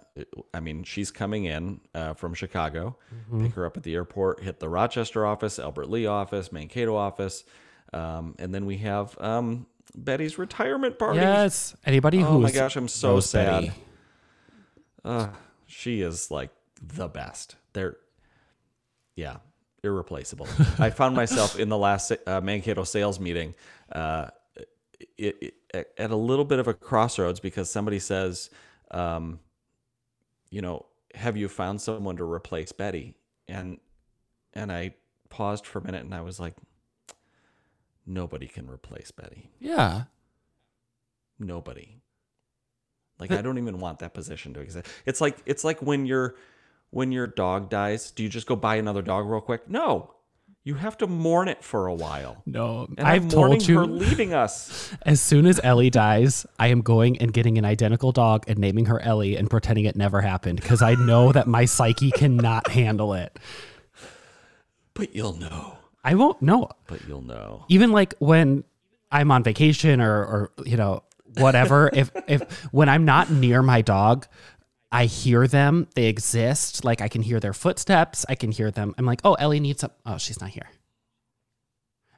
I 0.54 0.62
mean, 0.62 0.86
she's 0.86 1.12
coming 1.12 1.44
in 1.46 1.82
uh, 1.94 2.14
from 2.14 2.34
Chicago. 2.34 2.98
Mm-hmm. 3.14 3.44
Pick 3.46 3.54
her 3.56 3.66
up 3.66 3.76
at 3.76 3.84
the 3.84 3.94
airport. 3.94 4.42
Hit 4.42 4.62
the 4.62 4.70
Rochester 4.70 5.26
office, 5.26 5.60
Albert 5.60 5.90
Lea 5.90 6.06
office, 6.08 6.54
Mankato 6.54 6.96
office, 6.96 7.44
um, 7.92 8.36
and 8.40 8.56
then 8.56 8.66
we 8.66 8.78
have 8.78 9.18
um, 9.20 9.66
Betty's 9.96 10.38
retirement 10.38 10.98
party. 10.98 11.20
Yes. 11.20 11.76
Anybody 11.86 12.20
Oh 12.24 12.40
who's 12.40 12.44
my 12.44 12.52
gosh, 12.52 12.78
I'm 12.78 12.88
so 12.88 13.20
sad. 13.20 13.74
Uh, 15.04 15.28
she 15.68 16.00
is 16.02 16.32
like 16.32 16.52
the 16.82 17.10
best. 17.10 17.58
They're, 17.74 17.98
yeah, 19.16 19.38
irreplaceable. 19.84 20.48
I 20.80 20.90
found 20.90 21.16
myself 21.16 21.60
in 21.60 21.70
the 21.70 21.78
last 21.78 22.12
uh, 22.26 22.42
Mankato 22.42 22.84
sales 22.84 23.20
meeting 23.20 23.56
uh, 23.92 24.30
it, 25.18 25.54
it, 25.74 25.94
at 25.98 26.12
a 26.12 26.16
little 26.16 26.46
bit 26.46 26.60
of 26.60 26.68
a 26.68 26.74
crossroads 26.74 27.40
because 27.40 27.70
somebody 27.70 28.00
says, 28.00 28.50
um, 28.92 29.40
you 30.50 30.62
know, 30.62 30.86
have 31.16 31.38
you 31.38 31.48
found 31.48 31.82
someone 31.82 32.18
to 32.18 32.24
replace 32.24 32.72
Betty? 32.72 33.16
And 33.48 33.80
and 34.54 34.72
I 34.72 34.96
paused 35.30 35.66
for 35.66 35.80
a 35.80 35.84
minute 35.84 36.04
and 36.04 36.14
I 36.14 36.22
was 36.22 36.40
like, 36.40 36.56
nobody 38.06 38.48
can 38.48 38.70
replace 38.70 39.12
Betty. 39.12 39.50
Yeah. 39.60 40.04
Nobody. 41.40 42.02
Like 43.20 43.32
I 43.32 43.42
don't 43.42 43.58
even 43.58 43.80
want 43.80 44.00
that 44.00 44.14
position 44.14 44.54
to 44.54 44.62
exist. 44.62 44.88
It's 45.06 45.20
like 45.20 45.38
it's 45.46 45.64
like 45.64 45.82
when 45.82 46.06
your 46.06 46.36
when 46.92 47.12
your 47.12 47.28
dog 47.28 47.70
dies, 47.70 48.12
do 48.12 48.24
you 48.24 48.30
just 48.30 48.48
go 48.48 48.56
buy 48.56 48.76
another 48.76 49.02
dog 49.02 49.28
real 49.28 49.42
quick? 49.42 49.70
No. 49.70 50.14
You 50.64 50.76
have 50.76 50.98
to 50.98 51.08
mourn 51.08 51.48
it 51.48 51.64
for 51.64 51.88
a 51.88 51.94
while. 51.94 52.44
No, 52.46 52.88
And 52.98 53.08
I've 53.08 53.24
I'm 53.24 53.30
told 53.30 53.68
you 53.68 53.80
her 53.80 53.86
leaving 53.86 54.34
us. 54.34 54.94
as 55.06 55.22
soon 55.22 55.46
as 55.46 55.60
Ellie 55.64 55.90
dies, 55.90 56.46
I 56.60 56.68
am 56.68 56.82
going 56.82 57.18
and 57.20 57.34
getting 57.34 57.58
an 57.58 57.66
identical 57.66 58.12
dog 58.12 58.44
and 58.48 58.60
naming 58.60 58.86
her 58.86 59.00
Ellie 59.00 59.36
and 59.38 59.50
pretending 59.50 59.86
it 59.86 59.96
never 59.96 60.22
happened 60.22 60.62
because 60.62 60.82
I 60.82 60.96
know 60.96 61.32
that 61.32 61.48
my 61.48 61.66
psyche 61.66 62.12
cannot 62.12 62.70
handle 62.70 63.14
it. 63.14 63.40
But 64.94 65.16
you'll 65.16 65.38
know. 65.38 65.78
I 66.04 66.16
won't 66.16 66.42
know. 66.42 66.70
But 66.88 67.08
you'll 67.08 67.22
know. 67.22 67.66
Even 67.70 67.92
like 67.92 68.14
when 68.20 68.64
I'm 69.12 69.32
on 69.32 69.44
vacation 69.44 70.02
or, 70.02 70.14
or 70.14 70.52
you 70.66 70.78
know, 70.78 71.04
whatever, 71.38 71.90
if 71.94 72.12
if 72.28 72.42
when 72.74 72.90
I'm 72.90 73.06
not 73.06 73.32
near 73.32 73.62
my 73.62 73.82
dog, 73.82 74.28
I 74.92 75.06
hear 75.06 75.48
them, 75.48 75.88
they 75.96 76.06
exist. 76.06 76.84
Like 76.84 77.02
I 77.02 77.08
can 77.08 77.22
hear 77.22 77.40
their 77.40 77.54
footsteps, 77.54 78.26
I 78.28 78.36
can 78.36 78.52
hear 78.52 78.72
them. 78.72 78.96
I'm 78.98 79.06
like, 79.06 79.22
oh, 79.24 79.34
Ellie 79.36 79.60
needs 79.60 79.82
some. 79.82 79.92
Oh, 80.06 80.18
she's 80.18 80.42
not 80.42 80.50
here. 80.50 80.70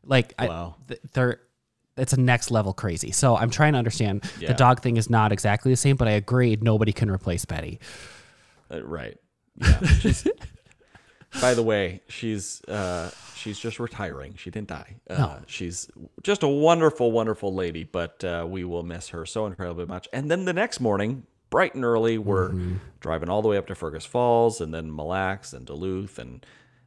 Like 0.03 0.33
Wow. 0.39 0.75
I, 0.79 0.87
th- 0.87 1.01
they're 1.13 1.41
it's 1.97 2.13
a 2.13 2.19
next 2.19 2.49
level 2.51 2.73
crazy. 2.73 3.11
So 3.11 3.35
I'm 3.35 3.49
trying 3.49 3.73
to 3.73 3.79
understand. 3.79 4.23
Yeah. 4.39 4.47
The 4.47 4.53
dog 4.53 4.81
thing 4.81 4.97
is 4.97 5.09
not 5.09 5.31
exactly 5.31 5.71
the 5.71 5.75
same, 5.77 5.97
but 5.97 6.07
I 6.07 6.11
agree 6.11 6.57
nobody 6.59 6.93
can 6.93 7.11
replace 7.11 7.45
Betty. 7.45 7.79
Uh, 8.71 8.81
right. 8.83 9.17
Yeah. 9.57 9.79
By 11.41 11.53
the 11.53 11.63
way, 11.63 12.01
she's 12.09 12.61
uh, 12.65 13.09
she's 13.35 13.57
just 13.57 13.79
retiring. 13.79 14.35
She 14.35 14.49
didn't 14.51 14.67
die. 14.67 14.95
Uh, 15.09 15.39
She's 15.47 15.89
just 16.23 16.43
a 16.43 16.47
wonderful, 16.47 17.11
wonderful 17.11 17.53
lady. 17.53 17.85
But 17.85 18.21
uh, 18.23 18.45
we 18.49 18.65
will 18.65 18.83
miss 18.83 19.09
her 19.09 19.25
so 19.25 19.45
incredibly 19.45 19.85
much. 19.85 20.09
And 20.11 20.29
then 20.29 20.43
the 20.43 20.51
next 20.53 20.81
morning, 20.81 21.25
bright 21.51 21.75
and 21.75 21.85
early, 21.85 22.17
we're 22.17 22.49
Mm-hmm. 22.49 22.75
driving 22.99 23.29
all 23.29 23.43
the 23.43 23.47
way 23.49 23.57
up 23.57 23.67
to 23.67 23.75
Fergus 23.75 24.05
Falls, 24.05 24.59
and 24.59 24.73
then 24.73 24.95
Mille 24.95 25.07
Lacs 25.09 25.53
and 25.53 25.65
Duluth, 25.67 26.17
and 26.17 26.43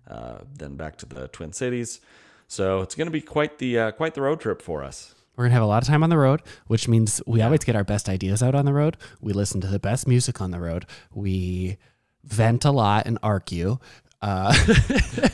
uh, 0.08 0.38
then 0.58 0.74
back 0.74 0.96
to 0.98 1.06
the 1.06 1.28
Twin 1.28 1.52
Cities. 1.52 2.00
So 2.48 2.80
it's 2.80 2.94
going 2.96 3.06
to 3.06 3.12
be 3.12 3.20
quite 3.20 3.58
the 3.58 3.78
uh, 3.78 3.90
quite 3.92 4.14
the 4.14 4.22
road 4.22 4.40
trip 4.40 4.60
for 4.60 4.82
us. 4.82 5.14
We're 5.36 5.44
gonna 5.44 5.54
have 5.54 5.62
a 5.62 5.66
lot 5.66 5.82
of 5.82 5.88
time 5.88 6.02
on 6.04 6.10
the 6.10 6.18
road, 6.18 6.42
which 6.68 6.86
means 6.88 7.20
we 7.26 7.42
always 7.42 7.64
get 7.64 7.74
our 7.74 7.82
best 7.84 8.08
ideas 8.08 8.42
out 8.42 8.54
on 8.54 8.64
the 8.66 8.72
road. 8.72 8.96
We 9.20 9.32
listen 9.32 9.60
to 9.62 9.66
the 9.66 9.80
best 9.80 10.06
music 10.06 10.40
on 10.40 10.50
the 10.52 10.60
road. 10.60 10.86
We 11.12 11.76
vent 12.22 12.64
a 12.64 12.70
lot 12.70 13.06
and 13.06 13.18
argue. 13.22 13.78
Uh, 14.22 14.54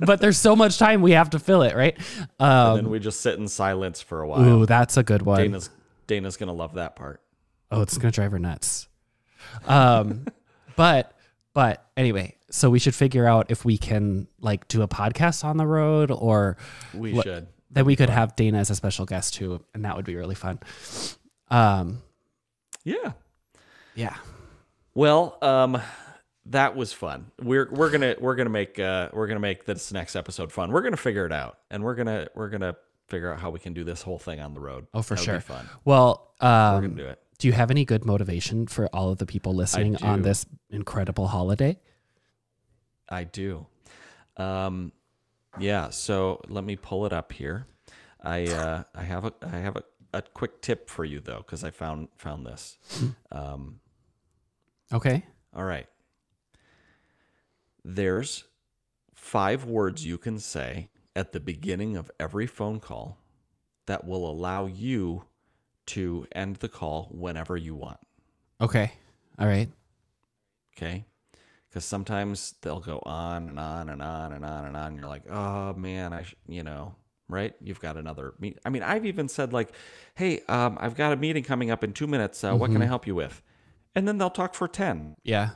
but 0.00 0.20
there's 0.20 0.38
so 0.38 0.56
much 0.56 0.78
time 0.78 1.02
we 1.02 1.12
have 1.12 1.30
to 1.30 1.38
fill 1.38 1.62
it, 1.62 1.74
right? 1.76 1.96
And 2.40 2.48
Um, 2.48 2.76
then 2.76 2.90
we 2.90 2.98
just 2.98 3.20
sit 3.20 3.38
in 3.38 3.46
silence 3.48 4.00
for 4.00 4.22
a 4.22 4.26
while. 4.28 4.40
ooh, 4.42 4.66
that's 4.66 4.96
a 4.96 5.02
good 5.02 5.22
one. 5.22 5.38
Dana's 5.40 5.68
Dana's 6.06 6.36
going 6.36 6.48
to 6.48 6.52
love 6.54 6.74
that 6.74 6.96
part. 6.96 7.20
Oh, 7.74 7.82
it's 7.82 7.98
gonna 7.98 8.12
drive 8.12 8.30
her 8.32 8.38
nuts. 8.38 8.88
Um, 9.66 10.26
but 10.76 11.12
but 11.54 11.84
anyway, 11.96 12.36
so 12.50 12.70
we 12.70 12.78
should 12.78 12.94
figure 12.94 13.26
out 13.26 13.50
if 13.50 13.64
we 13.64 13.76
can 13.78 14.28
like 14.40 14.68
do 14.68 14.82
a 14.82 14.88
podcast 14.88 15.44
on 15.44 15.56
the 15.56 15.66
road, 15.66 16.10
or 16.10 16.56
We 16.94 17.12
What- 17.14 17.24
should. 17.24 17.48
then 17.70 17.84
we 17.84 17.96
could 17.96 18.10
have 18.10 18.36
Dana 18.36 18.58
as 18.58 18.70
a 18.70 18.74
special 18.76 19.06
guest 19.06 19.34
too, 19.34 19.64
and 19.74 19.84
that 19.84 19.96
would 19.96 20.04
be 20.04 20.14
really 20.16 20.34
fun. 20.36 20.60
Um, 21.50 22.02
Yeah. 22.84 23.12
yeah. 23.94 24.16
Well, 24.94 25.36
um, 25.42 25.80
that 26.46 26.76
was 26.76 26.92
fun. 26.92 27.32
We're 27.42 27.68
we're 27.72 27.90
gonna 27.90 28.14
we're 28.20 28.36
gonna 28.36 28.50
make 28.50 28.78
uh 28.78 29.08
we're 29.12 29.26
gonna 29.26 29.40
make 29.40 29.64
this 29.64 29.92
next 29.92 30.14
episode 30.14 30.52
fun. 30.52 30.70
We're 30.70 30.82
gonna 30.82 30.96
figure 30.96 31.26
it 31.26 31.32
out, 31.32 31.58
and 31.70 31.82
we're 31.82 31.94
gonna 31.96 32.28
we're 32.36 32.50
gonna 32.50 32.76
figure 33.08 33.32
out 33.32 33.40
how 33.40 33.50
we 33.50 33.58
can 33.58 33.72
do 33.74 33.82
this 33.84 34.02
whole 34.02 34.18
thing 34.18 34.40
on 34.40 34.54
the 34.54 34.60
road. 34.60 34.86
Oh, 34.94 35.02
for 35.02 35.14
That'll 35.14 35.24
sure. 35.24 35.34
Be 35.36 35.40
fun. 35.40 35.68
Well, 35.84 36.32
We're 36.40 36.48
um, 36.48 36.82
gonna 36.82 36.94
do 37.02 37.06
it. 37.06 37.18
Do 37.38 37.48
you 37.48 37.52
have 37.52 37.70
any 37.70 37.84
good 37.84 38.04
motivation 38.04 38.66
for 38.66 38.86
all 38.88 39.10
of 39.10 39.18
the 39.18 39.26
people 39.26 39.54
listening 39.54 39.96
on 40.02 40.22
this 40.22 40.46
incredible 40.70 41.26
holiday? 41.28 41.78
I 43.08 43.24
do. 43.24 43.66
Um, 44.36 44.92
yeah. 45.58 45.90
So 45.90 46.40
let 46.48 46.64
me 46.64 46.76
pull 46.76 47.06
it 47.06 47.12
up 47.12 47.32
here. 47.32 47.66
I 48.22 48.46
uh, 48.46 48.84
I 48.94 49.02
have 49.02 49.24
a 49.26 49.32
I 49.42 49.58
have 49.58 49.76
a, 49.76 49.82
a 50.12 50.22
quick 50.22 50.60
tip 50.62 50.88
for 50.88 51.04
you 51.04 51.20
though 51.20 51.38
because 51.38 51.64
I 51.64 51.70
found 51.70 52.08
found 52.16 52.46
this. 52.46 52.78
Um, 53.30 53.80
Okay. 54.92 55.24
All 55.54 55.64
right. 55.64 55.86
There's 57.84 58.44
five 59.14 59.64
words 59.64 60.06
you 60.06 60.18
can 60.18 60.38
say 60.38 60.90
at 61.16 61.32
the 61.32 61.40
beginning 61.40 61.96
of 61.96 62.10
every 62.18 62.46
phone 62.46 62.80
call 62.80 63.18
that 63.86 64.06
will 64.06 64.30
allow 64.30 64.66
you 64.66 65.24
to 65.86 66.26
end 66.32 66.56
the 66.56 66.68
call 66.68 67.08
whenever 67.12 67.56
you 67.56 67.74
want. 67.74 67.98
Okay. 68.60 68.92
All 69.38 69.46
right. 69.46 69.68
Okay. 70.76 71.04
Because 71.68 71.84
sometimes 71.84 72.54
they'll 72.62 72.80
go 72.80 73.00
on 73.04 73.48
and 73.48 73.58
on 73.58 73.88
and 73.88 74.00
on 74.02 74.32
and 74.32 74.44
on 74.44 74.64
and 74.66 74.76
on. 74.76 74.86
And 74.88 74.96
you're 74.98 75.08
like, 75.08 75.28
oh 75.30 75.74
man, 75.74 76.12
I, 76.12 76.22
sh-, 76.22 76.34
you 76.46 76.62
know, 76.62 76.94
right? 77.28 77.54
You've 77.60 77.80
got 77.80 77.96
another 77.96 78.34
meet. 78.38 78.58
I 78.64 78.70
mean, 78.70 78.82
I've 78.82 79.04
even 79.06 79.28
said 79.28 79.52
like, 79.52 79.70
hey, 80.14 80.40
um, 80.48 80.78
I've 80.80 80.94
got 80.94 81.12
a 81.12 81.16
meeting 81.16 81.42
coming 81.42 81.70
up 81.70 81.82
in 81.82 81.92
two 81.92 82.06
minutes. 82.06 82.44
Uh, 82.44 82.54
What 82.54 82.70
can 82.70 82.80
I 82.82 82.86
help 82.86 83.06
you 83.06 83.14
with? 83.14 83.42
And 83.96 84.06
then 84.06 84.18
they'll 84.18 84.30
talk 84.30 84.54
for 84.54 84.68
10. 84.68 85.16
Yeah. 85.24 85.50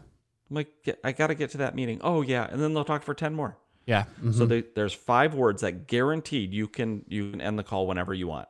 I'm 0.51 0.57
like, 0.57 0.69
"Get- 0.83 0.99
I 1.05 1.13
got 1.13 1.27
to 1.27 1.35
get 1.35 1.51
to 1.51 1.59
that 1.59 1.75
meeting. 1.75 2.01
Oh 2.03 2.23
yeah, 2.23 2.47
and 2.51 2.63
then 2.63 2.73
they'll 2.73 2.85
talk 2.85 3.03
for 3.03 3.13
ten 3.13 3.35
more. 3.35 3.59
Yeah. 3.85 4.05
mhm. 4.23 4.33
So 4.33 4.47
they, 4.47 4.63
there's 4.75 4.95
five 4.95 5.35
words 5.35 5.61
that 5.61 5.87
guaranteed 5.87 6.55
you 6.55 6.69
can 6.69 7.05
you 7.07 7.31
can 7.33 7.43
end 7.43 7.59
the 7.59 7.63
call 7.63 7.87
whenever 7.87 8.15
you 8.15 8.29
want. 8.29 8.49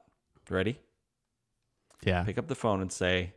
Ready? 0.49 0.79
Yeah. 2.03 2.23
Pick 2.25 2.39
up 2.39 2.49
the 2.49 2.55
phone 2.55 2.81
and 2.81 2.91
say, 2.93 3.35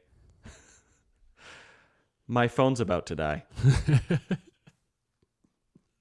"My 2.28 2.48
phone's 2.48 2.80
about 2.80 3.08
to 3.08 3.16
die," 3.16 3.44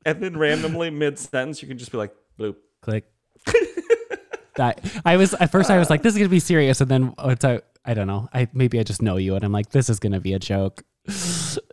and 0.04 0.22
then 0.22 0.36
randomly 0.36 0.90
mid 0.90 1.18
sentence 1.18 1.62
you 1.62 1.68
can 1.68 1.78
just 1.78 1.92
be 1.92 1.98
like, 1.98 2.14
"Bloop." 2.38 2.56
Click. 2.82 3.04
that 4.56 4.80
I 5.04 5.16
was 5.16 5.34
at 5.34 5.50
first 5.50 5.70
I 5.70 5.78
was 5.78 5.88
like, 5.90 6.02
this 6.02 6.14
is 6.14 6.18
gonna 6.18 6.28
be 6.28 6.40
serious, 6.40 6.80
and 6.80 6.90
then 6.90 7.14
once 7.18 7.44
I 7.44 7.62
I 7.84 7.94
don't 7.94 8.06
know. 8.06 8.28
I 8.32 8.48
maybe 8.52 8.78
I 8.78 8.82
just 8.82 9.02
know 9.02 9.16
you, 9.16 9.34
and 9.34 9.44
I'm 9.44 9.52
like, 9.52 9.70
this 9.70 9.88
is 9.88 9.98
gonna 9.98 10.20
be 10.20 10.34
a 10.34 10.38
joke. 10.38 10.82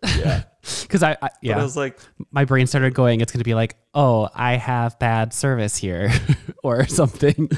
Yeah. 0.03 0.43
Because 0.81 1.01
I, 1.03 1.11
I 1.11 1.17
But 1.21 1.33
yeah, 1.41 1.59
I 1.59 1.63
was 1.63 1.77
like, 1.77 1.97
my 2.31 2.43
brain 2.43 2.67
started 2.67 2.93
going. 2.93 3.21
It's 3.21 3.31
gonna 3.31 3.45
be 3.45 3.53
like, 3.53 3.77
oh, 3.93 4.29
I 4.33 4.55
have 4.55 4.99
bad 4.99 5.33
service 5.33 5.77
here, 5.77 6.11
or 6.63 6.85
something. 6.87 7.49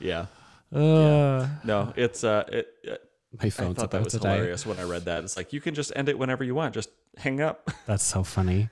yeah. 0.00 0.26
Uh, 0.72 1.46
No, 1.64 1.92
it's 1.96 2.24
uh, 2.24 2.44
it, 2.48 2.68
it, 2.82 3.02
My 3.40 3.46
I 3.46 3.50
phone's 3.50 3.76
thought 3.76 3.90
that 3.90 4.04
was 4.04 4.12
to 4.14 4.18
die. 4.18 4.34
hilarious 4.36 4.64
when 4.66 4.78
I 4.78 4.84
read 4.84 5.04
that. 5.04 5.22
It's 5.24 5.36
like 5.36 5.52
you 5.52 5.60
can 5.60 5.74
just 5.74 5.92
end 5.94 6.08
it 6.08 6.18
whenever 6.18 6.42
you 6.44 6.54
want. 6.54 6.74
Just 6.74 6.88
hang 7.18 7.40
up, 7.40 7.70
That's 7.86 8.02
so 8.04 8.24
funny. 8.24 8.68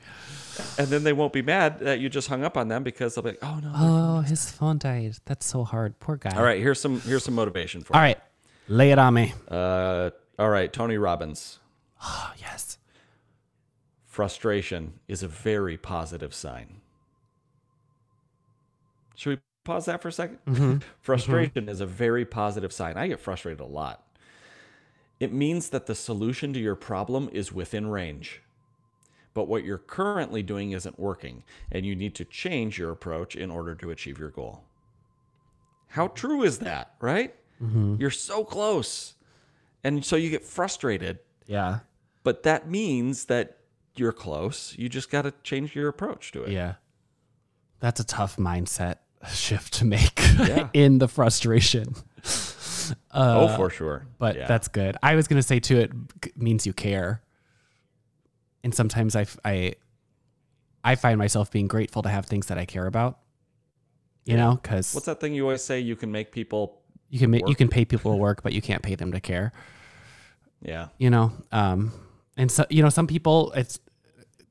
and 0.79 0.89
then 0.89 1.05
they 1.05 1.13
won't 1.13 1.33
be 1.33 1.43
mad 1.43 1.81
that 1.81 2.01
you 2.01 2.09
just 2.09 2.29
hung 2.29 2.43
up 2.45 2.57
on 2.57 2.69
them 2.69 2.83
because 2.83 3.15
they'll 3.15 3.23
be 3.25 3.31
like, 3.31 3.39
"Oh 3.43 3.61
no." 3.63 3.73
Oh, 3.75 4.21
his 4.23 4.51
phone 4.51 4.79
died. 4.79 5.17
That's 5.27 5.45
so 5.47 5.65
hard. 5.65 5.99
Poor 6.01 6.17
guy. 6.17 6.35
All 6.37 6.43
right, 6.43 6.61
here's 6.61 6.81
some 6.81 7.01
here's 7.03 7.25
some 7.25 7.35
motivation 7.35 7.83
for 7.83 7.95
All 7.95 8.01
right. 8.03 8.19
Lay 8.69 8.93
it 8.93 8.99
on 8.99 9.15
me. 9.15 9.35
Uh, 9.49 10.11
all 10.39 10.49
right, 10.49 10.73
Tony 10.73 10.97
Robbins. 10.97 11.59
Oh, 12.03 12.33
yes. 12.39 12.79
Frustration 14.07 15.01
is 15.09 15.23
a 15.23 15.29
very 15.29 15.77
positive 15.77 16.33
sign. 16.35 16.81
Should 19.17 19.31
we 19.31 19.39
pause 19.65 19.87
that 19.87 20.03
for 20.03 20.09
a 20.09 20.13
2nd 20.13 20.39
mm-hmm. 20.47 20.55
mm-hmm. 20.55 20.79
Frustration 21.01 21.69
is 21.69 21.81
a 21.81 21.87
very 21.87 22.25
positive 22.25 22.73
sign. 22.73 22.97
I 22.97 23.09
get 23.09 23.21
frustrated 23.21 23.61
a 23.61 23.67
lot. 23.67 24.05
It 25.19 25.33
means 25.33 25.69
that 25.71 25.87
the 25.87 25.95
solution 25.95 26.53
to 26.55 26.59
your 26.59 26.75
problem 26.75 27.29
is 27.33 27.53
within 27.53 27.89
range. 27.89 28.41
But 29.35 29.49
what 29.49 29.65
you're 29.65 29.79
currently 29.79 30.43
doing 30.43 30.73
isn't 30.73 30.99
working, 30.99 31.45
and 31.71 31.87
you 31.87 31.95
need 31.95 32.15
to 32.17 32.25
change 32.25 32.79
your 32.79 32.91
approach 32.91 33.37
in 33.37 33.51
order 33.51 33.75
to 33.77 33.91
achieve 33.91 34.19
your 34.19 34.31
goal. 34.31 34.65
How 35.89 36.09
true 36.09 36.43
is 36.43 36.59
that, 36.59 36.95
right? 37.01 37.35
Mm-hmm. 37.63 37.97
You're 37.99 38.11
so 38.11 38.45
close. 38.45 39.15
And 39.85 40.05
so 40.05 40.17
you 40.17 40.31
get 40.31 40.45
frustrated 40.45 41.21
Yeah. 41.47 41.81
but 42.23 42.43
that 42.43 42.69
means 42.69 43.27
that 43.27 43.59
you're 43.95 44.13
close. 44.13 44.75
You 44.79 44.89
just 44.89 45.11
got 45.11 45.23
to 45.23 45.35
change 45.43 45.75
your 45.75 45.89
approach 45.89 46.33
to 46.33 46.45
it. 46.45 46.53
Yeah. 46.53 46.75
That's 47.81 48.01
a 48.01 48.05
tough 48.05 48.37
mindset 48.37 48.97
shift 49.29 49.75
to 49.75 49.85
make 49.85 50.19
Yeah. 50.39 50.69
in 50.73 50.99
the 50.99 51.09
frustration. 51.09 51.95
oh, 53.13 53.55
for 53.57 53.71
sure. 53.71 54.07
But 54.19 54.37
Yeah. 54.37 54.47
that's 54.47 54.69
good. 54.69 54.97
I 55.03 55.15
was 55.15 55.29
going 55.29 55.39
to 55.41 55.47
say 55.47 55.61
too, 55.61 55.79
it 55.79 56.37
means 56.37 56.67
you 56.67 56.73
care. 56.73 57.23
And 58.63 58.75
sometimes 58.75 59.17
I, 59.17 59.27
I, 59.45 59.75
I 60.85 60.95
find 60.95 61.19
myself 61.19 61.51
being 61.51 61.67
grateful 61.69 62.03
to 62.03 62.09
have 62.09 62.27
things 62.27 62.47
that 62.47 62.59
I 62.59 62.65
care 62.65 62.87
about, 62.87 63.19
you 64.25 64.37
know, 64.37 64.59
cause 64.63 64.95
what's 64.95 65.07
that 65.07 65.21
thing 65.21 65.35
you 65.35 65.43
always 65.45 65.63
say? 65.63 65.81
You 65.81 65.97
can 65.97 66.13
make 66.13 66.31
people. 66.31 66.81
you 67.09 67.19
can 67.19 67.31
make, 67.31 67.47
you 67.49 67.55
can 67.55 67.69
pay 67.69 67.85
people 67.85 68.13
to 68.13 68.17
work, 68.19 68.43
but 68.43 68.53
you 68.53 68.63
can't 68.63 68.83
pay 68.83 68.95
them 68.95 69.13
to 69.13 69.21
care. 69.21 69.53
Yeah, 70.63 70.89
you 70.99 71.09
know 71.09 71.33
um 71.53 71.91
and 72.37 72.51
so 72.53 72.67
you 72.69 72.83
know 72.83 72.91
some 72.91 73.07
people 73.07 73.51
it's 73.53 73.81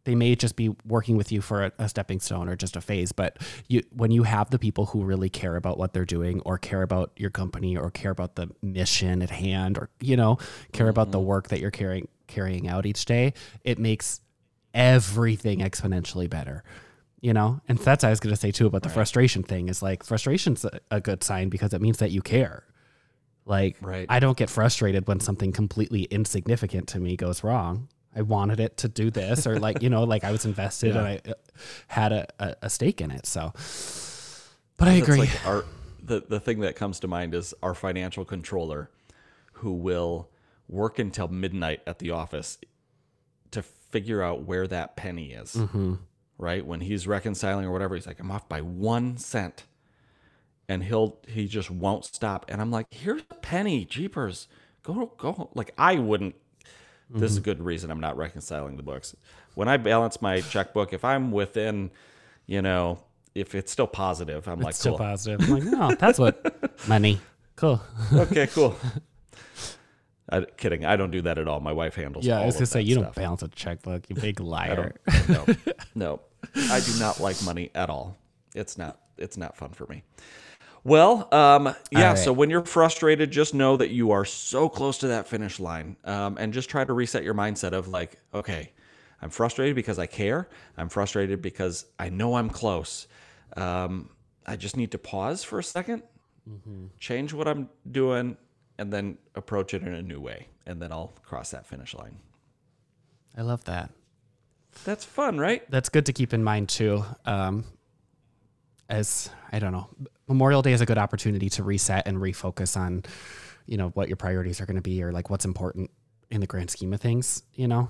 they 0.03 0.15
may 0.15 0.35
just 0.35 0.55
be 0.55 0.69
working 0.85 1.17
with 1.17 1.31
you 1.31 1.41
for 1.41 1.65
a, 1.65 1.71
a 1.77 1.89
stepping 1.89 2.19
stone 2.19 2.49
or 2.49 2.55
just 2.55 2.75
a 2.75 2.81
phase 2.81 3.11
but 3.11 3.37
you 3.67 3.83
when 3.91 4.11
you 4.11 4.23
have 4.23 4.49
the 4.49 4.59
people 4.59 4.87
who 4.87 5.03
really 5.03 5.29
care 5.29 5.55
about 5.55 5.77
what 5.77 5.93
they're 5.93 6.05
doing 6.05 6.41
or 6.45 6.57
care 6.57 6.81
about 6.81 7.11
your 7.15 7.29
company 7.29 7.77
or 7.77 7.91
care 7.91 8.11
about 8.11 8.35
the 8.35 8.49
mission 8.61 9.21
at 9.21 9.29
hand 9.29 9.77
or 9.77 9.89
you 9.99 10.15
know 10.15 10.37
care 10.71 10.89
about 10.89 11.11
the 11.11 11.17
mm-hmm. 11.17 11.27
work 11.27 11.47
that 11.49 11.59
you're 11.59 11.71
carrying 11.71 12.07
carrying 12.27 12.67
out 12.67 12.85
each 12.85 13.05
day 13.05 13.33
it 13.63 13.79
makes 13.79 14.21
everything 14.73 15.59
exponentially 15.59 16.29
better 16.29 16.63
you 17.21 17.33
know 17.33 17.59
and 17.67 17.79
that's 17.79 18.03
what 18.03 18.07
i 18.07 18.11
was 18.11 18.19
going 18.19 18.33
to 18.33 18.39
say 18.39 18.51
too 18.51 18.67
about 18.67 18.83
the 18.83 18.89
frustration 18.89 19.43
thing 19.43 19.67
is 19.67 19.81
like 19.81 20.03
frustration's 20.03 20.63
a, 20.63 20.79
a 20.91 21.01
good 21.01 21.23
sign 21.23 21.49
because 21.49 21.73
it 21.73 21.81
means 21.81 21.97
that 21.97 22.11
you 22.11 22.21
care 22.21 22.63
like, 23.49 23.77
Right. 23.81 24.05
I 24.07 24.19
don't 24.19 24.37
get 24.37 24.49
frustrated 24.49 25.07
when 25.07 25.19
something 25.19 25.51
completely 25.51 26.03
insignificant 26.03 26.87
to 26.89 26.99
me 26.99 27.17
goes 27.17 27.43
wrong. 27.43 27.89
I 28.15 28.21
wanted 28.23 28.59
it 28.59 28.77
to 28.77 28.87
do 28.87 29.11
this, 29.11 29.45
or 29.45 29.59
like, 29.59 29.81
you 29.81 29.89
know, 29.89 30.03
like 30.03 30.23
I 30.23 30.31
was 30.31 30.45
invested 30.45 30.95
and 30.95 31.07
I 31.07 31.21
uh, 31.27 31.33
had 31.87 32.11
a, 32.11 32.27
a, 32.39 32.55
a 32.63 32.69
stake 32.69 33.01
in 33.01 33.11
it. 33.11 33.25
So, 33.25 33.53
but 34.77 34.87
I 34.87 34.93
agree. 34.93 35.19
like 35.19 35.45
our 35.45 35.65
the 36.01 36.23
the 36.27 36.39
thing 36.39 36.59
that 36.61 36.75
comes 36.75 36.99
to 37.01 37.07
mind 37.07 37.33
is 37.33 37.53
our 37.61 37.75
financial 37.75 38.25
controller, 38.25 38.89
who 39.53 39.73
will 39.73 40.29
work 40.67 40.99
until 40.99 41.27
midnight 41.27 41.81
at 41.85 41.99
the 41.99 42.11
office 42.11 42.57
to 43.51 43.61
figure 43.61 44.21
out 44.21 44.43
where 44.43 44.67
that 44.67 44.95
penny 44.95 45.33
is. 45.33 45.53
Mm-hmm. 45.55 45.95
Right 46.37 46.65
when 46.65 46.79
he's 46.79 47.05
reconciling 47.05 47.65
or 47.65 47.71
whatever, 47.71 47.95
he's 47.95 48.07
like, 48.07 48.19
"I'm 48.19 48.31
off 48.31 48.47
by 48.47 48.61
one 48.61 49.17
cent," 49.17 49.65
and 50.69 50.83
he'll 50.83 51.19
he 51.27 51.47
just 51.47 51.69
won't 51.69 52.05
stop. 52.05 52.45
And 52.47 52.61
I'm 52.61 52.71
like, 52.71 52.87
"Here's 52.91 53.23
a 53.29 53.35
penny, 53.35 53.83
jeepers, 53.83 54.47
go 54.81 55.13
go." 55.17 55.49
Like 55.53 55.73
I 55.77 55.95
wouldn't. 55.95 56.35
This 57.09 57.31
is 57.31 57.39
mm-hmm. 57.39 57.49
a 57.49 57.55
good 57.55 57.63
reason 57.63 57.91
I'm 57.91 57.99
not 57.99 58.17
reconciling 58.17 58.77
the 58.77 58.83
books. 58.83 59.15
When 59.55 59.67
I 59.67 59.77
balance 59.77 60.21
my 60.21 60.41
checkbook, 60.41 60.93
if 60.93 61.03
I'm 61.03 61.31
within, 61.31 61.89
you 62.45 62.61
know, 62.61 62.99
if 63.33 63.55
it's 63.55 63.71
still 63.71 63.87
positive, 63.87 64.47
I'm 64.47 64.59
like, 64.59 64.75
Still 64.75 64.91
cool. 64.91 65.05
positive. 65.05 65.41
I'm 65.49 65.59
like, 65.59 65.63
no, 65.63 65.95
that's 65.95 66.19
what 66.19 66.71
money. 66.87 67.19
Cool. 67.55 67.81
okay, 68.13 68.47
cool. 68.47 68.75
I, 70.31 70.41
kidding. 70.57 70.85
I 70.85 70.95
don't 70.95 71.11
do 71.11 71.21
that 71.23 71.37
at 71.37 71.47
all. 71.47 71.59
My 71.59 71.73
wife 71.73 71.95
handles. 71.95 72.25
Yeah, 72.25 72.39
I 72.39 72.45
was 72.45 72.55
gonna 72.55 72.67
say 72.67 72.81
you 72.81 72.95
don't 72.95 73.05
stuff. 73.05 73.15
balance 73.15 73.41
a 73.41 73.47
checkbook, 73.47 74.09
you 74.09 74.15
big 74.15 74.39
liar. 74.39 74.93
don't. 75.27 75.29
No, 75.29 75.55
no, 75.95 76.19
I 76.55 76.79
do 76.79 76.99
not 76.99 77.19
like 77.19 77.41
money 77.43 77.71
at 77.73 77.89
all. 77.89 78.15
It's 78.53 78.77
not. 78.77 78.99
It's 79.17 79.37
not 79.37 79.57
fun 79.57 79.71
for 79.71 79.85
me. 79.87 80.03
Well, 80.83 81.27
um, 81.33 81.75
yeah. 81.91 82.09
right. 82.09 82.17
So 82.17 82.31
when 82.31 82.49
you're 82.49 82.65
frustrated, 82.65 83.31
just 83.31 83.53
know 83.53 83.77
that 83.77 83.89
you 83.89 84.11
are 84.11 84.25
so 84.25 84.69
close 84.69 84.97
to 84.99 85.07
that 85.09 85.27
finish 85.27 85.59
line, 85.59 85.97
um, 86.05 86.37
and 86.39 86.53
just 86.53 86.69
try 86.69 86.83
to 86.83 86.93
reset 86.93 87.23
your 87.23 87.33
mindset 87.33 87.73
of 87.73 87.87
like, 87.87 88.17
okay, 88.33 88.71
I'm 89.21 89.29
frustrated 89.29 89.75
because 89.75 89.99
I 89.99 90.05
care. 90.05 90.47
I'm 90.77 90.89
frustrated 90.89 91.41
because 91.41 91.85
I 91.97 92.09
know 92.09 92.35
I'm 92.35 92.49
close. 92.49 93.07
Um, 93.57 94.09
I 94.45 94.55
just 94.55 94.77
need 94.77 94.91
to 94.91 94.97
pause 94.97 95.43
for 95.43 95.59
a 95.59 95.63
2nd 95.63 96.03
change 96.99 97.31
what 97.33 97.47
I'm 97.47 97.69
doing, 97.91 98.35
and 98.79 98.91
then 98.91 99.17
approach 99.35 99.73
it 99.75 99.83
in 99.83 99.93
a 99.93 100.01
new 100.01 100.19
way, 100.19 100.47
and 100.65 100.81
then 100.81 100.91
I'll 100.91 101.13
cross 101.23 101.51
that 101.51 101.67
finish 101.67 101.93
line. 101.93 102.17
I 103.37 103.41
love 103.43 103.63
that. 103.65 103.91
That's 104.83 105.05
fun, 105.05 105.37
right? 105.37 105.69
that's 105.69 105.89
good 105.89 106.05
to 106.07 106.13
keep 106.13 106.33
in 106.33 106.43
mind 106.43 106.69
too. 106.69 107.03
Um, 107.25 107.65
as 108.89 109.29
I 109.51 109.59
don't 109.59 109.71
know, 109.71 109.89
Memorial 110.29 110.61
Day 110.61 110.71
is 110.71 110.79
a 110.79 110.85
good 110.85 110.97
opportunity 110.99 111.49
to 111.49 111.63
reset 111.63 112.07
and 112.07 112.17
refocus 112.17 112.77
on, 112.77 113.03
you 113.65 113.75
know, 113.77 113.89
what 113.89 114.07
your 114.07 114.15
priorities 114.15 114.61
are 114.61 114.65
going 114.65 114.75
to 114.75 114.81
be 114.81 115.03
or 115.03 115.11
like 115.11 115.29
what's 115.29 115.43
important 115.43 115.89
in 116.29 116.39
the 116.39 116.47
grand 116.47 116.69
scheme 116.69 116.93
of 116.93 117.01
things, 117.01 117.43
you 117.55 117.67
know, 117.67 117.89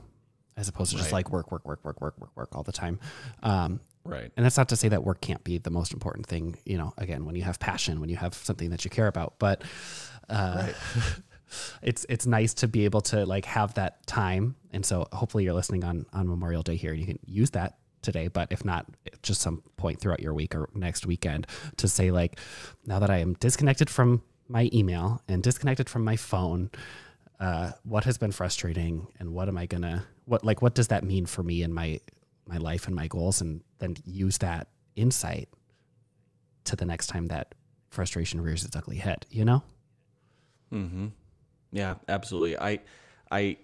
as 0.55 0.69
opposed 0.69 0.91
to 0.91 0.97
just 0.97 1.11
like 1.11 1.29
work, 1.29 1.51
work, 1.51 1.65
work, 1.65 1.83
work, 1.83 2.01
work, 2.01 2.17
work, 2.17 2.31
work 2.35 2.55
all 2.55 2.63
the 2.63 2.71
time. 2.71 2.99
Um, 3.43 3.81
Right. 4.05 4.31
and 4.35 4.43
that's 4.45 4.57
not 4.57 4.69
to 4.69 4.75
say 4.75 4.87
that 4.89 5.03
work 5.03 5.21
can't 5.21 5.43
be 5.43 5.57
the 5.59 5.69
most 5.69 5.93
important 5.93 6.25
thing, 6.25 6.57
you 6.65 6.77
know, 6.77 6.93
again, 6.97 7.25
when 7.25 7.35
you 7.35 7.43
have 7.43 7.59
passion, 7.59 7.99
when 7.99 8.09
you 8.09 8.15
have 8.15 8.33
something 8.33 8.69
that 8.71 8.83
you 8.85 8.89
care 8.89 9.07
about, 9.07 9.35
but, 9.37 9.61
uh, 10.29 10.69
it's, 11.83 12.05
it's 12.09 12.25
nice 12.25 12.53
to 12.55 12.67
be 12.67 12.85
able 12.85 13.01
to 13.01 13.25
like 13.25 13.45
have 13.45 13.73
that 13.75 14.07
time. 14.07 14.55
And 14.71 14.85
so 14.85 15.07
hopefully 15.11 15.43
you're 15.43 15.53
listening 15.53 15.83
on, 15.83 16.05
on 16.13 16.27
Memorial 16.27 16.63
Day 16.63 16.77
here 16.77 16.91
and 16.91 16.99
you 16.99 17.05
can 17.05 17.19
use 17.25 17.51
that 17.51 17.77
today, 18.01 18.27
but 18.27 18.51
if 18.51 18.63
not, 18.63 18.85
just 19.21 19.41
some 19.41 19.63
point 19.77 19.99
throughout 19.99 20.19
your 20.19 20.33
week 20.33 20.55
or 20.55 20.69
next 20.73 21.05
weekend 21.05 21.47
to 21.77 21.87
say 21.87 22.11
like, 22.11 22.39
now 22.85 22.99
that 22.99 23.09
I 23.09 23.17
am 23.17 23.33
disconnected 23.33 23.89
from 23.89 24.23
my 24.47 24.69
email 24.73 25.21
and 25.27 25.43
disconnected 25.43 25.89
from 25.89 26.03
my 26.03 26.15
phone, 26.15 26.71
uh, 27.39 27.71
what 27.83 28.03
has 28.03 28.17
been 28.17 28.31
frustrating 28.31 29.07
and 29.19 29.33
what 29.33 29.47
am 29.47 29.57
I 29.57 29.65
gonna 29.65 30.05
what 30.25 30.43
like 30.43 30.61
what 30.61 30.75
does 30.75 30.89
that 30.89 31.05
mean 31.05 31.25
for 31.25 31.41
me 31.41 31.63
and 31.63 31.73
my 31.73 32.01
my 32.45 32.57
life 32.57 32.85
and 32.87 32.95
my 32.95 33.07
goals 33.07 33.39
and 33.39 33.61
then 33.77 33.95
use 34.05 34.39
that 34.39 34.67
insight 34.95 35.47
to 36.65 36.75
the 36.75 36.85
next 36.85 37.07
time 37.07 37.27
that 37.27 37.55
frustration 37.89 38.41
rears 38.41 38.63
its 38.63 38.75
ugly 38.75 38.97
head, 38.97 39.25
you 39.29 39.45
know? 39.45 39.63
Mm-hmm. 40.71 41.07
Yeah, 41.71 41.95
absolutely. 42.07 42.57
I, 42.57 42.79
I, 43.31 43.57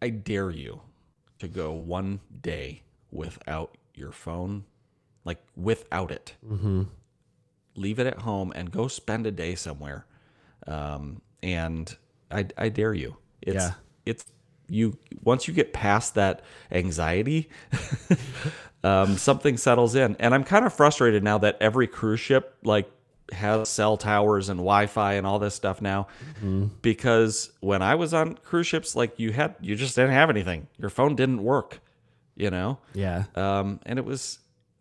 I 0.00 0.10
dare 0.10 0.50
you 0.50 0.80
to 1.38 1.48
go 1.48 1.72
one 1.72 2.20
day 2.40 2.82
without 3.10 3.76
your 3.94 4.12
phone, 4.12 4.64
like 5.24 5.42
without 5.56 6.10
it. 6.10 6.34
Mm-hmm. 6.46 6.82
Leave 7.76 7.98
it 7.98 8.06
at 8.06 8.20
home 8.22 8.52
and 8.54 8.70
go 8.70 8.88
spend 8.88 9.26
a 9.26 9.30
day 9.30 9.54
somewhere. 9.54 10.06
Um, 10.66 11.20
and 11.42 11.94
I, 12.30 12.46
I 12.56 12.68
dare 12.70 12.94
you. 12.94 13.16
It's, 13.42 13.54
Yeah. 13.54 13.70
it's 14.04 14.24
you. 14.68 14.98
Once 15.22 15.46
you 15.46 15.54
get 15.54 15.72
past 15.72 16.14
that 16.14 16.42
anxiety, 16.72 17.48
um, 18.84 19.16
something 19.16 19.56
settles 19.56 19.94
in. 19.94 20.16
And 20.18 20.34
I'm 20.34 20.44
kind 20.44 20.64
of 20.64 20.72
frustrated 20.72 21.22
now 21.22 21.38
that 21.38 21.56
every 21.60 21.86
cruise 21.86 22.20
ship 22.20 22.56
like 22.64 22.90
has 23.32 23.68
cell 23.68 23.96
towers 23.96 24.48
and 24.48 24.58
Wi-Fi 24.58 25.14
and 25.14 25.26
all 25.26 25.38
this 25.38 25.54
stuff 25.54 25.82
now, 25.82 26.06
because 26.82 27.50
when 27.60 27.82
I 27.82 27.96
was 27.96 28.14
on 28.14 28.34
cruise 28.36 28.66
ships, 28.68 28.94
like 28.94 29.18
you 29.18 29.32
had, 29.32 29.56
you 29.60 29.74
just 29.76 29.96
didn't 29.96 30.12
have 30.12 30.30
anything. 30.30 30.68
Your 30.78 30.90
phone 30.90 31.16
didn't 31.16 31.42
work, 31.42 31.80
you 32.36 32.50
know, 32.50 32.78
Yeah. 32.94 33.24
um, 33.34 33.80
and 33.86 33.98
it 33.98 34.04
was 34.04 34.38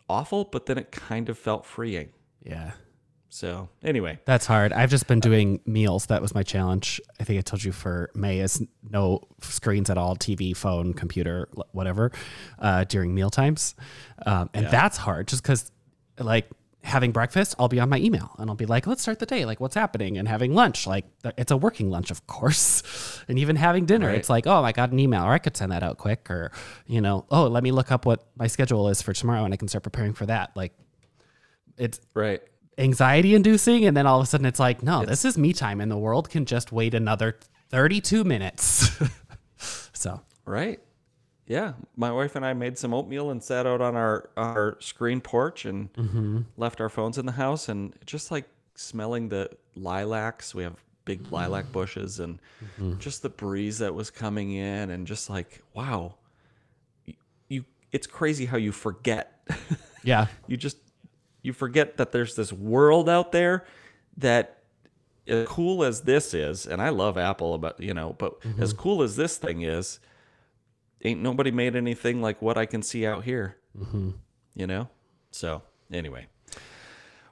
awful. 0.10 0.44
But 0.46 0.66
then 0.68 0.78
it 0.78 0.92
kind 0.92 1.30
of 1.30 1.38
felt 1.38 1.66
freeing. 1.66 2.10
Yeah. 2.44 2.72
So 3.30 3.68
anyway, 3.84 4.20
That's 4.26 4.46
hard. 4.46 4.72
I've 4.72 4.90
just 4.90 5.08
been 5.08 5.20
doing 5.20 5.60
meals. 5.66 6.06
That 6.06 6.22
was 6.22 6.34
my 6.34 6.44
challenge. 6.44 7.02
I 7.20 7.26
think 7.26 7.38
I 7.38 7.42
told 7.42 7.64
you 7.66 7.74
for 7.74 8.10
May 8.16 8.40
is 8.40 8.64
no 8.90 9.22
screens 9.42 9.90
at 9.90 9.98
all, 9.98 10.16
TV, 10.16 10.56
phone, 10.56 10.94
computer, 10.94 11.50
whatever, 11.74 12.12
uh, 12.60 12.86
during 12.86 13.14
meal 13.14 13.30
times. 13.30 13.76
Um, 14.26 14.50
and 14.54 14.68
that's 14.68 14.96
hard 14.96 15.28
just 15.28 15.44
because 15.44 15.70
like 16.18 16.50
having 16.86 17.12
breakfast, 17.12 17.56
I'll 17.60 17.68
be 17.68 17.80
on 17.80 17.90
my 17.90 17.98
email 17.98 18.36
and 18.38 18.50
I'll 18.50 18.56
be 18.56 18.66
like, 18.68 18.86
let's 18.88 19.02
start 19.02 19.20
the 19.20 19.26
day. 19.26 19.44
Like 19.46 19.60
what's 19.60 19.76
happening? 19.76 20.18
And 20.18 20.28
having 20.28 20.54
lunch, 20.54 20.86
like 20.88 21.06
it's 21.38 21.52
a 21.52 21.58
working 21.58 21.90
lunch, 21.90 22.12
of 22.12 22.26
course. 22.28 22.84
And 23.28 23.40
even 23.40 23.56
having 23.56 23.86
dinner, 23.88 24.08
Right. 24.10 24.18
it's 24.18 24.30
like, 24.30 24.46
oh, 24.46 24.64
I 24.64 24.72
got 24.72 24.92
an 24.92 25.00
email 25.00 25.24
or 25.24 25.32
I 25.32 25.40
could 25.40 25.58
send 25.58 25.72
that 25.72 25.82
out 25.82 25.98
quick 25.98 26.30
or, 26.30 26.52
you 26.86 27.02
know, 27.02 27.26
oh, 27.32 27.48
let 27.48 27.64
me 27.64 27.72
look 27.72 27.92
up 27.92 28.06
what 28.06 28.24
my 28.38 28.46
schedule 28.46 28.88
is 28.88 29.02
for 29.02 29.14
tomorrow 29.14 29.44
and 29.46 29.54
I 29.54 29.58
can 29.58 29.68
start 29.68 29.84
preparing 29.84 30.14
for 30.14 30.28
that. 30.28 30.52
Like 30.56 30.74
it's 31.76 32.00
right. 32.14 32.42
anxiety 32.78 33.34
inducing 33.34 33.86
and 33.86 33.98
then 33.98 34.06
all 34.06 34.20
of 34.20 34.24
a 34.24 34.28
sudden 34.28 34.46
it's 34.46 34.60
like 34.60 34.84
no 34.84 35.04
this 35.06 35.26
is 35.26 35.38
me 35.38 35.54
time 35.54 35.82
and 35.82 35.90
the 35.92 35.98
world 35.98 36.30
can 36.30 36.46
just 36.46 36.72
wait 36.72 36.94
another 36.94 37.38
32 37.70 38.24
minutes 38.24 38.92
so 39.94 40.22
Right. 40.46 40.80
Yeah, 41.48 41.74
my 41.96 42.12
wife 42.12 42.36
and 42.36 42.44
I 42.46 42.54
made 42.54 42.78
some 42.78 42.92
oatmeal 42.94 43.30
and 43.30 43.44
sat 43.44 43.68
out 43.68 43.80
on 43.82 43.96
our 43.96 44.30
our 44.36 44.78
screen 44.80 45.22
porch 45.22 45.66
and 45.66 45.94
Mm-hmm. 45.94 46.42
left 46.58 46.82
our 46.82 46.90
phones 46.90 47.18
in 47.18 47.26
the 47.26 47.34
house 47.34 47.70
and 47.70 47.94
just 48.06 48.32
like 48.32 48.46
smelling 48.76 49.30
the 49.30 49.50
lilacs. 49.76 50.56
We 50.56 50.64
have 50.64 50.76
big 51.06 51.32
lilac 51.32 51.72
bushes 51.72 52.20
and 52.20 52.40
Mm-hmm. 52.64 52.98
just 53.00 53.22
the 53.22 53.30
breeze 53.30 53.78
that 53.80 53.94
was 53.94 54.10
coming 54.10 54.52
in 54.54 54.90
and 54.90 55.06
just 55.06 55.30
like 55.30 55.62
wow, 55.76 56.16
you, 57.48 57.66
it's 57.92 58.08
crazy 58.08 58.46
how 58.46 58.58
you 58.58 58.72
forget. 58.72 59.32
yeah 60.04 60.26
you 60.48 60.58
just 60.58 60.78
you 61.44 61.54
forget 61.54 61.98
that 61.98 62.12
there's 62.12 62.36
this 62.36 62.52
world 62.52 63.08
out 63.08 63.32
there 63.32 63.66
that 64.18 64.64
as 65.28 65.48
cool 65.48 65.84
as 65.84 66.02
this 66.02 66.34
is 66.34 66.66
and 66.66 66.82
i 66.82 66.90
love 66.90 67.16
apple 67.18 67.58
but 67.60 67.80
you 67.80 67.94
know 67.94 68.16
but 68.18 68.34
as 68.60 68.74
cool 68.74 69.04
as 69.04 69.16
this 69.16 69.38
thing 69.38 69.62
is 69.62 70.00
ain't 71.06 71.22
nobody 71.22 71.52
made 71.52 71.76
anything 71.76 72.22
like 72.22 72.42
what 72.42 72.58
i 72.58 72.66
can 72.66 72.82
see 72.82 73.06
out 73.06 73.24
here 73.24 73.58
you 74.56 74.66
know 74.68 74.88
so 75.32 75.62
anyway 75.92 76.26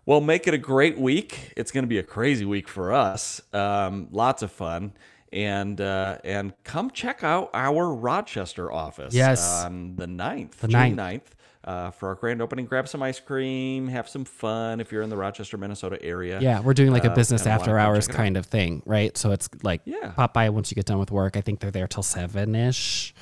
well 0.06 0.22
make 0.22 0.48
it 0.48 0.54
a 0.54 0.58
great 0.58 0.98
week 0.98 1.54
it's 1.58 1.72
going 1.72 1.84
to 1.84 1.88
be 1.88 1.98
a 1.98 2.04
crazy 2.04 2.46
week 2.46 2.68
for 2.68 2.92
us 2.94 3.42
um, 3.54 4.08
lots 4.12 4.42
of 4.44 4.52
fun 4.52 4.94
and 5.32 5.82
uh, 5.82 6.18
and 6.24 6.54
come 6.64 6.92
check 6.92 7.24
out 7.24 7.50
our 7.54 7.94
rochester 7.94 8.72
office 8.72 9.14
Yes. 9.14 9.64
on 9.66 9.96
the 9.96 10.06
9th 10.06 10.52
The 10.58 10.68
June 10.68 10.96
9th. 10.96 10.96
9th 10.96 11.22
uh, 11.66 11.92
for 11.92 12.10
our 12.10 12.16
grand 12.16 12.42
opening. 12.42 12.66
Grab 12.66 12.90
some 12.90 13.02
ice 13.02 13.22
cream, 13.22 13.88
have 13.88 14.10
some 14.10 14.26
fun 14.26 14.82
if 14.82 14.92
you're 14.92 15.02
in 15.02 15.10
the 15.10 15.16
Rochester, 15.16 15.58
Minnesota 15.58 15.98
area. 16.04 16.38
yeah 16.42 16.60
we're 16.60 16.74
doing 16.74 16.92
like 16.92 17.06
a 17.06 17.12
Uh, 17.12 17.16
business 17.16 17.46
wanna 17.46 17.56
after 17.56 17.80
hours 17.80 18.06
check 18.08 18.16
it 18.16 18.20
out. 18.20 18.24
kind 18.24 18.38
of 18.38 18.46
thing 18.46 18.84
right 18.86 19.18
so 19.18 19.32
it's 19.32 19.48
like 19.64 19.80
Yeah. 19.86 20.12
pop 20.12 20.34
by 20.34 20.50
once 20.50 20.70
you 20.70 20.76
get 20.76 20.86
done 20.86 21.00
with 21.00 21.10
work 21.10 21.38
i 21.38 21.42
think 21.42 21.62
they're 21.62 21.72
there 21.72 21.88
till 21.88 22.04
7ish 22.04 23.14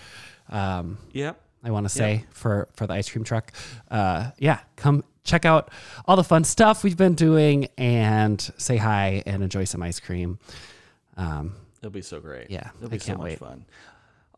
um, 0.52 0.98
Yep. 1.14 1.40
I 1.64 1.70
want 1.72 1.86
to 1.86 1.90
say 1.90 2.26
for 2.32 2.68
for 2.74 2.88
the 2.88 2.94
ice 2.94 3.10
cream 3.10 3.24
truck. 3.24 3.52
Uh, 3.90 4.32
yeah, 4.40 4.60
come 4.76 5.04
check 5.24 5.46
out 5.46 5.70
all 6.08 6.16
the 6.16 6.24
fun 6.24 6.44
stuff 6.44 6.84
we've 6.84 6.98
been 6.98 7.14
doing 7.14 7.68
and 7.78 8.42
say 8.58 8.78
hi 8.78 9.22
and 9.28 9.44
enjoy 9.44 9.64
some 9.66 9.84
ice 9.84 10.00
cream. 10.00 10.40
Um, 11.18 11.54
It'll 11.80 11.92
be 11.92 12.02
so 12.02 12.20
great. 12.20 12.50
Yeah, 12.50 12.70
it'll 12.78 12.88
I 12.88 12.90
be 12.90 13.00
so 13.00 13.14
much 13.16 13.24
wait. 13.24 13.40
fun. 13.40 13.66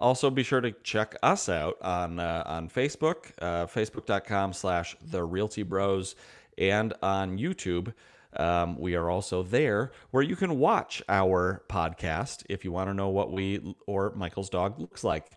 Also, 0.01 0.30
be 0.30 0.43
sure 0.43 0.59
to 0.59 0.72
check 0.84 1.16
us 1.24 1.47
out 1.47 1.78
on 1.82 2.20
uh, 2.20 2.43
on 2.45 2.68
Facebook, 2.70 3.32
uh, 3.41 3.68
facebook.com 3.68 4.51
slash 4.51 4.95
the 5.01 5.24
Realty 5.24 5.64
Bros, 5.64 6.16
and 6.57 6.93
on 7.01 7.38
YouTube. 7.38 7.93
Um, 8.36 8.78
we 8.80 8.95
are 8.95 9.09
also 9.09 9.43
there 9.43 9.91
where 10.11 10.24
you 10.24 10.36
can 10.36 10.57
watch 10.59 11.01
our 11.07 11.64
podcast 11.70 12.43
if 12.49 12.66
you 12.66 12.72
want 12.72 12.89
to 12.89 12.93
know 12.93 13.09
what 13.09 13.32
we 13.32 13.76
or 13.88 14.11
Michael's 14.16 14.49
dog 14.49 14.78
looks 14.80 15.03
like. 15.05 15.28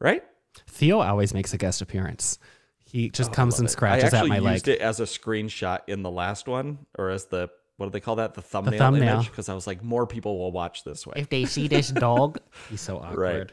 Right? 0.00 0.22
Theo 0.66 1.00
always 1.00 1.34
makes 1.34 1.52
a 1.52 1.58
guest 1.58 1.82
appearance. 1.82 2.38
He 2.84 3.10
just 3.10 3.30
oh, 3.30 3.34
comes 3.34 3.58
and 3.58 3.68
Oh, 3.68 3.70
I 3.70 3.72
scratches 3.72 4.04
at 4.04 4.14
actually 4.14 4.28
my 4.30 4.38
leg. 4.38 4.54
used 4.54 4.68
it 4.68 4.80
as 4.80 5.00
a 5.00 5.04
screenshot 5.04 5.80
in 5.88 6.02
the 6.02 6.10
last 6.10 6.48
one, 6.48 6.78
or 6.96 7.10
as 7.10 7.26
the 7.26 7.50
what 7.76 7.86
do 7.86 7.90
they 7.90 8.00
call 8.00 8.16
that? 8.16 8.34
The 8.34 8.42
thumbnail, 8.42 8.78
thumbnail. 8.78 9.14
image, 9.14 9.30
because 9.30 9.48
I 9.48 9.54
was 9.54 9.66
like, 9.66 9.84
more 9.84 10.06
people 10.06 10.38
will 10.38 10.50
watch 10.50 10.82
this 10.82 11.06
way. 11.06 11.14
If 11.16 11.28
they 11.28 11.44
see 11.44 11.68
this 11.68 11.90
dog, 11.90 12.38
he's 12.70 12.80
so 12.80 12.98
awkward. 12.98 13.52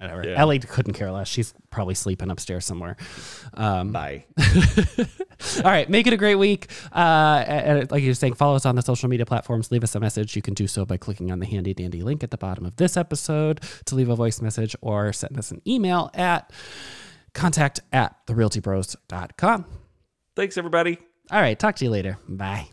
Whatever. 0.00 0.26
Yeah. 0.26 0.40
Ellie 0.40 0.58
couldn't 0.58 0.94
care 0.94 1.10
less. 1.10 1.28
She's 1.28 1.52
probably 1.68 1.94
sleeping 1.94 2.30
upstairs 2.30 2.64
somewhere. 2.64 2.96
Um, 3.52 3.92
Bye. 3.92 4.24
All 5.56 5.70
right, 5.70 5.88
make 5.90 6.06
it 6.06 6.14
a 6.14 6.16
great 6.16 6.36
week. 6.36 6.70
Uh, 6.90 7.44
and 7.46 7.90
like 7.90 8.02
you're 8.02 8.14
saying, 8.14 8.34
follow 8.34 8.56
us 8.56 8.64
on 8.64 8.76
the 8.76 8.82
social 8.82 9.10
media 9.10 9.26
platforms. 9.26 9.70
Leave 9.70 9.84
us 9.84 9.94
a 9.94 10.00
message. 10.00 10.34
You 10.36 10.42
can 10.42 10.54
do 10.54 10.66
so 10.66 10.86
by 10.86 10.96
clicking 10.96 11.30
on 11.30 11.38
the 11.38 11.46
handy 11.46 11.74
dandy 11.74 12.02
link 12.02 12.22
at 12.24 12.30
the 12.30 12.38
bottom 12.38 12.64
of 12.64 12.76
this 12.76 12.96
episode 12.96 13.60
to 13.86 13.94
leave 13.94 14.08
a 14.08 14.16
voice 14.16 14.40
message 14.40 14.74
or 14.80 15.12
send 15.12 15.38
us 15.38 15.50
an 15.50 15.60
email 15.66 16.10
at 16.14 16.50
contact 17.34 17.80
at 17.92 18.26
therealtybros.com. 18.26 19.66
Thanks, 20.34 20.56
everybody. 20.56 20.98
All 21.30 21.40
right, 21.40 21.58
talk 21.58 21.76
to 21.76 21.84
you 21.84 21.90
later. 21.90 22.18
Bye. 22.26 22.68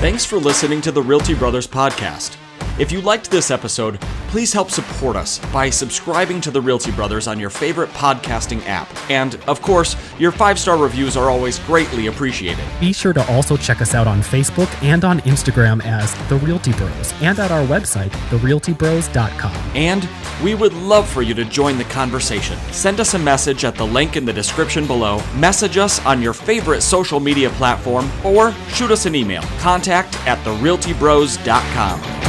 Thanks 0.00 0.24
for 0.24 0.36
listening 0.38 0.80
to 0.80 0.90
the 0.90 1.02
Realty 1.02 1.34
Brothers 1.34 1.66
podcast. 1.68 2.36
If 2.78 2.90
you 2.90 3.02
liked 3.02 3.30
this 3.30 3.50
episode, 3.50 4.00
please 4.28 4.50
help 4.50 4.70
support 4.70 5.14
us 5.14 5.38
by 5.52 5.68
subscribing 5.68 6.40
to 6.40 6.50
the 6.50 6.60
Realty 6.60 6.90
Brothers 6.90 7.26
on 7.26 7.38
your 7.38 7.50
favorite 7.50 7.90
podcasting 7.90 8.66
app. 8.66 8.88
And, 9.10 9.34
of 9.46 9.60
course, 9.60 9.94
your 10.18 10.32
five 10.32 10.58
star 10.58 10.78
reviews 10.78 11.14
are 11.14 11.28
always 11.28 11.58
greatly 11.60 12.06
appreciated. 12.06 12.64
Be 12.80 12.94
sure 12.94 13.12
to 13.12 13.30
also 13.30 13.58
check 13.58 13.82
us 13.82 13.94
out 13.94 14.06
on 14.06 14.22
Facebook 14.22 14.68
and 14.82 15.04
on 15.04 15.20
Instagram 15.20 15.84
as 15.84 16.14
The 16.30 16.36
Realty 16.36 16.72
Bros 16.72 17.12
and 17.20 17.38
at 17.38 17.50
our 17.50 17.64
website, 17.66 18.10
therealtybros.com. 18.30 19.54
And 19.74 20.08
we 20.42 20.54
would 20.54 20.72
love 20.72 21.06
for 21.06 21.20
you 21.20 21.34
to 21.34 21.44
join 21.44 21.76
the 21.76 21.84
conversation. 21.84 22.56
Send 22.72 23.00
us 23.00 23.12
a 23.12 23.18
message 23.18 23.66
at 23.66 23.74
the 23.74 23.86
link 23.86 24.16
in 24.16 24.24
the 24.24 24.32
description 24.32 24.86
below, 24.86 25.22
message 25.34 25.76
us 25.76 26.04
on 26.06 26.22
your 26.22 26.32
favorite 26.32 26.80
social 26.80 27.20
media 27.20 27.50
platform, 27.50 28.10
or 28.24 28.52
shoot 28.70 28.90
us 28.90 29.04
an 29.04 29.14
email. 29.14 29.42
Contact 29.58 30.14
at 30.26 30.38
therealtybros.com. 30.38 32.22